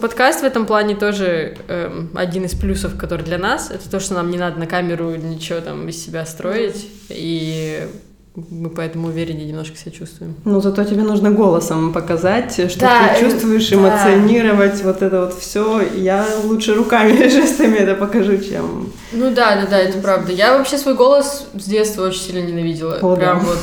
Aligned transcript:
подкаст 0.00 0.40
в 0.40 0.44
этом 0.44 0.66
плане 0.66 0.96
тоже 0.96 1.56
эм, 1.68 2.10
один 2.14 2.44
из 2.44 2.54
плюсов, 2.54 2.96
который 2.96 3.24
для 3.24 3.38
нас, 3.38 3.70
это 3.70 3.88
то, 3.88 4.00
что 4.00 4.14
нам 4.14 4.30
не 4.30 4.38
надо 4.38 4.58
на 4.58 4.66
камеру 4.66 5.14
ничего 5.14 5.60
там 5.60 5.88
из 5.88 6.02
себя 6.02 6.26
строить, 6.26 6.88
и 7.08 7.86
мы 8.34 8.70
поэтому 8.70 9.08
увереннее 9.08 9.46
немножко 9.46 9.76
себя 9.76 9.90
чувствуем. 9.90 10.36
Ну, 10.44 10.60
зато 10.60 10.84
тебе 10.84 11.02
нужно 11.02 11.30
голосом 11.30 11.92
показать, 11.92 12.52
что 12.52 12.80
да, 12.80 13.08
ты 13.08 13.20
чувствуешь, 13.20 13.68
да. 13.68 13.76
эмоционировать 13.76 14.82
вот 14.82 15.02
это 15.02 15.22
вот 15.22 15.34
все. 15.34 15.82
Я 15.96 16.26
лучше 16.44 16.74
руками 16.74 17.12
и 17.12 17.28
жестами 17.30 17.76
это 17.76 17.94
покажу, 17.94 18.38
чем... 18.38 18.92
Ну 19.12 19.30
да, 19.34 19.56
да, 19.56 19.66
да, 19.68 19.78
это 19.78 19.98
правда. 19.98 20.32
Я 20.32 20.56
вообще 20.56 20.78
свой 20.78 20.94
голос 20.94 21.46
с 21.54 21.64
детства 21.64 22.06
очень 22.06 22.20
сильно 22.20 22.46
ненавидела. 22.46 22.98
О, 23.02 23.16
Прям 23.16 23.40
да. 23.40 23.44
вот 23.44 23.58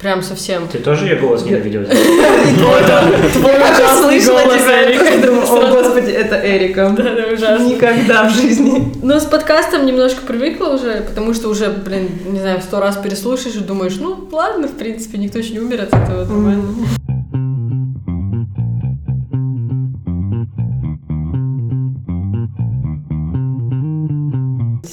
Прям 0.00 0.22
совсем. 0.22 0.66
Ты 0.66 0.78
тоже 0.78 1.06
ее 1.06 1.16
голос 1.16 1.44
ненавидел? 1.44 1.84
Твой 1.84 3.54
ужасный 3.54 4.24
голос, 4.24 4.62
Эрика. 4.66 5.30
О, 5.30 5.70
господи, 5.70 6.10
это 6.10 6.40
Эрика. 6.42 6.94
Да, 6.96 7.02
да, 7.02 7.24
ужасно. 7.34 7.66
Никогда 7.66 8.26
в 8.26 8.32
жизни. 8.32 8.94
Но 9.02 9.20
с 9.20 9.24
подкастом 9.24 9.84
немножко 9.84 10.22
привыкла 10.26 10.68
уже, 10.68 11.02
потому 11.06 11.34
что 11.34 11.50
уже, 11.50 11.68
блин, 11.68 12.08
не 12.24 12.40
знаю, 12.40 12.62
сто 12.62 12.80
раз 12.80 12.96
переслушаешь 12.96 13.56
и 13.56 13.60
думаешь, 13.60 13.96
ну, 14.00 14.26
ладно, 14.32 14.68
в 14.68 14.78
принципе, 14.78 15.18
никто 15.18 15.38
еще 15.38 15.52
не 15.52 15.60
умер 15.60 15.82
от 15.82 15.88
этого, 15.88 16.24
нормально. 16.24 16.64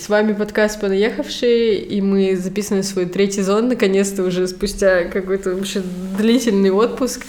С 0.08 0.10
вами 0.10 0.32
подкаст 0.32 0.80
«Понаехавшие», 0.80 1.80
и 1.80 2.00
мы 2.00 2.38
записываем 2.38 2.82
свой 2.82 3.08
третий 3.08 3.42
сезон, 3.42 3.68
наконец-то 3.68 4.24
уже 4.24 4.48
спустя 4.48 5.04
какой-то 5.04 5.54
вообще 5.54 5.84
длительный 6.18 6.72
отпуск. 6.72 7.26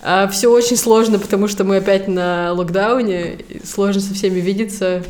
А, 0.00 0.28
все 0.28 0.46
очень 0.46 0.76
сложно, 0.76 1.18
потому 1.18 1.48
что 1.48 1.64
мы 1.64 1.78
опять 1.78 2.06
на 2.06 2.52
локдауне, 2.52 3.38
сложно 3.64 4.00
со 4.00 4.14
всеми 4.14 4.38
видеться, 4.38 5.02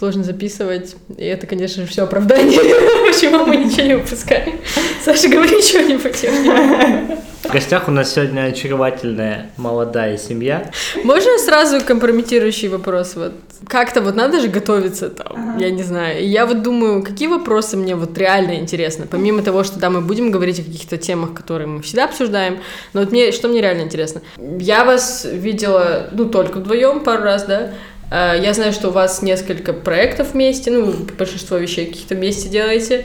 сложно 0.00 0.24
записывать, 0.24 0.96
и 1.18 1.26
это, 1.26 1.46
конечно 1.46 1.82
же, 1.82 1.88
все 1.90 2.04
оправдание, 2.04 2.58
почему 3.06 3.44
мы 3.44 3.56
ничего 3.56 3.86
не 3.86 3.94
выпускаем. 3.96 4.58
Саша, 5.04 5.28
говори 5.28 5.60
что-нибудь. 5.60 7.18
В 7.44 7.52
гостях 7.52 7.86
у 7.86 7.90
нас 7.90 8.14
сегодня 8.14 8.44
очаровательная 8.44 9.50
молодая 9.58 10.16
семья. 10.16 10.70
Можно 11.04 11.36
сразу 11.36 11.82
компрометирующий 11.82 12.68
вопрос? 12.68 13.14
Вот 13.14 13.34
как-то 13.68 14.00
вот 14.00 14.14
надо 14.14 14.40
же 14.40 14.48
готовиться 14.48 15.10
там, 15.10 15.32
ага. 15.34 15.62
я 15.62 15.70
не 15.70 15.82
знаю. 15.82 16.22
И 16.22 16.26
я 16.26 16.46
вот 16.46 16.62
думаю, 16.62 17.02
какие 17.02 17.28
вопросы 17.28 17.76
мне 17.76 17.94
вот 17.94 18.16
реально 18.16 18.54
интересны, 18.54 19.04
помимо 19.04 19.42
того, 19.42 19.64
что 19.64 19.78
да, 19.78 19.90
мы 19.90 20.00
будем 20.00 20.30
говорить 20.30 20.60
о 20.60 20.62
каких-то 20.62 20.96
темах, 20.96 21.34
которые 21.34 21.66
мы 21.66 21.82
всегда 21.82 22.06
обсуждаем, 22.06 22.60
но 22.94 23.00
вот 23.00 23.10
мне, 23.10 23.32
что 23.32 23.48
мне 23.48 23.60
реально 23.60 23.82
интересно? 23.82 24.22
Я 24.38 24.84
вас 24.84 25.26
видела, 25.30 26.08
ну, 26.12 26.24
только 26.24 26.58
вдвоем 26.58 27.00
пару 27.00 27.22
раз, 27.22 27.44
да, 27.44 27.72
я 28.10 28.52
знаю, 28.54 28.72
что 28.72 28.88
у 28.88 28.92
вас 28.92 29.22
несколько 29.22 29.72
проектов 29.72 30.32
вместе, 30.32 30.70
ну, 30.70 30.92
большинство 31.16 31.56
вещей 31.56 31.86
каких-то 31.86 32.14
вместе 32.14 32.48
делаете 32.48 33.04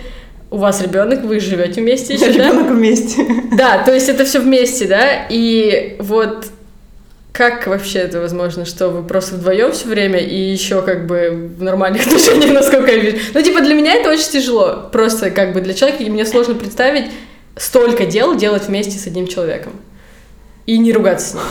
у 0.52 0.58
вас 0.58 0.82
ребенок, 0.82 1.24
вы 1.24 1.40
живете 1.40 1.82
вместе 1.82 2.14
еще, 2.14 2.28
да? 2.28 2.50
Ребенок 2.50 2.72
вместе. 2.72 3.26
Да, 3.58 3.84
то 3.84 3.94
есть 3.94 4.10
это 4.10 4.26
все 4.26 4.40
вместе, 4.40 4.88
да? 4.88 5.28
И 5.30 5.98
вот 6.00 6.46
как 7.34 7.68
вообще 7.68 8.00
это 8.00 8.22
возможно, 8.22 8.64
что 8.64 8.90
вы 8.90 9.04
просто 9.04 9.36
вдвоем 9.36 9.74
все 9.74 9.88
время 9.88 10.20
и 10.20 10.36
еще 10.36 10.82
как 10.82 11.08
бы 11.08 11.52
в 11.58 11.62
нормальных 11.62 12.02
отношениях, 12.08 12.54
насколько 12.54 12.92
я 12.92 12.98
вижу? 12.98 13.18
Ну, 13.34 13.42
типа, 13.42 13.62
для 13.62 13.74
меня 13.74 13.96
это 13.96 14.10
очень 14.10 14.30
тяжело. 14.30 14.90
Просто 14.92 15.32
как 15.32 15.52
бы 15.54 15.60
для 15.60 15.74
человека, 15.74 16.04
и 16.04 16.10
мне 16.10 16.26
сложно 16.26 16.56
представить 16.56 17.12
столько 17.58 18.06
дел 18.06 18.36
делать 18.36 18.68
вместе 18.68 18.98
с 18.98 19.08
одним 19.08 19.28
человеком. 19.28 19.74
И 20.66 20.78
не 20.78 20.94
ругаться 20.94 21.32
с 21.32 21.34
ним. 21.34 21.44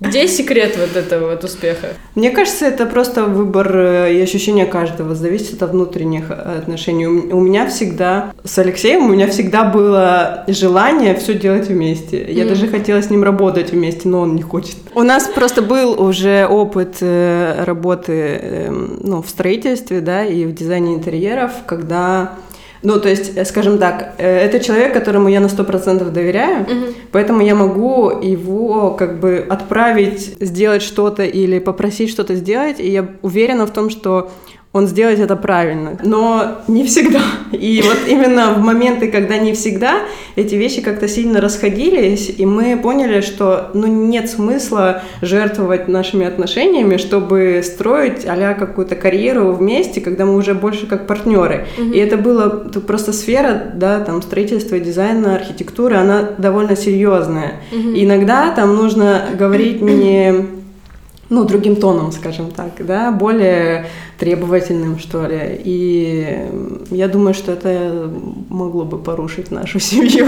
Где 0.00 0.26
секрет 0.28 0.78
вот 0.78 0.96
этого 0.96 1.30
вот 1.30 1.44
успеха? 1.44 1.88
Мне 2.14 2.30
кажется, 2.30 2.64
это 2.64 2.86
просто 2.86 3.24
выбор 3.24 3.70
э, 3.76 4.14
и 4.14 4.20
ощущение 4.22 4.64
каждого, 4.64 5.14
зависит 5.14 5.62
от 5.62 5.72
внутренних 5.72 6.30
э, 6.30 6.58
отношений. 6.58 7.06
У 7.06 7.40
меня 7.40 7.68
всегда, 7.68 8.32
с 8.42 8.58
Алексеем, 8.58 9.04
у 9.04 9.08
меня 9.08 9.28
всегда 9.28 9.64
было 9.64 10.44
желание 10.48 11.14
все 11.14 11.34
делать 11.34 11.68
вместе. 11.68 12.24
Я 12.32 12.44
mm. 12.44 12.48
даже 12.48 12.68
хотела 12.68 13.02
с 13.02 13.10
ним 13.10 13.22
работать 13.22 13.72
вместе, 13.72 14.08
но 14.08 14.20
он 14.20 14.36
не 14.36 14.42
хочет. 14.42 14.76
У 14.94 15.02
нас 15.02 15.28
просто 15.28 15.60
был 15.60 16.00
уже 16.00 16.46
опыт 16.46 16.96
э, 17.02 17.62
работы 17.64 18.12
эм, 18.12 19.00
ну, 19.02 19.20
в 19.20 19.28
строительстве, 19.28 20.00
да, 20.00 20.24
и 20.24 20.46
в 20.46 20.54
дизайне 20.54 20.94
интерьеров, 20.94 21.52
когда 21.66 22.38
ну, 22.82 22.98
то 22.98 23.08
есть, 23.08 23.36
э, 23.36 23.44
скажем 23.44 23.78
так, 23.78 24.14
э, 24.18 24.26
это 24.26 24.58
человек, 24.60 24.94
которому 24.94 25.28
я 25.28 25.40
на 25.40 25.48
100% 25.48 26.10
доверяю, 26.10 26.62
угу. 26.62 26.94
поэтому 27.12 27.42
я 27.42 27.54
могу 27.54 28.10
его 28.10 28.92
как 28.92 29.20
бы 29.20 29.44
отправить 29.48 30.36
сделать 30.40 30.82
что-то 30.82 31.24
или 31.24 31.58
попросить 31.58 32.10
что-то 32.10 32.34
сделать, 32.34 32.80
и 32.80 32.90
я 32.90 33.06
уверена 33.22 33.66
в 33.66 33.72
том, 33.72 33.90
что 33.90 34.30
он 34.72 34.86
сделает 34.86 35.18
это 35.18 35.34
правильно. 35.34 35.98
Но 36.04 36.58
не 36.68 36.84
всегда. 36.84 37.22
И 37.50 37.82
вот 37.84 37.98
именно 38.06 38.54
в 38.54 38.58
моменты, 38.60 39.10
когда 39.10 39.36
не 39.36 39.52
всегда, 39.52 40.02
эти 40.36 40.54
вещи 40.54 40.80
как-то 40.80 41.08
сильно 41.08 41.40
расходились, 41.40 42.32
и 42.38 42.46
мы 42.46 42.78
поняли, 42.80 43.20
что 43.20 43.70
ну, 43.74 43.88
нет 43.88 44.30
смысла 44.30 45.02
жертвовать 45.22 45.88
нашими 45.88 46.24
отношениями, 46.24 46.98
чтобы 46.98 47.62
строить 47.64 48.24
а 48.26 48.54
какую-то 48.54 48.94
карьеру 48.94 49.52
вместе, 49.52 50.00
когда 50.00 50.24
мы 50.24 50.36
уже 50.36 50.54
больше 50.54 50.86
как 50.86 51.08
партнеры. 51.08 51.66
Угу. 51.76 51.90
И 51.90 51.98
это 51.98 52.16
было 52.16 52.48
просто 52.86 53.12
сфера, 53.12 53.72
да, 53.74 53.98
там 54.00 54.22
строительства, 54.22 54.78
дизайна, 54.78 55.34
архитектуры, 55.34 55.96
она 55.96 56.30
довольно 56.38 56.76
серьезная. 56.76 57.54
Угу. 57.72 57.90
И 57.90 58.04
иногда 58.04 58.52
там 58.54 58.76
нужно 58.76 59.24
говорить 59.36 59.82
не 59.82 60.59
ну, 61.30 61.44
другим 61.44 61.76
тоном, 61.76 62.10
скажем 62.10 62.50
так, 62.50 62.72
да, 62.80 63.12
более 63.12 63.86
требовательным, 64.18 64.98
что 64.98 65.26
ли. 65.26 65.60
И 65.64 66.38
я 66.90 67.06
думаю, 67.06 67.34
что 67.34 67.52
это 67.52 68.10
могло 68.48 68.84
бы 68.84 68.98
порушить 68.98 69.52
нашу 69.52 69.78
семью. 69.80 70.26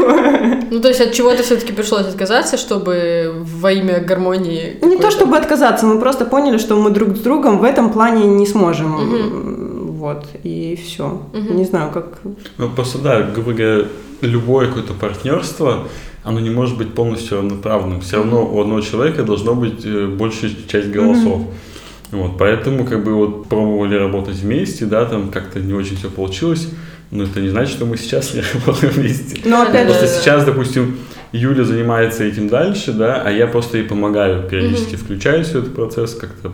Ну, 0.71 0.81
то 0.81 0.89
есть 0.89 1.01
от 1.01 1.13
чего-то 1.13 1.43
все-таки 1.43 1.73
пришлось 1.73 2.07
отказаться, 2.07 2.57
чтобы 2.57 3.35
во 3.61 3.73
имя 3.73 4.01
гармонии... 4.01 4.79
Не 4.81 4.97
то, 4.97 5.11
чтобы 5.11 5.37
отказаться, 5.37 5.87
мы 5.87 5.99
просто 5.99 6.25
поняли, 6.25 6.59
что 6.59 6.77
мы 6.77 6.91
друг 6.91 7.17
с 7.17 7.21
другом 7.21 7.59
в 7.59 7.65
этом 7.65 7.93
плане 7.93 8.27
не 8.27 8.47
сможем. 8.47 8.95
Угу. 8.95 9.93
Вот, 9.95 10.25
и 10.45 10.81
все. 10.85 11.21
Угу. 11.33 11.55
Не 11.55 11.65
знаю, 11.65 11.91
как... 11.93 12.21
Ну, 12.59 12.71
просто, 12.71 12.99
да, 12.99 13.23
говоря, 13.23 13.87
любое 14.21 14.69
какое-то 14.69 14.95
партнерство, 14.95 15.89
оно 16.25 16.41
не 16.41 16.51
может 16.51 16.79
быть 16.79 16.95
полностью 16.95 17.39
равноправным. 17.39 18.01
Все 18.01 18.19
равно 18.19 18.45
у 18.45 18.61
одного 18.61 18.81
человека 18.81 19.23
должно 19.23 19.55
быть 19.55 19.85
э, 19.85 20.07
большая 20.07 20.53
часть 20.69 20.91
голосов. 20.91 21.43
Mm-hmm. 21.43 22.17
Вот, 22.17 22.39
поэтому 22.39 22.85
как 22.85 23.05
бы 23.05 23.15
вот 23.15 23.49
пробовали 23.49 23.97
работать 23.97 24.37
вместе, 24.37 24.85
да, 24.85 25.07
там 25.07 25.31
как-то 25.31 25.61
не 25.61 25.73
очень 25.73 25.97
все 25.97 26.11
получилось, 26.11 26.69
но 27.11 27.25
это 27.25 27.41
не 27.41 27.49
значит, 27.49 27.75
что 27.75 27.87
мы 27.87 27.97
сейчас 27.97 28.35
не 28.35 28.43
работаем 28.55 28.93
вместе. 28.93 29.41
Но 29.47 29.63
опять 29.63 29.87
просто 29.87 30.07
же... 30.07 30.13
сейчас, 30.13 30.45
допустим, 30.45 30.99
Юля 31.33 31.65
занимается 31.65 32.25
этим 32.25 32.49
дальше, 32.49 32.93
да, 32.93 33.23
а 33.25 33.31
я 33.31 33.47
просто 33.47 33.79
ей 33.79 33.85
помогаю, 33.85 34.47
периодически 34.47 34.95
mm-hmm. 34.95 35.05
включаюсь 35.05 35.49
в 35.49 35.57
этот 35.57 35.75
процесс 35.75 36.15
как-то, 36.15 36.53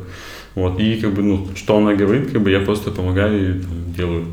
вот, 0.54 0.78
и 0.78 0.96
как 1.00 1.12
бы, 1.12 1.22
ну, 1.22 1.48
что 1.56 1.76
она 1.78 1.94
говорит, 1.94 2.30
как 2.30 2.40
бы 2.40 2.52
я 2.52 2.60
просто 2.60 2.92
помогаю 2.92 3.56
и 3.56 3.60
там, 3.60 3.70
делаю 3.96 4.26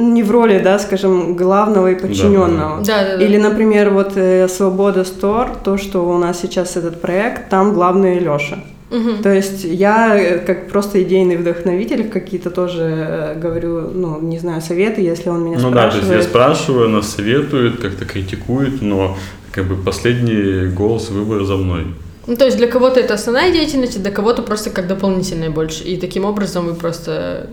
не 0.00 0.22
в 0.22 0.30
роли, 0.30 0.58
да, 0.58 0.78
скажем, 0.78 1.36
главного 1.36 1.92
и 1.92 1.94
подчиненного. 1.94 2.84
Да, 2.84 3.04
да, 3.04 3.16
да. 3.16 3.24
Или, 3.24 3.36
например, 3.36 3.90
вот 3.90 4.12
э, 4.16 4.48
Свобода 4.48 5.04
Стор, 5.04 5.50
то, 5.64 5.76
что 5.76 6.08
у 6.08 6.18
нас 6.18 6.40
сейчас 6.40 6.76
этот 6.76 7.00
проект, 7.00 7.48
там 7.48 7.72
главный 7.72 8.18
Леша. 8.18 8.58
Угу. 8.90 9.22
То 9.22 9.32
есть 9.32 9.64
я 9.64 10.16
э, 10.18 10.38
как 10.38 10.68
просто 10.68 11.02
идейный 11.02 11.36
вдохновитель 11.36 12.08
какие-то 12.08 12.50
тоже 12.50 12.82
э, 12.82 13.38
говорю, 13.38 13.90
ну, 13.94 14.20
не 14.20 14.38
знаю, 14.38 14.60
советы, 14.60 15.00
если 15.00 15.28
он 15.28 15.44
меня 15.44 15.58
ну, 15.58 15.70
спрашивает. 15.70 15.94
Ну 15.94 16.00
да, 16.00 16.06
то 16.06 16.14
есть 16.14 16.26
я 16.26 16.30
спрашиваю, 16.30 16.86
она 16.86 17.02
советует, 17.02 17.80
как-то 17.80 18.04
критикует, 18.04 18.82
но 18.82 19.16
как 19.52 19.66
бы 19.66 19.76
последний 19.76 20.68
голос 20.74 21.10
выбора 21.10 21.44
за 21.44 21.56
мной. 21.56 21.86
Ну, 22.26 22.36
то 22.36 22.44
есть 22.44 22.56
для 22.56 22.66
кого-то 22.66 23.00
это 23.00 23.14
основная 23.14 23.52
деятельность, 23.52 24.00
для 24.02 24.10
кого-то 24.10 24.42
просто 24.42 24.70
как 24.70 24.86
дополнительная 24.88 25.50
больше. 25.50 25.84
И 25.84 25.96
таким 25.96 26.24
образом 26.24 26.66
вы 26.66 26.74
просто 26.74 27.48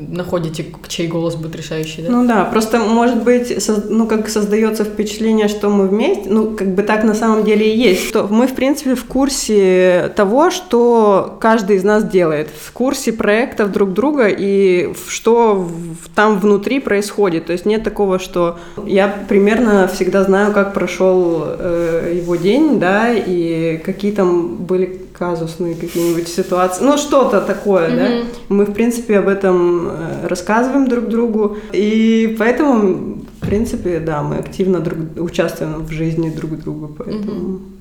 находите, 0.00 0.66
чей 0.88 1.06
голос 1.08 1.36
будет 1.36 1.54
решающий, 1.56 2.02
да? 2.02 2.10
Ну 2.10 2.26
да, 2.26 2.44
просто, 2.44 2.78
может 2.78 3.22
быть, 3.22 3.54
ну, 3.88 4.06
как 4.06 4.28
создается 4.28 4.84
впечатление, 4.84 5.48
что 5.48 5.68
мы 5.68 5.88
вместе, 5.88 6.28
ну, 6.28 6.56
как 6.56 6.74
бы 6.74 6.82
так 6.82 7.04
на 7.04 7.14
самом 7.14 7.44
деле 7.44 7.72
и 7.72 7.76
есть, 7.76 8.08
что 8.08 8.26
мы, 8.30 8.46
в 8.46 8.54
принципе, 8.54 8.94
в 8.94 9.04
курсе 9.04 10.10
того, 10.16 10.50
что 10.50 11.36
каждый 11.40 11.76
из 11.76 11.84
нас 11.84 12.04
делает, 12.04 12.48
в 12.48 12.72
курсе 12.72 13.12
проектов 13.12 13.72
друг 13.72 13.92
друга 13.92 14.28
и 14.28 14.92
что 15.08 15.68
там 16.14 16.38
внутри 16.38 16.80
происходит, 16.80 17.46
то 17.46 17.52
есть 17.52 17.66
нет 17.66 17.84
такого, 17.84 18.18
что 18.18 18.58
я 18.86 19.08
примерно 19.28 19.88
всегда 19.92 20.24
знаю, 20.24 20.52
как 20.52 20.72
прошел 20.72 21.44
э, 21.46 22.14
его 22.16 22.36
день, 22.36 22.78
да, 22.78 23.12
и 23.12 23.78
какие 23.84 24.12
там 24.12 24.56
были 24.56 25.09
казусные 25.20 25.74
какие-нибудь 25.74 26.28
ситуации, 26.28 26.82
ну 26.82 26.96
что-то 26.96 27.42
такое, 27.42 27.90
mm-hmm. 27.90 28.24
да. 28.24 28.26
Мы, 28.48 28.64
в 28.64 28.72
принципе, 28.72 29.18
об 29.18 29.28
этом 29.28 29.88
э, 29.88 30.26
рассказываем 30.26 30.88
друг 30.88 31.08
другу, 31.08 31.58
и 31.72 32.34
поэтому, 32.38 33.20
в 33.40 33.46
принципе, 33.46 34.00
да, 34.00 34.22
мы 34.22 34.36
активно 34.36 34.80
друг, 34.80 34.98
участвуем 35.18 35.84
в 35.84 35.90
жизни 35.90 36.30
друг 36.30 36.58
друга, 36.58 36.88
поэтому... 36.98 37.32
Mm-hmm. 37.32 37.79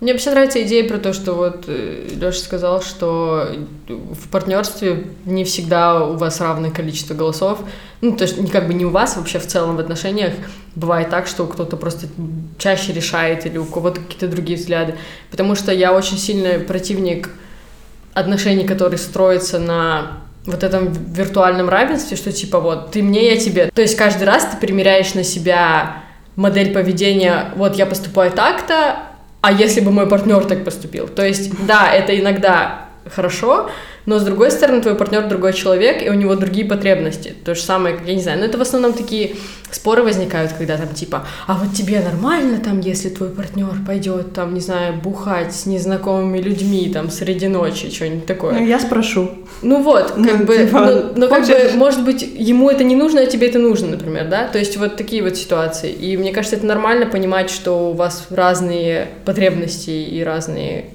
Мне 0.00 0.12
вообще 0.12 0.30
нравится 0.30 0.62
идея 0.62 0.88
про 0.88 0.98
то, 0.98 1.12
что 1.12 1.34
вот 1.34 1.66
Леша 1.68 2.38
сказал, 2.38 2.82
что 2.82 3.48
в 3.88 4.28
партнерстве 4.28 5.06
не 5.24 5.44
всегда 5.44 6.04
у 6.04 6.16
вас 6.16 6.40
равное 6.40 6.70
количество 6.70 7.14
голосов. 7.14 7.60
Ну, 8.00 8.16
то 8.16 8.24
есть 8.24 8.50
как 8.50 8.66
бы 8.66 8.74
не 8.74 8.84
у 8.84 8.90
вас, 8.90 9.16
вообще 9.16 9.38
в 9.38 9.46
целом 9.46 9.76
в 9.76 9.80
отношениях 9.80 10.34
бывает 10.74 11.10
так, 11.10 11.26
что 11.26 11.46
кто-то 11.46 11.76
просто 11.76 12.08
чаще 12.58 12.92
решает 12.92 13.46
или 13.46 13.56
у 13.56 13.64
кого-то 13.64 14.00
какие-то 14.00 14.28
другие 14.28 14.58
взгляды. 14.58 14.96
Потому 15.30 15.54
что 15.54 15.72
я 15.72 15.92
очень 15.94 16.18
сильный 16.18 16.58
противник 16.58 17.30
отношений, 18.12 18.66
которые 18.66 18.98
строятся 18.98 19.58
на 19.58 20.18
вот 20.44 20.62
этом 20.62 20.92
виртуальном 20.92 21.68
равенстве, 21.68 22.16
что 22.16 22.32
типа 22.32 22.60
вот 22.60 22.92
ты 22.92 23.02
мне, 23.02 23.30
я 23.34 23.36
тебе. 23.36 23.70
То 23.74 23.82
есть 23.82 23.96
каждый 23.96 24.24
раз 24.24 24.44
ты 24.44 24.56
примеряешь 24.58 25.14
на 25.14 25.24
себя 25.24 26.02
модель 26.36 26.72
поведения, 26.72 27.52
вот 27.56 27.76
я 27.76 27.86
поступаю 27.86 28.30
так-то, 28.30 28.96
а 29.46 29.52
если 29.52 29.80
бы 29.80 29.92
мой 29.92 30.08
партнер 30.08 30.44
так 30.44 30.64
поступил? 30.64 31.06
То 31.06 31.24
есть, 31.24 31.66
да, 31.66 31.88
это 31.92 32.18
иногда 32.18 32.88
хорошо, 33.14 33.70
но 34.06 34.18
с 34.18 34.22
другой 34.22 34.50
стороны, 34.50 34.80
твой 34.80 34.94
партнер 34.94 35.28
другой 35.28 35.52
человек, 35.52 36.02
и 36.02 36.08
у 36.08 36.14
него 36.14 36.36
другие 36.36 36.66
потребности. 36.66 37.34
То 37.44 37.54
же 37.54 37.60
самое, 37.60 37.98
я 38.06 38.14
не 38.14 38.22
знаю, 38.22 38.38
но 38.38 38.44
это 38.44 38.56
в 38.56 38.60
основном 38.60 38.92
такие 38.92 39.36
споры 39.70 40.02
возникают, 40.02 40.52
когда 40.52 40.76
там 40.76 40.88
типа, 40.94 41.26
а 41.46 41.54
вот 41.54 41.74
тебе 41.74 42.00
нормально 42.00 42.58
там, 42.58 42.80
если 42.80 43.08
твой 43.08 43.30
партнер 43.30 43.74
пойдет 43.86 44.32
там, 44.32 44.54
не 44.54 44.60
знаю, 44.60 44.94
бухать 44.94 45.54
с 45.54 45.66
незнакомыми 45.66 46.38
людьми 46.38 46.88
там 46.92 47.10
среди 47.10 47.48
ночи, 47.48 47.90
что-нибудь 47.90 48.26
такое. 48.26 48.54
Ну, 48.54 48.64
я 48.64 48.78
спрошу. 48.78 49.30
Ну 49.62 49.82
вот, 49.82 50.12
как 50.12 50.16
ну, 50.16 50.44
бы, 50.44 50.56
типа, 50.56 50.84
ну, 50.86 51.12
ну 51.16 51.28
как 51.28 51.46
бы, 51.46 51.70
может 51.74 52.04
быть, 52.04 52.22
ему 52.22 52.70
это 52.70 52.84
не 52.84 52.94
нужно, 52.94 53.22
а 53.22 53.26
тебе 53.26 53.48
это 53.48 53.58
нужно, 53.58 53.88
например, 53.88 54.28
да? 54.28 54.46
То 54.46 54.58
есть 54.58 54.76
вот 54.76 54.96
такие 54.96 55.22
вот 55.22 55.36
ситуации. 55.36 55.90
И 55.90 56.16
мне 56.16 56.32
кажется, 56.32 56.56
это 56.56 56.66
нормально 56.66 57.06
понимать, 57.06 57.50
что 57.50 57.90
у 57.90 57.92
вас 57.92 58.28
разные 58.30 59.08
потребности 59.24 59.90
и 59.90 60.22
разные 60.22 60.86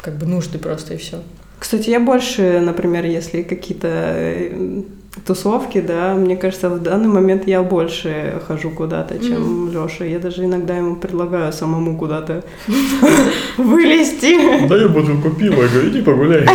как 0.00 0.16
бы 0.16 0.26
нужды 0.26 0.58
просто 0.58 0.94
и 0.94 0.96
все. 0.96 1.20
Кстати, 1.60 1.90
я 1.90 2.00
больше, 2.00 2.58
например, 2.60 3.04
если 3.04 3.42
какие-то 3.42 3.88
э, 3.88 4.82
тусовки, 5.26 5.80
да, 5.80 6.14
мне 6.14 6.34
кажется, 6.36 6.70
в 6.70 6.82
данный 6.82 7.08
момент 7.08 7.46
я 7.46 7.62
больше 7.62 8.40
хожу 8.48 8.70
куда-то, 8.70 9.18
чем 9.18 9.68
mm-hmm. 9.68 9.72
Лёша. 9.72 10.04
Я 10.06 10.18
даже 10.18 10.46
иногда 10.46 10.74
ему 10.78 10.96
предлагаю 10.96 11.52
самому 11.52 11.98
куда-то 11.98 12.44
вылезти. 13.58 14.66
Да 14.68 14.76
я 14.76 14.88
буду 14.88 15.18
купила, 15.18 15.56
говорю, 15.56 15.90
иди 15.90 16.00
погуляй. 16.00 16.46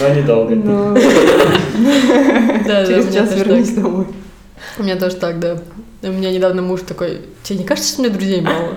Но 0.00 0.14
недолго. 0.14 0.54
Через 2.86 3.14
час 3.14 3.34
вернись 3.36 3.70
домой. 3.70 4.04
У 4.76 4.82
меня 4.82 4.96
тоже 4.96 5.16
так, 5.16 5.38
да. 5.38 5.58
У 6.02 6.08
меня 6.08 6.32
недавно 6.32 6.60
муж 6.60 6.80
такой, 6.86 7.20
тебе 7.42 7.60
не 7.60 7.64
кажется, 7.64 7.92
что 7.92 8.02
у 8.02 8.04
меня 8.04 8.14
друзей 8.14 8.40
мало? 8.40 8.76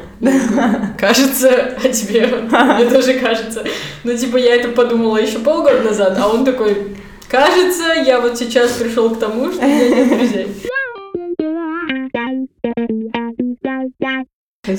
Кажется, 0.97 1.75
а 1.83 1.89
тебе? 1.89 2.27
Мне 2.27 2.89
тоже 2.89 3.15
кажется. 3.15 3.63
Ну, 4.03 4.15
типа, 4.15 4.38
я 4.38 4.55
это 4.55 4.69
подумала 4.69 5.17
еще 5.17 5.39
полгода 5.39 5.81
назад, 5.81 6.17
а 6.19 6.27
он 6.29 6.45
такой, 6.45 6.95
кажется, 7.27 7.94
я 8.05 8.21
вот 8.21 8.38
сейчас 8.38 8.73
пришел 8.73 9.15
к 9.15 9.19
тому, 9.19 9.51
что 9.51 9.65
у 9.65 9.67
меня 9.67 9.89
нет 9.89 10.09
друзей. 10.09 10.47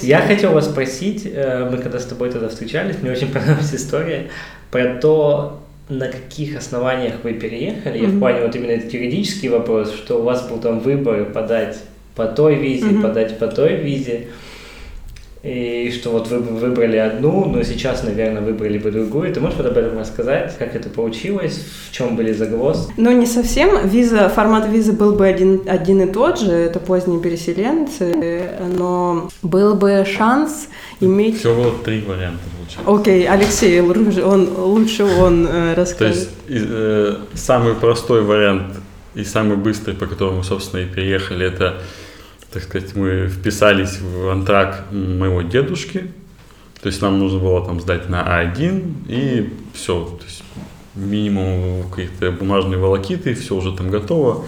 Я 0.02 0.20
хотел 0.20 0.52
вас 0.52 0.66
спросить, 0.66 1.22
э, 1.24 1.68
мы 1.70 1.78
когда 1.78 1.98
с 1.98 2.04
тобой 2.04 2.30
тогда 2.30 2.48
встречались, 2.48 2.96
мне 3.00 3.10
очень 3.10 3.32
понравилась 3.32 3.74
история 3.74 4.30
про 4.70 4.96
то, 4.96 5.60
на 5.88 6.08
каких 6.08 6.56
основаниях 6.56 7.14
вы 7.22 7.34
переехали, 7.34 8.00
mm-hmm. 8.00 8.16
в 8.16 8.18
плане 8.18 8.42
вот 8.42 8.54
именно 8.54 8.72
этот 8.72 8.92
юридический 8.92 9.48
вопрос, 9.48 9.92
что 9.94 10.18
у 10.18 10.22
вас 10.22 10.48
был 10.48 10.58
там 10.58 10.80
выбор 10.80 11.24
подать 11.26 11.78
по 12.14 12.26
той 12.26 12.56
визе, 12.56 12.86
mm-hmm. 12.86 13.02
подать 13.02 13.38
по 13.38 13.46
той 13.48 13.76
визе. 13.76 14.26
И 15.42 15.92
что 15.92 16.10
вот 16.10 16.28
вы 16.28 16.38
выбрали 16.40 16.96
одну, 16.96 17.44
но 17.44 17.62
сейчас, 17.62 18.02
наверное, 18.02 18.42
выбрали 18.42 18.78
бы 18.78 18.90
другую. 18.90 19.32
Ты 19.32 19.40
можешь 19.40 19.60
об 19.60 19.76
этом 19.76 19.96
рассказать, 19.98 20.56
как 20.58 20.74
это 20.74 20.88
получилось, 20.88 21.64
в 21.88 21.92
чем 21.94 22.16
были 22.16 22.32
загвоздки? 22.32 22.92
Ну, 22.96 23.12
не 23.12 23.26
совсем. 23.26 23.88
Виза, 23.88 24.28
формат 24.28 24.68
визы 24.68 24.92
был 24.92 25.14
бы 25.14 25.26
один, 25.26 25.62
один 25.68 26.02
и 26.02 26.12
тот 26.12 26.40
же, 26.40 26.50
это 26.50 26.80
поздние 26.80 27.20
переселенцы, 27.20 28.50
но 28.76 29.28
был 29.42 29.76
бы 29.76 30.04
шанс 30.04 30.68
иметь... 31.00 31.38
Всего 31.38 31.70
три 31.84 32.00
варианта 32.00 32.42
получается. 32.56 33.00
Окей, 33.00 33.24
okay, 33.24 33.28
Алексей, 33.28 33.80
он, 33.80 34.48
лучше 34.56 35.04
он 35.04 35.46
э, 35.46 35.74
расскажет. 35.74 36.28
То 36.46 36.52
есть 36.52 36.66
э, 36.68 37.16
самый 37.34 37.74
простой 37.74 38.22
вариант 38.22 38.74
и 39.14 39.22
самый 39.22 39.56
быстрый, 39.56 39.94
по 39.94 40.06
которому, 40.06 40.42
собственно, 40.42 40.80
и 40.80 40.86
приехали, 40.86 41.46
это 41.46 41.80
так 42.58 42.68
сказать, 42.68 42.96
мы 42.96 43.28
вписались 43.28 44.00
в 44.00 44.30
антрак 44.30 44.86
моего 44.90 45.42
дедушки, 45.42 46.10
то 46.82 46.88
есть 46.88 47.00
нам 47.00 47.18
нужно 47.20 47.38
было 47.38 47.64
там 47.64 47.80
сдать 47.80 48.08
на 48.08 48.20
А1 48.20 49.04
и 49.06 49.52
все, 49.74 50.04
то 50.04 50.24
есть 50.24 50.42
минимум 50.96 51.88
каких-то 51.88 52.32
бумажные 52.32 52.78
волокиты, 52.78 53.34
все 53.34 53.54
уже 53.54 53.72
там 53.76 53.90
готово. 53.90 54.44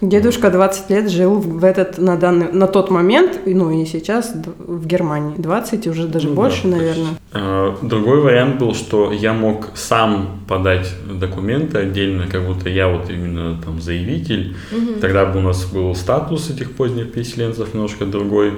Дедушка 0.00 0.50
20 0.50 0.90
лет 0.90 1.10
жил 1.10 1.38
в 1.38 1.64
этот, 1.64 1.98
на, 1.98 2.16
данный, 2.16 2.52
на 2.52 2.66
тот 2.66 2.90
момент, 2.90 3.40
ну 3.46 3.70
и 3.70 3.86
сейчас 3.86 4.34
в 4.58 4.86
Германии. 4.86 5.34
20, 5.38 5.86
уже 5.86 6.06
даже 6.06 6.28
ну, 6.28 6.34
больше, 6.34 6.62
да, 6.64 6.76
наверное. 6.76 7.14
Э, 7.32 7.74
другой 7.82 8.20
вариант 8.20 8.58
был, 8.58 8.74
что 8.74 9.10
я 9.12 9.32
мог 9.32 9.70
сам 9.74 10.40
подать 10.48 10.88
документы 11.10 11.78
отдельно, 11.78 12.26
как 12.26 12.46
будто 12.46 12.68
я 12.68 12.88
вот 12.88 13.08
именно 13.08 13.60
там 13.64 13.80
заявитель. 13.80 14.54
Угу. 14.70 15.00
Тогда 15.00 15.24
бы 15.24 15.38
у 15.38 15.42
нас 15.42 15.64
был 15.64 15.94
статус 15.94 16.50
этих 16.50 16.72
поздних 16.72 17.12
переселенцев 17.12 17.72
немножко 17.72 18.04
другой. 18.04 18.52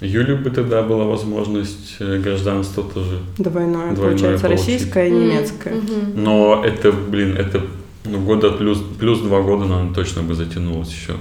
Юлю 0.00 0.36
бы 0.36 0.50
тогда 0.50 0.82
была 0.82 1.04
возможность 1.04 1.96
э, 2.00 2.18
гражданства 2.18 2.82
тоже. 2.82 3.20
Двойное, 3.38 3.92
двойное 3.92 3.96
получается, 3.96 4.46
получить. 4.46 4.66
российское 4.66 5.08
и 5.08 5.12
немецкое. 5.12 5.74
Угу. 5.76 6.16
Но 6.16 6.62
это, 6.64 6.92
блин, 6.92 7.36
это 7.36 7.62
ну, 8.04 8.20
года 8.20 8.50
плюс, 8.50 8.82
плюс 8.98 9.20
два 9.20 9.40
года, 9.40 9.64
наверное, 9.64 9.94
точно 9.94 10.22
бы 10.22 10.34
затянулось 10.34 10.90
еще. 10.90 11.14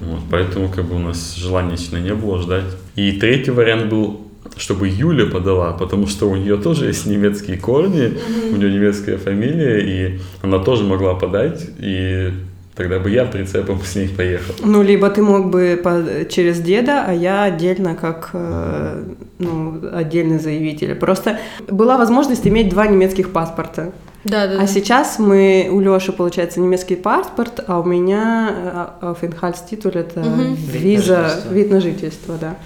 Вот, 0.00 0.20
поэтому 0.30 0.68
как 0.68 0.84
бы 0.84 0.96
у 0.96 0.98
нас 0.98 1.34
желания 1.36 1.76
сильно 1.76 2.02
не 2.02 2.14
было 2.14 2.38
ждать. 2.38 2.64
И 2.96 3.12
третий 3.12 3.50
вариант 3.50 3.86
был, 3.86 4.20
чтобы 4.56 4.88
Юля 4.88 5.26
подала, 5.26 5.72
потому 5.72 6.06
что 6.06 6.28
у 6.28 6.36
нее 6.36 6.56
тоже 6.56 6.86
есть 6.86 7.06
немецкие 7.06 7.56
корни, 7.56 8.18
у 8.52 8.56
нее 8.56 8.72
немецкая 8.72 9.16
фамилия, 9.16 9.80
и 9.80 10.20
она 10.42 10.58
тоже 10.58 10.84
могла 10.84 11.14
подать, 11.14 11.68
и 11.78 12.32
Тогда 12.74 12.98
бы 12.98 13.10
я 13.10 13.26
прицепом 13.26 13.82
с 13.82 13.94
ней 13.96 14.08
поехал. 14.08 14.54
Ну, 14.64 14.82
либо 14.82 15.10
ты 15.10 15.20
мог 15.20 15.50
бы 15.50 15.78
по, 15.82 16.24
через 16.24 16.58
деда, 16.58 17.04
а 17.06 17.12
я 17.12 17.42
отдельно 17.42 17.94
как 17.94 18.30
э, 18.32 19.04
ну, 19.38 19.78
отдельный 19.92 20.38
заявитель. 20.38 20.94
Просто 20.94 21.38
была 21.68 21.98
возможность 21.98 22.46
иметь 22.46 22.70
два 22.70 22.86
немецких 22.86 23.30
паспорта. 23.30 23.92
Да, 24.24 24.46
да. 24.46 24.60
А 24.60 24.66
сейчас 24.66 25.18
мы 25.18 25.68
у 25.70 25.80
Лёши 25.80 26.12
получается 26.12 26.60
немецкий 26.60 26.96
паспорт, 26.96 27.64
а 27.66 27.80
у 27.80 27.84
меня 27.84 28.94
Aufenthaltstitel 29.00 29.98
это 29.98 30.20
угу. 30.20 30.54
виза, 30.54 31.42
вид 31.50 31.70
на 31.70 31.80
жительство, 31.80 32.36
да. 32.40 32.56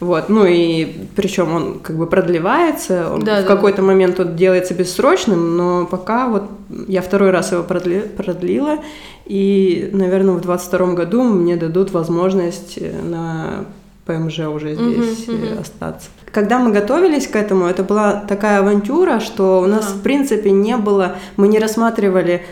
Вот, 0.00 0.28
ну 0.28 0.46
и 0.46 1.06
причем 1.16 1.52
он 1.52 1.80
как 1.80 1.96
бы 1.96 2.06
продлевается, 2.06 3.12
он 3.12 3.24
да, 3.24 3.40
в 3.40 3.42
да. 3.42 3.54
какой-то 3.54 3.82
момент 3.82 4.20
он 4.20 4.36
делается 4.36 4.72
бессрочным, 4.72 5.56
но 5.56 5.86
пока 5.86 6.28
вот 6.28 6.44
я 6.86 7.02
второй 7.02 7.30
раз 7.30 7.50
его 7.50 7.64
продли, 7.64 8.00
продлила, 8.00 8.78
и, 9.24 9.90
наверное, 9.92 10.34
в 10.34 10.40
22 10.40 10.92
году 10.92 11.24
мне 11.24 11.56
дадут 11.56 11.90
возможность 11.90 12.78
на 12.80 13.64
ПМЖ 14.06 14.40
уже 14.40 14.74
здесь 14.74 15.26
uh-huh. 15.26 15.60
остаться. 15.60 16.10
Когда 16.32 16.58
мы 16.58 16.72
готовились 16.72 17.26
к 17.26 17.36
этому, 17.36 17.66
это 17.66 17.82
была 17.82 18.14
такая 18.14 18.60
авантюра, 18.60 19.20
что 19.20 19.60
у 19.60 19.66
нас, 19.66 19.86
uh-huh. 19.86 19.98
в 19.98 20.02
принципе, 20.02 20.50
не 20.50 20.76
было, 20.76 21.16
мы 21.36 21.48
не 21.48 21.58
рассматривали 21.58 22.42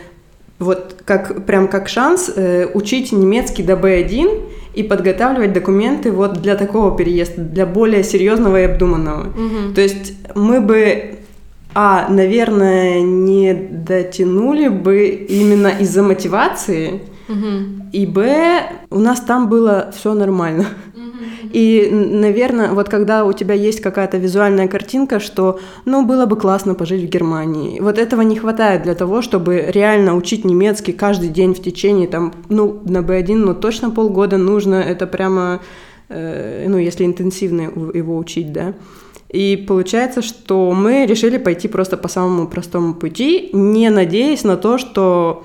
вот 0.58 1.02
как 1.04 1.44
прям 1.44 1.68
как 1.68 1.88
шанс 1.88 2.30
э, 2.34 2.66
учить 2.72 3.12
немецкий 3.12 3.62
до 3.62 3.74
B1 3.74 4.42
и 4.74 4.82
подготавливать 4.82 5.52
документы 5.52 6.10
вот 6.10 6.40
для 6.40 6.56
такого 6.56 6.96
переезда, 6.96 7.42
для 7.42 7.66
более 7.66 8.02
серьезного 8.02 8.60
и 8.60 8.64
обдуманного. 8.64 9.28
Угу. 9.28 9.74
То 9.74 9.80
есть 9.80 10.14
мы 10.34 10.60
бы, 10.60 11.18
а, 11.74 12.08
наверное, 12.08 13.00
не 13.02 13.54
дотянули 13.54 14.68
бы 14.68 15.06
именно 15.08 15.68
из-за 15.80 16.02
мотивации, 16.02 17.02
угу. 17.28 17.88
и 17.92 18.06
б, 18.06 18.62
у 18.90 18.98
нас 18.98 19.20
там 19.20 19.48
было 19.48 19.92
все 19.94 20.14
нормально. 20.14 20.66
И, 21.52 21.88
наверное, 21.90 22.72
вот 22.72 22.88
когда 22.88 23.24
у 23.24 23.32
тебя 23.32 23.54
есть 23.54 23.80
какая-то 23.80 24.18
визуальная 24.18 24.68
картинка, 24.68 25.20
что, 25.20 25.58
ну, 25.84 26.04
было 26.04 26.26
бы 26.26 26.36
классно 26.36 26.74
пожить 26.74 27.02
в 27.02 27.08
Германии. 27.08 27.80
Вот 27.80 27.98
этого 27.98 28.22
не 28.22 28.36
хватает 28.36 28.82
для 28.82 28.94
того, 28.94 29.22
чтобы 29.22 29.64
реально 29.68 30.16
учить 30.16 30.44
немецкий 30.44 30.92
каждый 30.92 31.28
день 31.28 31.54
в 31.54 31.62
течение, 31.62 32.08
там, 32.08 32.32
ну, 32.48 32.80
на 32.84 32.98
B1, 32.98 33.34
ну, 33.34 33.54
точно 33.54 33.90
полгода 33.90 34.36
нужно. 34.36 34.76
Это 34.76 35.06
прямо, 35.06 35.60
э, 36.08 36.66
ну, 36.68 36.78
если 36.78 37.04
интенсивно 37.04 37.62
его 37.94 38.16
учить, 38.16 38.52
да. 38.52 38.74
И 39.28 39.64
получается, 39.68 40.22
что 40.22 40.72
мы 40.72 41.04
решили 41.06 41.36
пойти 41.36 41.68
просто 41.68 41.96
по 41.96 42.08
самому 42.08 42.46
простому 42.46 42.94
пути, 42.94 43.50
не 43.52 43.90
надеясь 43.90 44.44
на 44.44 44.56
то, 44.56 44.78
что 44.78 45.44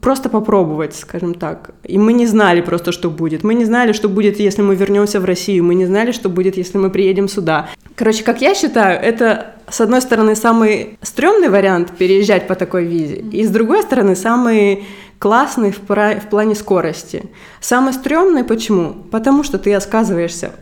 просто 0.00 0.28
попробовать, 0.28 0.94
скажем 0.94 1.34
так. 1.34 1.70
И 1.84 1.98
мы 1.98 2.12
не 2.12 2.26
знали 2.26 2.60
просто, 2.60 2.92
что 2.92 3.10
будет. 3.10 3.44
Мы 3.44 3.54
не 3.54 3.64
знали, 3.64 3.92
что 3.92 4.08
будет, 4.08 4.40
если 4.40 4.62
мы 4.62 4.74
вернемся 4.74 5.20
в 5.20 5.24
Россию. 5.24 5.64
Мы 5.64 5.74
не 5.74 5.86
знали, 5.86 6.12
что 6.12 6.28
будет, 6.28 6.56
если 6.56 6.78
мы 6.78 6.90
приедем 6.90 7.28
сюда. 7.28 7.68
Короче, 7.94 8.24
как 8.24 8.40
я 8.40 8.54
считаю, 8.54 9.00
это, 9.00 9.54
с 9.68 9.80
одной 9.80 10.00
стороны, 10.00 10.34
самый 10.34 10.98
стрёмный 11.02 11.48
вариант 11.48 11.90
переезжать 11.96 12.46
по 12.46 12.54
такой 12.54 12.84
визе, 12.84 13.16
и 13.16 13.44
с 13.44 13.50
другой 13.50 13.82
стороны, 13.82 14.16
самый 14.16 14.84
классный 15.18 15.70
в, 15.70 15.78
пра- 15.78 16.18
в 16.18 16.28
плане 16.28 16.54
скорости. 16.54 17.24
Самый 17.60 17.92
стрёмный 17.92 18.44
почему? 18.44 18.94
Потому 19.10 19.44
что 19.44 19.58
ты 19.58 19.74
оказываешься 19.74 20.52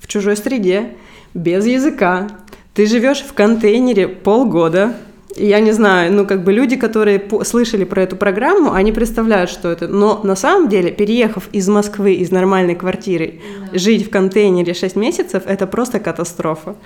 в 0.00 0.06
чужой 0.06 0.36
среде, 0.36 0.96
без 1.34 1.66
языка. 1.66 2.28
Ты 2.74 2.86
живешь 2.86 3.20
в 3.20 3.34
контейнере 3.34 4.08
полгода, 4.08 4.94
я 5.36 5.60
не 5.60 5.72
знаю, 5.72 6.12
ну, 6.12 6.26
как 6.26 6.44
бы 6.44 6.52
люди, 6.52 6.76
которые 6.76 7.22
слышали 7.44 7.84
про 7.84 8.02
эту 8.02 8.16
программу, 8.16 8.72
они 8.72 8.92
представляют, 8.92 9.50
что 9.50 9.70
это. 9.70 9.88
Но 9.88 10.20
на 10.24 10.36
самом 10.36 10.68
деле, 10.68 10.90
переехав 10.90 11.48
из 11.52 11.68
Москвы, 11.68 12.14
из 12.14 12.30
нормальной 12.30 12.74
квартиры, 12.74 13.40
да. 13.72 13.78
жить 13.78 14.06
в 14.06 14.10
контейнере 14.10 14.74
6 14.74 14.96
месяцев, 14.96 15.44
это 15.46 15.66
просто 15.66 16.00
катастрофа. 16.00 16.76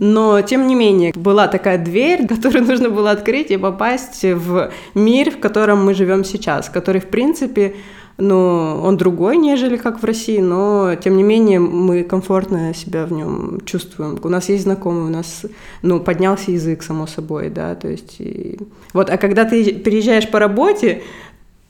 Но, 0.00 0.40
тем 0.42 0.66
не 0.66 0.74
менее, 0.74 1.12
была 1.14 1.48
такая 1.48 1.78
дверь, 1.78 2.26
которую 2.28 2.64
нужно 2.64 2.90
было 2.90 3.10
открыть 3.10 3.50
и 3.50 3.56
попасть 3.56 4.24
в 4.24 4.70
мир, 4.94 5.30
в 5.30 5.38
котором 5.38 5.84
мы 5.84 5.94
живем 5.94 6.24
сейчас, 6.24 6.68
который, 6.68 7.00
в 7.00 7.08
принципе, 7.08 7.74
но 8.22 8.80
он 8.82 8.96
другой, 8.96 9.36
нежели 9.36 9.76
как 9.76 10.00
в 10.00 10.04
России, 10.04 10.38
но 10.38 10.94
тем 10.94 11.16
не 11.16 11.24
менее 11.24 11.58
мы 11.58 12.04
комфортно 12.04 12.72
себя 12.72 13.04
в 13.04 13.12
нем 13.12 13.60
чувствуем. 13.64 14.18
У 14.22 14.28
нас 14.28 14.48
есть 14.48 14.62
знакомые, 14.62 15.06
у 15.06 15.10
нас 15.10 15.44
ну, 15.82 15.98
поднялся 15.98 16.52
язык, 16.52 16.82
само 16.82 17.06
собой, 17.06 17.50
да, 17.50 17.74
то 17.74 17.88
есть... 17.88 18.16
И... 18.20 18.58
Вот, 18.92 19.10
а 19.10 19.18
когда 19.18 19.44
ты 19.44 19.72
переезжаешь 19.72 20.30
по 20.30 20.38
работе, 20.38 21.02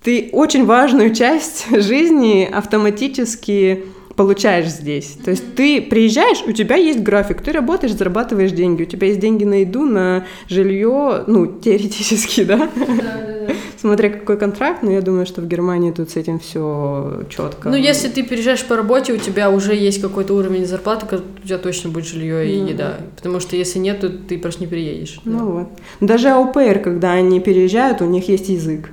ты 0.03 0.29
очень 0.33 0.67
важную 0.67 1.15
часть 1.15 1.67
жизни 1.71 2.49
автоматически 2.53 3.85
получаешь 4.15 4.69
здесь. 4.69 5.17
То 5.25 5.31
есть 5.31 5.55
ты 5.55 5.81
приезжаешь, 5.81 6.43
у 6.47 6.53
тебя 6.53 6.77
есть 6.77 7.01
график, 7.01 7.41
ты 7.41 7.51
работаешь, 7.53 7.95
зарабатываешь 7.95 8.53
деньги, 8.53 8.83
у 8.83 8.87
тебя 8.87 9.07
есть 9.07 9.21
деньги 9.21 9.45
на 9.45 9.61
еду, 9.61 9.87
на 9.87 10.27
жилье, 10.49 11.25
ну, 11.27 11.47
теоретически, 11.47 12.45
да? 12.45 12.59
Да, 12.59 12.87
да, 12.87 13.47
да. 13.47 13.52
Смотря 13.83 14.11
какой 14.11 14.37
контракт, 14.37 14.85
но 14.85 14.93
я 14.93 15.01
думаю, 15.01 15.27
что 15.27 15.41
в 15.41 15.49
Германии 15.49 15.91
тут 15.91 16.09
с 16.09 16.17
этим 16.17 16.39
все 16.39 17.25
четко. 17.29 17.69
Ну, 17.69 17.75
если 17.75 18.07
ты 18.07 18.23
приезжаешь 18.23 18.65
по 18.65 18.77
работе, 18.77 19.13
у 19.13 19.17
тебя 19.17 19.51
уже 19.51 19.75
есть 19.75 20.01
какой-то 20.01 20.35
уровень 20.35 20.67
зарплаты, 20.67 21.05
у 21.17 21.45
тебя 21.45 21.59
точно 21.59 21.91
будет 21.91 22.07
жилье 22.07 22.49
и 22.49 22.61
ну, 22.61 22.69
еда. 22.69 22.99
Потому 23.17 23.41
что 23.41 23.57
если 23.57 23.81
нет, 23.81 23.99
то 23.99 24.09
ты 24.09 24.39
просто 24.39 24.61
не 24.61 24.69
переедешь. 24.69 25.19
Ну 25.25 25.39
да. 25.39 25.45
вот. 25.45 25.69
Даже 26.01 26.29
АУПР, 26.29 26.79
когда 26.79 27.11
они 27.11 27.41
переезжают, 27.41 28.03
у 28.03 28.05
них 28.05 28.29
есть 28.29 28.49
язык 28.51 28.91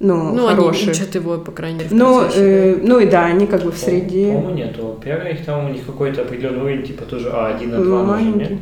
ну, 0.00 0.34
ну 0.34 0.48
хорошие. 0.48 0.82
они 0.82 0.90
учат 0.90 1.14
его, 1.14 1.38
по 1.38 1.52
крайней 1.52 1.78
мере, 1.80 1.90
ну, 1.92 2.22
э, 2.34 2.76
ну 2.82 2.98
и 2.98 3.06
да, 3.06 3.26
они 3.26 3.46
как 3.46 3.62
бы 3.62 3.72
в 3.72 3.76
среде. 3.76 4.32
По-моему, 4.32 4.50
нету. 4.50 5.00
Первый 5.04 5.32
их 5.32 5.44
там 5.44 5.66
у 5.66 5.68
них 5.68 5.84
какой-то 5.84 6.22
определенный 6.22 6.60
уровень, 6.60 6.82
типа 6.82 7.04
тоже 7.04 7.28
А1, 7.28 7.60
А2 7.62 8.06
нужен, 8.06 8.38
нет? 8.38 8.52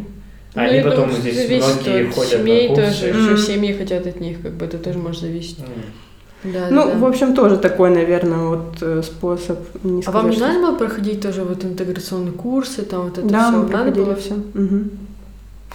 А 0.55 0.61
ну, 0.61 0.69
они 0.69 0.81
потом 0.81 1.09
думаю, 1.09 1.21
здесь 1.21 1.65
многие 1.65 2.09
от 2.09 2.15
ходят 2.15 2.33
семей 2.33 2.69
на 2.69 2.75
курсы. 2.75 2.91
тоже, 2.91 3.13
mm. 3.13 3.25
что 3.25 3.37
семьи 3.39 3.73
хотят 3.73 4.07
от 4.07 4.21
них, 4.21 4.43
как 4.43 4.53
бы 4.53 4.67
это 4.67 4.79
тоже 4.79 4.99
может 4.99 5.23
зависеть. 5.23 5.59
Mm. 5.59 6.53
Да, 6.53 6.69
ну, 6.71 6.87
да, 6.87 6.95
в 6.97 7.05
общем, 7.05 7.35
тоже 7.35 7.57
такой, 7.57 7.91
наверное, 7.91 8.39
вот 8.39 8.77
э, 8.81 9.03
способ. 9.03 9.61
Не 9.85 10.01
а 10.01 10.03
сказать, 10.03 10.23
вам 10.23 10.31
не 10.31 10.37
что... 10.37 10.47
надо 10.47 10.61
было 10.61 10.77
проходить 10.77 11.21
тоже 11.21 11.45
вот 11.45 11.65
интеграционные 11.65 12.33
курсы, 12.33 12.83
там 12.83 13.05
вот 13.05 13.19
это 13.19 13.29
да, 13.29 13.49
все? 13.49 13.59
Мы 13.59 13.69
надо 13.69 13.91
было 13.93 14.17
все. 14.17 14.35
Угу. 14.35 14.85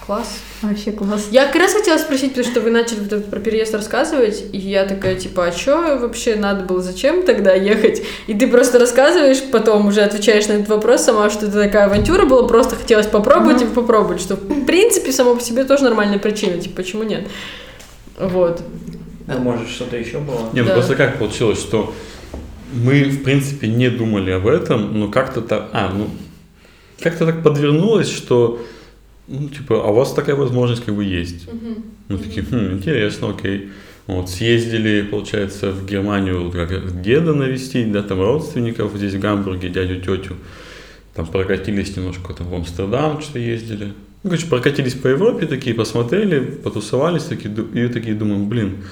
Класс. 0.06 0.38
Вообще 0.62 0.92
класс. 0.92 1.28
Я 1.30 1.46
как 1.46 1.56
раз 1.56 1.72
хотела 1.74 1.98
спросить, 1.98 2.30
потому 2.34 2.50
что 2.50 2.60
вы 2.60 2.70
начали 2.70 3.00
про 3.20 3.40
переезд 3.40 3.74
рассказывать, 3.74 4.44
и 4.52 4.58
я 4.58 4.84
такая, 4.86 5.16
типа, 5.16 5.46
а 5.46 5.52
что 5.52 5.98
вообще 5.98 6.34
надо 6.36 6.64
было, 6.64 6.80
зачем 6.80 7.22
тогда 7.22 7.52
ехать? 7.52 8.02
И 8.26 8.34
ты 8.34 8.48
просто 8.48 8.78
рассказываешь, 8.78 9.42
потом 9.52 9.86
уже 9.86 10.00
отвечаешь 10.00 10.46
на 10.48 10.52
этот 10.54 10.68
вопрос 10.68 11.02
сама, 11.02 11.28
что 11.30 11.46
это 11.46 11.62
такая 11.62 11.86
авантюра 11.86 12.24
была, 12.24 12.48
просто 12.48 12.76
хотелось 12.76 13.06
попробовать 13.06 13.62
mm-hmm. 13.62 13.72
и 13.72 13.74
попробовать, 13.74 14.20
что 14.20 14.36
в 14.36 14.64
принципе 14.64 15.12
само 15.12 15.34
по 15.34 15.42
себе 15.42 15.64
тоже 15.64 15.84
нормальная 15.84 16.18
причина, 16.18 16.58
типа, 16.58 16.76
почему 16.76 17.02
нет? 17.02 17.28
Вот. 18.18 18.62
Ну, 19.26 19.38
может, 19.40 19.68
что-то 19.68 19.96
еще 19.96 20.18
было? 20.18 20.48
Нет, 20.54 20.66
ну 20.66 20.72
просто 20.72 20.96
как 20.96 21.18
получилось, 21.18 21.60
что 21.60 21.92
мы, 22.72 23.04
в 23.04 23.22
принципе, 23.22 23.68
не 23.68 23.90
думали 23.90 24.30
об 24.30 24.46
этом, 24.46 24.98
но 24.98 25.08
как-то 25.08 25.40
так... 25.40 25.68
А, 25.72 25.90
ну, 25.92 26.08
как-то 27.00 27.26
так 27.26 27.42
подвернулось, 27.42 28.10
что 28.10 28.60
ну, 29.28 29.48
типа, 29.48 29.84
а 29.84 29.90
у 29.90 29.94
вас 29.94 30.12
такая 30.14 30.36
возможность 30.36 30.84
как 30.84 30.94
бы 30.94 31.04
есть. 31.04 31.46
Uh-huh. 31.46 31.82
Мы 32.08 32.18
такие, 32.18 32.44
хм, 32.44 32.74
интересно, 32.74 33.30
окей. 33.30 33.70
Вот, 34.06 34.30
съездили, 34.30 35.02
получается, 35.02 35.70
в 35.70 35.84
Германию 35.84 36.50
как 36.50 37.02
деда 37.02 37.34
навестить, 37.34 37.92
да, 37.92 38.02
там 38.02 38.20
родственников 38.20 38.96
здесь 38.96 39.14
в 39.14 39.20
Гамбурге, 39.20 39.68
дядю, 39.68 39.96
тетю. 40.00 40.36
Там 41.14 41.26
прокатились 41.26 41.94
немножко 41.94 42.32
там 42.32 42.48
в 42.48 42.54
Амстердам, 42.54 43.20
что 43.20 43.38
ездили. 43.38 43.92
Ну, 44.22 44.30
короче, 44.30 44.46
прокатились 44.46 44.94
по 44.94 45.08
Европе 45.08 45.46
такие, 45.46 45.76
посмотрели, 45.76 46.40
потусовались 46.40 47.24
такие, 47.24 47.54
и 47.74 47.88
такие 47.88 48.14
думаем, 48.14 48.48
блин, 48.48 48.84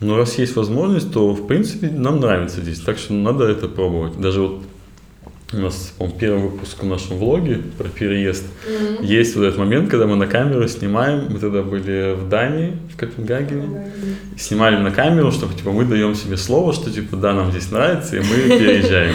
ну 0.00 0.16
раз 0.16 0.38
есть 0.38 0.56
возможность, 0.56 1.12
то 1.12 1.32
в 1.32 1.46
принципе 1.46 1.88
нам 1.88 2.18
нравится 2.18 2.60
здесь, 2.60 2.80
так 2.80 2.98
что 2.98 3.12
надо 3.12 3.44
это 3.44 3.68
пробовать. 3.68 4.20
Даже 4.20 4.40
вот 4.40 4.62
у 5.52 5.56
нас, 5.58 5.92
по 5.98 6.08
первый 6.08 6.48
выпуск 6.48 6.82
в 6.82 6.86
нашем 6.86 7.18
влоге 7.18 7.60
про 7.76 7.88
переезд. 7.88 8.44
Mm-hmm. 8.44 9.04
Есть 9.04 9.34
вот 9.34 9.44
этот 9.44 9.58
момент, 9.58 9.90
когда 9.90 10.06
мы 10.06 10.16
на 10.16 10.26
камеру 10.26 10.66
снимаем. 10.68 11.26
Мы 11.28 11.38
тогда 11.38 11.62
были 11.62 12.14
в 12.14 12.28
Дании, 12.28 12.76
в 12.92 12.96
Копенгагене. 12.96 13.64
Mm-hmm. 13.64 14.38
Снимали 14.38 14.76
на 14.76 14.90
камеру, 14.90 15.32
что 15.32 15.46
типа 15.48 15.72
мы 15.72 15.84
даем 15.84 16.14
себе 16.14 16.36
слово, 16.36 16.72
что 16.72 16.90
типа 16.90 17.16
да, 17.16 17.32
нам 17.34 17.50
здесь 17.50 17.70
нравится, 17.70 18.16
и 18.16 18.20
мы 18.20 18.26
переезжаем. 18.58 19.14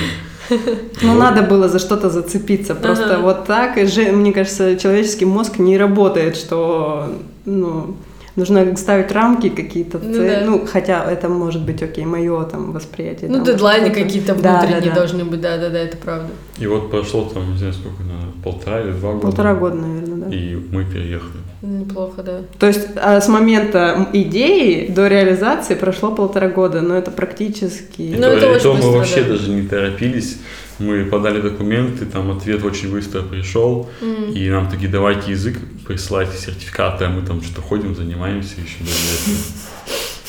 Ну, 1.01 1.15
надо 1.15 1.41
было 1.41 1.69
за 1.69 1.79
что-то 1.79 2.09
зацепиться. 2.09 2.75
Просто 2.75 3.19
вот 3.19 3.45
так, 3.45 3.77
мне 3.77 4.33
кажется, 4.33 4.77
человеческий 4.77 5.25
мозг 5.25 5.57
не 5.57 5.77
работает, 5.77 6.35
что, 6.35 7.15
ну, 7.45 7.95
нужно 8.35 8.75
ставить 8.75 9.11
рамки 9.11 9.49
какие-то, 9.49 9.99
ну, 9.99 10.13
да. 10.13 10.41
ну, 10.45 10.65
хотя 10.65 11.09
это 11.09 11.29
может 11.29 11.63
быть, 11.63 11.81
окей, 11.81 12.05
мое 12.05 12.43
там 12.43 12.71
восприятие. 12.71 13.29
Ну, 13.29 13.37
там, 13.37 13.45
дедлайны 13.45 13.91
какие-то 13.91 14.33
внутренние 14.33 14.81
да, 14.81 14.89
да, 14.89 14.95
должны 14.95 15.25
быть, 15.25 15.41
да-да-да, 15.41 15.79
это 15.79 15.97
правда. 15.97 16.29
И 16.59 16.67
вот 16.67 16.91
прошло 16.91 17.25
там, 17.25 17.51
не 17.51 17.57
знаю, 17.57 17.73
сколько, 17.73 18.03
на 18.03 18.31
полтора 18.43 18.81
или 18.81 18.91
два 18.91 19.13
года. 19.13 19.27
Полтора 19.27 19.55
года, 19.55 19.75
наверное, 19.75 20.29
да. 20.29 20.35
И 20.35 20.55
мы 20.71 20.83
переехали. 20.85 21.45
Неплохо, 21.61 22.21
да. 22.21 22.41
То 22.59 22.67
есть 22.67 22.87
а 22.95 23.19
с 23.19 23.27
момента 23.27 24.07
идеи 24.13 24.87
до 24.87 25.07
реализации 25.07 25.73
прошло 25.73 26.11
полтора 26.11 26.49
года, 26.49 26.81
но 26.81 26.95
это 26.95 27.11
практически... 27.11 28.01
И 28.01 28.15
ну, 28.15 28.21
то, 28.21 28.27
это 28.27 28.57
и 28.57 28.59
то 28.59 28.73
мы 28.73 28.91
вообще 28.91 29.23
да. 29.23 29.29
даже 29.29 29.49
не 29.49 29.67
торопились 29.67 30.37
мы 30.79 31.05
подали 31.05 31.41
документы, 31.41 32.05
там 32.05 32.31
ответ 32.31 32.63
очень 32.63 32.91
быстро 32.91 33.21
пришел, 33.21 33.89
mm. 34.01 34.33
и 34.33 34.49
нам 34.49 34.69
такие, 34.69 34.89
давайте 34.89 35.31
язык 35.31 35.57
присылайте 35.87 36.37
сертификаты, 36.37 37.05
а 37.05 37.09
мы 37.09 37.25
там 37.25 37.41
что-то 37.41 37.61
ходим, 37.61 37.95
занимаемся 37.95 38.55
еще 38.55 38.91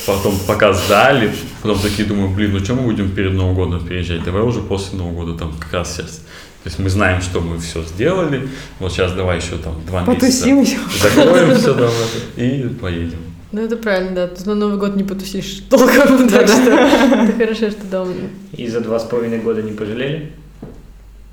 Потом 0.05 0.35
пока 0.47 0.71
сдали, 0.71 1.33
потом 1.61 1.79
такие 1.79 2.07
думаю, 2.07 2.29
блин, 2.29 2.53
ну 2.53 2.59
что 2.59 2.75
мы 2.75 2.83
будем 2.83 3.11
перед 3.11 3.33
Новым 3.33 3.55
годом 3.55 3.85
переезжать, 3.85 4.23
давай 4.23 4.41
уже 4.41 4.61
после 4.61 4.97
Нового 4.97 5.25
года, 5.25 5.37
там 5.37 5.53
как 5.59 5.73
раз 5.73 5.95
сейчас. 5.95 6.23
То 6.63 6.69
есть 6.69 6.79
мы 6.79 6.89
знаем, 6.89 7.21
что 7.21 7.41
мы 7.41 7.59
все 7.59 7.83
сделали, 7.83 8.47
вот 8.79 8.91
сейчас 8.91 9.11
давай 9.13 9.37
еще 9.37 9.57
там 9.57 9.75
два 9.85 10.03
Потусим 10.03 10.59
месяца 10.59 10.79
закроем 11.01 11.55
все 11.55 11.73
там 11.73 11.91
и 12.37 12.69
поедем. 12.79 13.19
Ну, 13.51 13.61
это 13.61 13.77
правильно, 13.77 14.13
да. 14.13 14.27
Тут 14.27 14.45
на 14.45 14.55
Новый 14.55 14.77
год 14.77 14.95
не 14.95 15.03
потусишь 15.03 15.63
толком, 15.69 16.27
так 16.27 16.47
что 16.47 16.71
это 16.71 17.33
хорошо, 17.37 17.71
что 17.71 17.85
дома. 17.89 18.13
И 18.51 18.67
за 18.67 18.81
два 18.81 18.99
с 18.99 19.03
половиной 19.03 19.39
года 19.39 19.61
не 19.61 19.71
пожалели? 19.71 20.33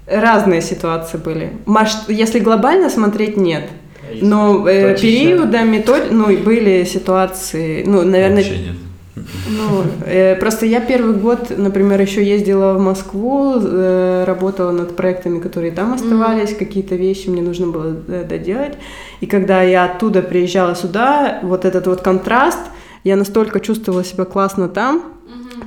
Разные 0.07 0.61
ситуации 0.61 1.17
были. 1.17 1.53
Маш, 1.65 1.97
если 2.09 2.39
глобально 2.39 2.91
смотреть, 2.91 3.37
нет. 3.37 3.65
А 4.03 4.15
Но 4.21 4.69
э, 4.69 4.99
периодами 4.99 5.79
то, 5.81 5.97
ну, 6.11 6.37
были 6.37 6.85
ситуации, 6.85 7.85
ну, 7.87 8.03
наверное... 8.03 8.43
Вообще 8.43 8.59
нет. 8.59 8.77
Ну, 9.17 9.85
э, 10.05 10.35
просто 10.37 10.67
я 10.67 10.81
первый 10.81 11.15
год, 11.15 11.53
например, 11.57 12.01
еще 12.01 12.25
ездила 12.25 12.75
в 12.75 12.81
Москву, 12.81 13.55
э, 13.57 14.25
работала 14.27 14.73
над 14.73 14.97
проектами, 14.97 15.39
которые 15.39 15.73
там 15.73 15.95
оставались, 15.95 16.51
mm-hmm. 16.51 16.59
какие-то 16.59 16.97
вещи 16.97 17.29
мне 17.29 17.41
нужно 17.41 17.69
было 17.69 17.97
э, 18.09 18.25
доделать. 18.25 18.75
И 19.21 19.27
когда 19.27 19.63
я 19.63 19.85
оттуда 19.85 20.21
приезжала 20.21 20.75
сюда, 20.75 21.39
вот 21.43 21.65
этот 21.65 21.87
вот 21.87 22.01
контраст, 22.01 22.61
я 23.05 23.17
настолько 23.17 23.61
чувствовала 23.61 24.05
себя 24.05 24.25
классно 24.25 24.69
там, 24.69 25.05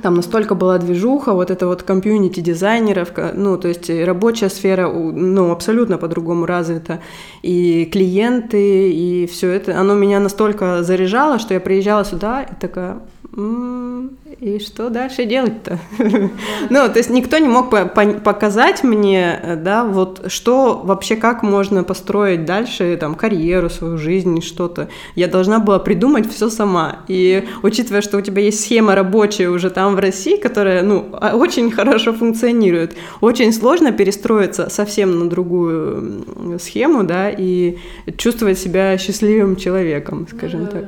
там 0.02 0.14
настолько 0.14 0.54
была 0.54 0.78
движуха, 0.78 1.32
вот 1.32 1.50
это 1.50 1.66
вот 1.66 1.82
комьюнити 1.82 2.40
дизайнеров, 2.40 3.08
ну, 3.34 3.56
то 3.58 3.68
есть 3.68 3.90
рабочая 3.90 4.48
сфера, 4.48 4.88
ну, 4.88 5.50
абсолютно 5.50 5.98
по-другому 5.98 6.46
развита. 6.46 7.00
И 7.42 7.84
клиенты, 7.92 8.90
и 8.92 9.26
все 9.26 9.50
это, 9.50 9.78
оно 9.80 9.94
меня 9.94 10.20
настолько 10.20 10.82
заряжало, 10.82 11.38
что 11.38 11.54
я 11.54 11.60
приезжала 11.60 12.04
сюда 12.04 12.42
и 12.42 12.54
такая, 12.60 12.90
«М, 12.92 13.00
и 13.38 14.58
что 14.58 14.90
дальше 14.90 15.24
делать-то? 15.24 15.78
Ну, 16.70 16.88
то 16.88 16.98
есть 16.98 17.10
никто 17.10 17.38
не 17.38 17.48
мог 17.48 17.70
по- 17.70 17.86
показать 17.86 18.82
мне, 18.84 19.40
э, 19.42 19.56
да, 19.56 19.84
вот 19.84 20.24
что 20.26 20.82
вообще, 20.84 21.16
как 21.16 21.42
можно 21.42 21.84
построить 21.84 22.44
дальше, 22.44 22.96
там, 23.00 23.14
карьеру, 23.14 23.70
свою 23.70 23.96
жизнь, 23.96 24.42
что-то. 24.42 24.88
Я 25.14 25.28
должна 25.28 25.58
была 25.60 25.78
придумать 25.78 26.30
все 26.30 26.50
сама. 26.50 27.00
И 27.08 27.44
учитывая, 27.62 28.02
что 28.02 28.18
у 28.18 28.20
тебя 28.20 28.42
есть 28.42 28.60
схема 28.60 28.94
рабочая 28.94 29.48
уже 29.48 29.70
там 29.70 29.94
в 29.94 29.98
России, 29.98 30.36
которая, 30.36 30.82
ну, 30.82 31.08
а- 31.12 31.36
очень 31.36 31.70
хорошо 31.70 32.12
функционирует, 32.12 32.96
очень 33.20 33.52
сложно 33.52 33.92
перестроиться 33.92 34.68
совсем 34.68 35.18
на 35.18 35.28
другую 35.28 36.24
схему, 36.60 37.04
да, 37.04 37.30
и 37.30 37.78
чувствовать 38.16 38.58
себя 38.58 38.98
счастливым 38.98 39.56
человеком, 39.56 40.26
скажем 40.30 40.66
так. 40.66 40.84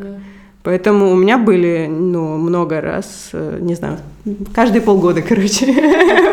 Поэтому 0.63 1.11
у 1.11 1.17
меня 1.17 1.39
были, 1.39 1.87
ну, 1.89 2.37
много 2.37 2.83
раз, 2.83 3.31
э, 3.33 3.59
не 3.61 3.75
знаю, 3.75 3.97
каждые 4.55 4.83
полгода, 4.83 5.23
короче, 5.29 5.65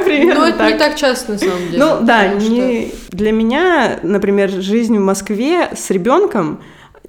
примерно 0.03 0.41
Ну, 0.41 0.45
это 0.47 0.57
так. 0.57 0.73
не 0.73 0.77
так 0.77 0.95
часто, 0.95 1.31
на 1.33 1.37
самом 1.37 1.59
деле. 1.71 1.77
Ну 1.79 2.05
да, 2.05 2.23
потому 2.23 2.41
что- 2.41 2.51
не- 2.51 2.91
для 3.11 3.31
меня, 3.31 3.99
например, 4.03 4.49
жизнь 4.49 4.97
в 4.97 5.01
Москве 5.01 5.69
с 5.75 5.89
ребенком 5.91 6.59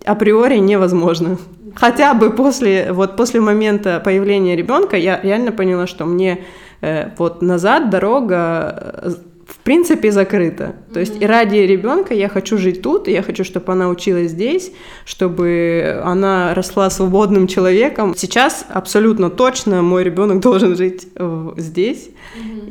априори 0.05 0.59
невозможна. 0.59 1.39
Хотя 1.75 2.15
бы 2.15 2.31
после, 2.31 2.93
вот 2.93 3.17
после 3.17 3.41
момента 3.41 4.01
появления 4.05 4.55
ребенка 4.57 4.97
я 4.97 5.21
реально 5.21 5.51
поняла, 5.53 5.87
что 5.89 6.05
мне 6.07 6.45
э, 6.83 7.11
вот 7.19 7.43
назад 7.43 7.91
дорога 7.91 9.01
э, 9.03 9.11
в 9.49 9.57
принципе 9.61 10.13
закрыта. 10.13 10.77
То 10.93 11.01
есть 11.01 11.21
и 11.23 11.27
ради 11.27 11.57
ребенка 11.57 12.13
я 12.13 12.29
хочу 12.29 12.59
жить 12.59 12.83
тут, 12.83 13.09
и 13.09 13.13
я 13.13 13.23
хочу, 13.23 13.45
чтобы 13.45 13.73
она 13.73 13.89
училась 13.89 14.31
здесь, 14.33 14.73
чтобы 15.07 16.01
она 16.05 16.55
росла 16.55 16.91
свободным 16.91 17.47
человеком. 17.47 18.15
Сейчас 18.15 18.67
абсолютно 18.69 19.31
точно 19.31 19.81
мой 19.83 20.05
ребенок 20.05 20.41
должен 20.43 20.77
жить 20.77 21.09
здесь. 21.57 22.11